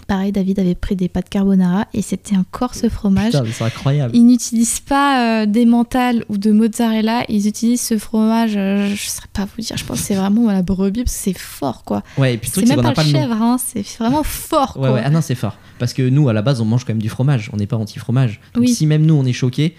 pareil, 0.06 0.32
David 0.32 0.58
avait 0.58 0.74
pris 0.74 0.96
des 0.96 1.08
pâtes 1.08 1.28
carbonara 1.28 1.86
et 1.94 2.02
c'était 2.02 2.36
encore 2.36 2.74
ce 2.74 2.88
fromage. 2.88 3.32
Putain, 3.32 3.44
c'est 3.52 3.64
incroyable. 3.64 4.14
Ils 4.16 4.24
n'utilisent 4.26 4.80
pas 4.80 5.42
euh, 5.42 5.46
des 5.46 5.64
mentales 5.64 6.24
ou 6.28 6.36
de 6.38 6.50
mozzarella, 6.52 7.24
ils 7.28 7.46
utilisent 7.48 7.80
ce 7.82 7.96
fromage, 7.98 8.54
euh, 8.56 8.86
je 8.88 8.92
ne 8.92 8.96
saurais 8.96 9.28
pas 9.32 9.44
vous 9.46 9.62
dire, 9.62 9.76
je 9.76 9.84
pense 9.84 10.00
que 10.00 10.06
c'est 10.06 10.14
vraiment 10.14 10.50
la 10.50 10.62
brebis 10.62 11.04
parce 11.04 11.16
que 11.16 11.22
c'est 11.22 11.38
fort 11.38 11.84
quoi. 11.84 12.02
Ouais, 12.18 12.34
et 12.34 12.38
puis 12.38 12.50
C'est 12.52 12.66
même 12.66 12.82
pas 12.82 12.88
le 12.90 12.94
pas 12.94 13.04
le 13.04 13.12
nom. 13.12 13.18
chèvre, 13.20 13.42
hein, 13.42 13.56
c'est 13.64 13.86
vraiment 13.98 14.22
fort 14.22 14.76
Ouais, 14.76 14.88
quoi. 14.88 14.92
ouais, 14.94 15.02
ah 15.04 15.10
non, 15.10 15.20
c'est 15.20 15.34
fort. 15.34 15.56
Parce 15.78 15.92
que 15.92 16.08
nous, 16.08 16.28
à 16.28 16.32
la 16.32 16.42
base, 16.42 16.60
on 16.60 16.64
mange 16.64 16.84
quand 16.84 16.92
même 16.92 17.02
du 17.02 17.08
fromage. 17.08 17.50
On 17.52 17.56
n'est 17.56 17.66
pas 17.66 17.76
anti-fromage. 17.76 18.40
Donc, 18.54 18.62
Oui. 18.64 18.74
si 18.74 18.86
même 18.86 19.04
nous, 19.06 19.14
on 19.14 19.24
est 19.24 19.32
choqués, 19.32 19.74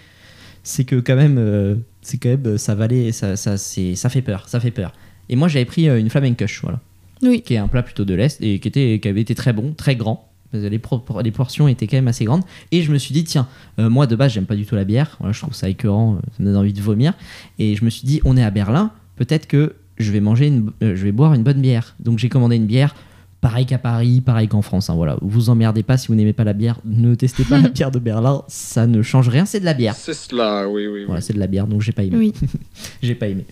c'est 0.62 0.84
que 0.84 0.96
quand 0.96 1.16
même, 1.16 1.36
euh, 1.38 1.76
c'est 2.02 2.18
quand 2.18 2.28
même, 2.28 2.46
euh, 2.46 2.58
ça 2.58 2.74
valait, 2.74 3.12
ça, 3.12 3.36
ça, 3.36 3.56
c'est, 3.56 3.94
ça 3.94 4.08
fait 4.08 4.22
peur, 4.22 4.48
ça 4.48 4.60
fait 4.60 4.70
peur. 4.70 4.92
Et 5.28 5.36
moi, 5.36 5.48
j'avais 5.48 5.64
pris 5.64 5.88
une 5.88 6.10
flamencush, 6.10 6.60
voilà, 6.62 6.80
Oui. 7.22 7.42
qui 7.42 7.54
est 7.54 7.58
un 7.58 7.68
plat 7.68 7.82
plutôt 7.82 8.04
de 8.04 8.14
l'est 8.14 8.40
et 8.42 8.58
qui 8.58 8.68
était, 8.68 8.98
qui 9.00 9.08
avait 9.08 9.20
été 9.20 9.34
très 9.34 9.52
bon, 9.52 9.72
très 9.72 9.96
grand. 9.96 10.30
Les, 10.52 10.70
les 10.70 11.30
portions 11.32 11.68
étaient 11.68 11.86
quand 11.86 11.96
même 11.96 12.08
assez 12.08 12.24
grandes. 12.24 12.42
Et 12.72 12.82
je 12.82 12.90
me 12.92 12.98
suis 12.98 13.12
dit, 13.12 13.24
tiens, 13.24 13.46
euh, 13.78 13.90
moi 13.90 14.06
de 14.06 14.16
base, 14.16 14.32
j'aime 14.32 14.46
pas 14.46 14.54
du 14.56 14.64
tout 14.64 14.74
la 14.74 14.84
bière. 14.84 15.16
Voilà, 15.18 15.32
je 15.32 15.40
trouve 15.40 15.54
ça 15.54 15.68
écœurant, 15.68 16.14
euh, 16.14 16.18
ça 16.36 16.42
me 16.42 16.46
donne 16.46 16.56
envie 16.56 16.72
de 16.72 16.80
vomir. 16.80 17.12
Et 17.58 17.74
je 17.74 17.84
me 17.84 17.90
suis 17.90 18.06
dit, 18.06 18.20
on 18.24 18.36
est 18.36 18.42
à 18.44 18.50
Berlin, 18.50 18.92
peut-être 19.16 19.46
que 19.48 19.74
je 19.98 20.12
vais 20.12 20.20
manger, 20.20 20.46
une, 20.46 20.70
euh, 20.82 20.94
je 20.96 21.04
vais 21.04 21.12
boire 21.12 21.34
une 21.34 21.42
bonne 21.42 21.60
bière. 21.60 21.94
Donc 22.00 22.18
j'ai 22.18 22.28
commandé 22.28 22.56
une 22.56 22.66
bière, 22.66 22.94
pareil 23.40 23.66
qu'à 23.66 23.78
Paris, 23.78 24.20
pareil 24.20 24.48
qu'en 24.48 24.62
France. 24.62 24.88
hein, 24.88 24.94
voilà, 24.94 25.18
vous 25.20 25.50
emmerdez 25.50 25.82
pas 25.82 25.96
si 25.98 26.08
vous 26.08 26.14
n'aimez 26.14 26.32
pas 26.32 26.44
la 26.44 26.52
bière, 26.52 26.78
ne 26.84 27.14
testez 27.14 27.44
pas 27.44 27.58
la 27.58 27.68
bière 27.70 27.90
de 27.90 27.98
Berlin, 27.98 28.42
ça 28.48 28.86
ne 28.86 29.02
change 29.02 29.28
rien, 29.28 29.44
c'est 29.46 29.60
de 29.60 29.64
la 29.64 29.74
bière. 29.74 29.94
C'est 29.94 30.14
cela, 30.14 30.68
oui, 30.68 30.86
oui, 30.86 30.92
oui. 31.00 31.04
Voilà, 31.06 31.20
c'est 31.20 31.32
de 31.34 31.38
la 31.40 31.48
bière, 31.48 31.66
donc 31.66 31.82
j'ai 31.82 31.92
pas 31.92 32.04
aimé. 32.04 32.16
Oui. 32.16 32.32
j'ai 33.02 33.14
pas 33.14 33.28
aimé. 33.28 33.44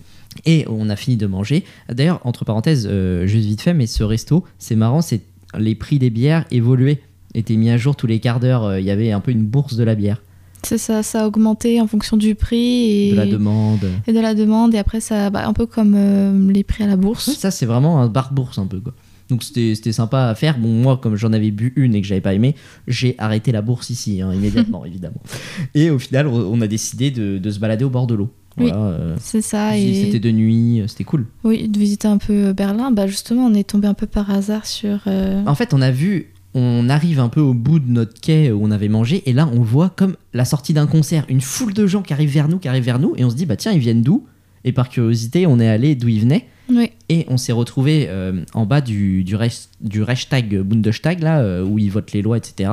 Et 0.47 0.65
on 0.69 0.89
a 0.91 0.97
fini 0.97 1.17
de 1.17 1.27
manger. 1.27 1.65
D'ailleurs, 1.93 2.21
entre 2.25 2.45
parenthèses, 2.45 2.89
euh, 2.91 3.27
juste 3.27 3.47
vite 3.47 3.61
fait, 3.61 3.75
mais 3.75 3.87
ce 3.87 4.03
resto, 4.03 4.45
c'est 4.59 4.77
marrant, 4.77 5.01
c'est 5.01 5.21
les 5.59 5.75
prix 5.75 5.99
des 5.99 6.11
bières 6.11 6.45
évoluaient, 6.51 7.01
étaient 7.35 7.57
mis 7.57 7.71
à 7.71 7.77
jour 7.77 7.95
tous 7.97 8.07
les 8.07 8.19
quarts 8.21 8.41
d'heure. 8.41 8.65
euh, 8.65 8.81
Il 8.81 8.87
y 8.87 8.91
avait 8.91 9.13
un 9.13 9.21
peu 9.21 9.31
une 9.31 9.45
bourse 9.45 9.77
de 9.77 9.85
la 9.85 9.95
bière, 9.95 10.21
C'est 10.65 10.79
ça, 10.79 11.03
ça 11.03 11.23
a 11.23 11.27
augmenté 11.27 11.81
en 11.81 11.87
fonction 11.87 12.17
du 12.17 12.35
prix 12.35 13.09
et 13.09 13.11
de 13.13 13.17
la 13.17 13.27
demande. 13.27 13.87
et 14.07 14.13
de 14.13 14.21
la 14.21 14.35
demande 14.35 14.75
et 14.75 14.79
après 14.79 15.01
ça, 15.01 15.31
bah, 15.31 15.47
un 15.47 15.53
peu 15.53 15.67
comme 15.67 15.95
euh, 15.97 16.53
les 16.53 16.65
prix 16.65 16.83
à 16.85 16.87
la 16.89 16.97
bourse. 16.97 17.31
Ça, 17.33 17.51
c'est 17.51 17.67
vraiment 17.67 18.01
un 18.01 18.09
bar 18.09 18.33
bourse 18.33 18.59
un 18.59 18.67
peu 18.67 18.81
quoi. 18.81 18.93
Donc 19.31 19.43
c'était 19.43 19.93
sympa 19.93 20.27
à 20.29 20.35
faire. 20.35 20.59
Bon, 20.59 20.69
moi, 20.69 20.99
comme 20.99 21.17
j'en 21.17 21.33
avais 21.33 21.51
bu 21.51 21.73
une 21.77 21.95
et 21.95 22.01
que 22.03 22.07
j'avais 22.07 22.21
pas 22.21 22.35
aimé, 22.35 22.55
j'ai 22.87 23.15
arrêté 23.19 23.53
la 23.53 23.63
bourse 23.63 23.91
ici, 23.91 24.21
hein, 24.21 24.33
immédiatement, 24.35 24.85
évidemment. 24.87 25.21
Et 25.75 25.91
au 25.91 25.99
final, 25.99 26.27
on 26.29 26.61
a 26.61 26.67
décidé 26.67 27.11
de, 27.11 27.39
de 27.39 27.51
se 27.51 27.59
balader 27.59 27.85
au 27.85 27.91
bord 27.91 28.07
de 28.07 28.15
l'eau. 28.15 28.31
Oui. 28.57 28.71
Euh, 28.73 29.17
C'est 29.19 29.41
ça 29.43 29.77
et 29.77 30.05
C'était 30.05 30.21
de 30.21 30.31
nuit, 30.31 30.81
euh, 30.81 30.87
c'était 30.87 31.03
cool. 31.05 31.27
oui, 31.43 31.69
de 31.69 31.77
visiter 31.79 32.07
un 32.07 32.19
peu 32.19 32.53
Berlin. 32.53 32.91
Bah 32.93 33.07
justement, 33.09 33.47
on 33.47 33.55
est 33.55 33.65
tombé 33.69 33.89
un 33.89 33.95
peu 33.95 34.07
par 34.07 34.31
hasard 34.31 34.67
sur. 34.67 35.01
euh, 35.09 35.43
En 35.47 35.55
fait, 35.57 35.75
on 35.75 35.81
a 35.83 35.91
vu, 35.91 36.31
on 36.55 36.89
arrive 36.89 37.19
un 37.19 37.29
peu 37.29 37.41
au 37.41 37.53
bout 37.55 37.81
de 37.81 37.91
notre 37.91 38.21
quai 38.21 38.53
où 38.53 38.63
on 38.63 38.71
avait 38.71 38.89
mangé, 38.89 39.23
et 39.27 39.33
là, 39.33 39.49
on 39.53 39.61
voit 39.63 39.89
comme 39.89 40.15
la 40.35 40.45
sortie 40.45 40.73
d'un 40.73 40.87
concert, 40.87 41.25
une 41.29 41.41
foule 41.41 41.73
de 41.75 41.87
gens 41.89 42.03
qui 42.03 42.13
arrivent 42.13 42.31
vers 42.33 42.49
nous, 42.49 42.59
qui 42.59 42.69
arrivent 42.69 42.85
vers 42.85 43.01
nous, 43.01 43.15
et 43.17 43.25
on 43.25 43.31
se 43.31 43.35
dit, 43.35 43.45
bah 43.47 43.57
tiens, 43.57 43.73
ils 43.73 43.81
viennent 43.81 44.03
d'où? 44.03 44.25
Et 44.65 44.71
par 44.73 44.89
curiosité, 44.89 45.47
on 45.49 45.59
est 45.59 45.69
allé 45.69 45.95
d'où 45.97 46.07
ils 46.09 46.21
venaient, 46.21 46.47
Oui, 46.71 46.91
et 47.09 47.27
on 47.29 47.37
s'est 47.37 47.53
retrouvé 47.53 48.07
euh, 48.09 48.43
en 48.55 48.65
bas 48.67 48.81
du, 48.81 49.23
du, 49.25 49.37
Reich- 49.37 49.69
du 49.81 50.03
Reichstag, 50.03 50.61
Bundestag, 50.63 51.21
là, 51.23 51.41
euh, 51.41 51.63
où 51.65 51.79
ils 51.79 51.91
votent 51.91 52.13
les 52.13 52.23
lois, 52.23 52.37
etc. 52.39 52.71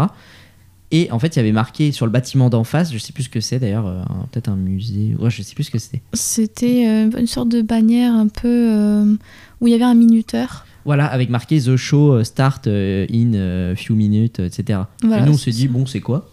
Et 0.93 1.09
en 1.11 1.19
fait, 1.19 1.35
il 1.35 1.37
y 1.37 1.39
avait 1.39 1.51
marqué 1.53 1.91
sur 1.93 2.05
le 2.05 2.11
bâtiment 2.11 2.49
d'en 2.49 2.63
face, 2.65 2.91
je 2.91 2.97
sais 2.97 3.13
plus 3.13 3.23
ce 3.23 3.29
que 3.29 3.39
c'est 3.39 3.59
d'ailleurs, 3.59 3.87
euh, 3.87 4.01
peut-être 4.31 4.49
un 4.49 4.55
musée, 4.57 5.15
ouais, 5.19 5.29
je 5.29 5.41
sais 5.41 5.55
plus 5.55 5.63
ce 5.65 5.71
que 5.71 5.79
c'était. 5.79 6.01
C'était 6.13 6.85
euh, 6.87 7.09
une 7.19 7.27
sorte 7.27 7.47
de 7.49 7.61
bannière 7.61 8.13
un 8.13 8.27
peu 8.27 8.47
euh, 8.73 9.15
où 9.61 9.67
il 9.67 9.71
y 9.71 9.73
avait 9.73 9.85
un 9.85 9.93
minuteur. 9.95 10.65
Voilà, 10.83 11.05
avec 11.05 11.29
marqué 11.29 11.61
The 11.61 11.75
Show 11.77 12.13
euh, 12.13 12.23
Start 12.23 12.67
euh, 12.67 13.05
in 13.13 13.33
euh, 13.35 13.75
few 13.75 13.95
minutes, 13.95 14.39
euh, 14.41 14.47
etc. 14.47 14.79
Voilà, 15.03 15.23
et 15.23 15.25
nous, 15.27 15.33
on 15.33 15.37
s'est 15.37 15.51
dit, 15.51 15.67
bon, 15.67 15.85
c'est 15.85 16.01
quoi? 16.01 16.29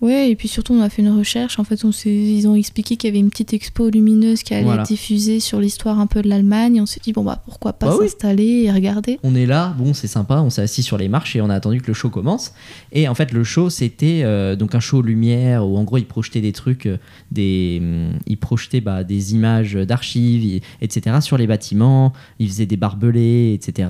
Ouais, 0.00 0.30
et 0.30 0.36
puis 0.36 0.48
surtout, 0.48 0.72
on 0.72 0.80
a 0.80 0.88
fait 0.88 1.02
une 1.02 1.10
recherche. 1.10 1.58
En 1.58 1.64
fait, 1.64 1.84
on 1.84 1.90
ils 2.06 2.48
ont 2.48 2.54
expliqué 2.54 2.96
qu'il 2.96 3.08
y 3.08 3.10
avait 3.12 3.18
une 3.18 3.28
petite 3.28 3.52
expo 3.52 3.90
lumineuse 3.90 4.42
qui 4.42 4.54
allait 4.54 4.64
Voilà. 4.64 4.82
être 4.82 4.88
diffusée 4.88 5.40
sur 5.40 5.60
l'histoire 5.60 5.98
un 6.00 6.06
peu 6.06 6.22
de 6.22 6.28
l'Allemagne. 6.28 6.80
On 6.80 6.86
s'est 6.86 7.00
dit, 7.02 7.12
bon, 7.12 7.22
bah 7.22 7.42
pourquoi 7.44 7.74
pas 7.74 7.88
Bah 7.88 7.96
oui. 8.00 8.06
s'installer 8.08 8.62
et 8.64 8.72
regarder. 8.72 9.18
On 9.22 9.34
est 9.34 9.44
là, 9.44 9.74
bon, 9.78 9.92
c'est 9.92 10.06
sympa, 10.06 10.40
on 10.40 10.48
s'est 10.48 10.62
assis 10.62 10.82
sur 10.82 10.96
les 10.96 11.08
marches 11.08 11.36
et 11.36 11.42
on 11.42 11.50
a 11.50 11.54
attendu 11.54 11.82
que 11.82 11.88
le 11.88 11.92
show 11.94 12.08
commence. 12.08 12.52
Et 12.92 13.08
en 13.08 13.14
fait, 13.14 13.30
le 13.32 13.44
show, 13.44 13.68
c'était 13.68 14.22
euh, 14.24 14.56
donc 14.56 14.74
un 14.74 14.80
show 14.80 15.02
lumière 15.02 15.66
où 15.68 15.76
en 15.76 15.84
gros, 15.84 15.98
ils 15.98 16.06
projetaient 16.06 16.40
des 16.40 16.52
trucs, 16.52 16.86
euh, 16.86 16.96
des, 17.30 17.82
ils 18.26 18.38
projetaient 18.38 18.80
bah, 18.80 19.04
des 19.04 19.34
images 19.34 19.74
d'archives, 19.74 20.44
et- 20.56 20.62
etc. 20.80 21.16
sur 21.20 21.36
les 21.36 21.46
bâtiments. 21.46 22.12
Ils 22.38 22.48
faisaient 22.48 22.66
des 22.66 22.76
barbelés, 22.78 23.52
etc. 23.52 23.88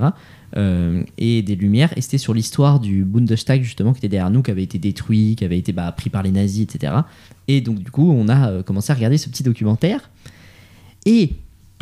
euh, 0.57 1.03
et 1.17 1.41
des 1.41 1.55
lumières. 1.55 1.93
Et 1.97 2.01
c'était 2.01 2.17
sur 2.17 2.33
l'histoire 2.33 2.81
du 2.81 3.05
Bundestag, 3.05 3.63
justement, 3.63 3.93
qui 3.93 3.99
était 3.99 4.09
derrière 4.09 4.29
nous, 4.29 4.41
qui 4.41 4.51
avait 4.51 4.63
été 4.63 4.79
détruit, 4.79 5.37
qui 5.37 5.45
avait 5.45 5.57
été 5.57 5.71
bah, 5.71 5.89
pris 5.93 6.09
par 6.09 6.23
les 6.23 6.31
nazis, 6.31 6.63
etc. 6.63 6.93
Et 7.47 7.61
donc, 7.61 7.79
du 7.79 7.89
coup, 7.89 8.11
on 8.11 8.27
a 8.27 8.49
euh, 8.49 8.63
commencé 8.63 8.91
à 8.91 8.95
regarder 8.95 9.17
ce 9.17 9.29
petit 9.29 9.43
documentaire. 9.43 10.09
Et 11.05 11.31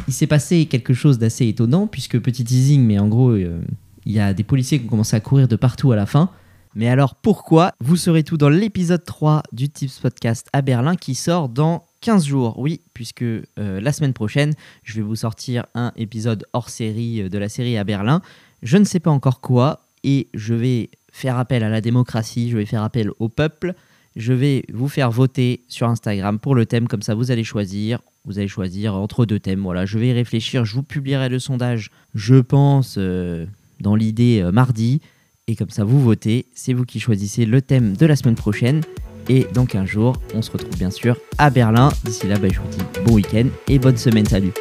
il 0.08 0.14
s'est 0.14 0.28
passé 0.28 0.68
quelque 0.68 0.94
chose 0.94 1.18
d'assez 1.18 1.48
étonnant, 1.48 1.88
puisque 1.88 2.20
petit 2.20 2.44
teasing, 2.44 2.84
mais 2.86 3.00
en 3.00 3.08
gros, 3.08 3.32
euh, 3.32 3.60
il 4.06 4.12
y 4.12 4.20
a 4.20 4.36
des 4.36 4.44
policiers 4.44 4.80
qui 4.80 4.86
ont 4.86 4.90
commencé 4.90 5.16
à 5.16 5.20
courir 5.20 5.48
de 5.48 5.56
partout 5.56 5.92
à 5.92 5.96
la 5.96 6.06
fin. 6.06 6.30
Mais 6.76 6.88
alors 6.88 7.16
pourquoi 7.16 7.72
Vous 7.80 7.96
saurez 7.96 8.24
tout 8.24 8.38
dans 8.38 8.50
l'épisode 8.50 9.04
3 9.04 9.42
du 9.52 9.70
Tips 9.70 9.98
Podcast 9.98 10.48
à 10.54 10.62
Berlin 10.62 10.96
qui 10.96 11.16
sort 11.16 11.50
dans 11.50 11.84
15 12.02 12.24
jours? 12.24 12.60
Oui, 12.60 12.82
puisque 12.94 13.26
la 13.58 13.92
semaine 13.92 14.14
prochaine, 14.14 14.54
je 14.84 14.94
vais 14.94 15.02
vous 15.02 15.16
sortir 15.16 15.66
un 15.74 15.92
épisode 15.96 16.46
hors 16.54 16.70
série 16.70 17.28
de 17.28 17.38
la 17.40 17.50
série 17.50 17.76
à 17.76 17.84
Berlin. 17.84 18.22
Je 18.64 18.78
ne 18.78 18.84
sais 18.84 19.00
pas 19.00 19.12
encore 19.12 19.42
quoi 19.42 19.82
et 20.04 20.28
je 20.34 20.54
vais 20.54 20.90
faire 21.12 21.38
appel 21.38 21.64
à 21.64 21.70
la 21.70 21.82
démocratie, 21.82 22.50
je 22.50 22.58
vais 22.58 22.66
faire 22.66 22.84
appel 22.84 23.12
au 23.20 23.30
peuple. 23.30 23.74
Je 24.16 24.34
vais 24.34 24.64
vous 24.74 24.88
faire 24.88 25.12
voter 25.12 25.62
sur 25.68 25.88
Instagram 25.88 26.40
pour 26.40 26.56
le 26.56 26.66
thème, 26.66 26.88
comme 26.88 27.02
ça 27.02 27.16
vous 27.16 27.32
allez 27.32 27.44
choisir. 27.44 28.02
Vous 28.26 28.38
allez 28.38 28.48
choisir 28.48 28.96
entre 28.96 29.26
deux 29.26 29.40
thèmes. 29.40 29.62
Voilà, 29.62 29.86
je 29.86 29.98
vais 29.98 30.10
y 30.10 30.14
réfléchir. 30.14 30.66
Je 30.66 30.76
vous 30.76 30.84
publierai 30.84 31.30
le 31.30 31.40
sondage, 31.40 31.90
je 32.16 32.36
pense, 32.36 32.96
euh, 32.98 33.46
dans 33.80 33.96
l'idée 33.96 34.42
euh, 34.42 34.52
mardi. 34.52 35.02
Et 35.48 35.56
comme 35.56 35.70
ça, 35.70 35.84
vous 35.84 36.02
votez. 36.02 36.46
C'est 36.54 36.74
vous 36.74 36.86
qui 36.86 37.00
choisissez 37.00 37.46
le 37.46 37.62
thème 37.62 37.96
de 37.96 38.06
la 38.06 38.16
semaine 38.16 38.36
prochaine. 38.36 38.82
Et 39.30 39.48
dans 39.54 39.66
15 39.66 39.88
jours, 39.88 40.16
on 40.34 40.42
se 40.42 40.52
retrouve 40.52 40.78
bien 40.78 40.92
sûr 40.92 41.18
à 41.38 41.50
Berlin. 41.50 41.90
D'ici 42.04 42.28
là, 42.28 42.38
bah, 42.38 42.48
je 42.52 42.60
vous 42.60 42.68
dis 42.68 42.84
bon 43.06 43.14
week-end 43.14 43.46
et 43.68 43.80
bonne 43.80 43.98
semaine. 43.98 44.26
Salut. 44.26 44.52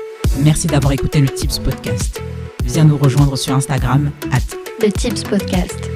Merci 0.45 0.67
d'avoir 0.67 0.93
écouté 0.93 1.21
le 1.21 1.29
Tips 1.29 1.59
Podcast. 1.59 2.23
Viens 2.69 2.85
nous 2.85 2.99
rejoindre 2.99 3.37
sur 3.37 3.55
Instagram, 3.55 4.11
at 4.31 4.41
Le 4.81 4.93
Tips 4.93 5.23
Podcast. 5.25 5.91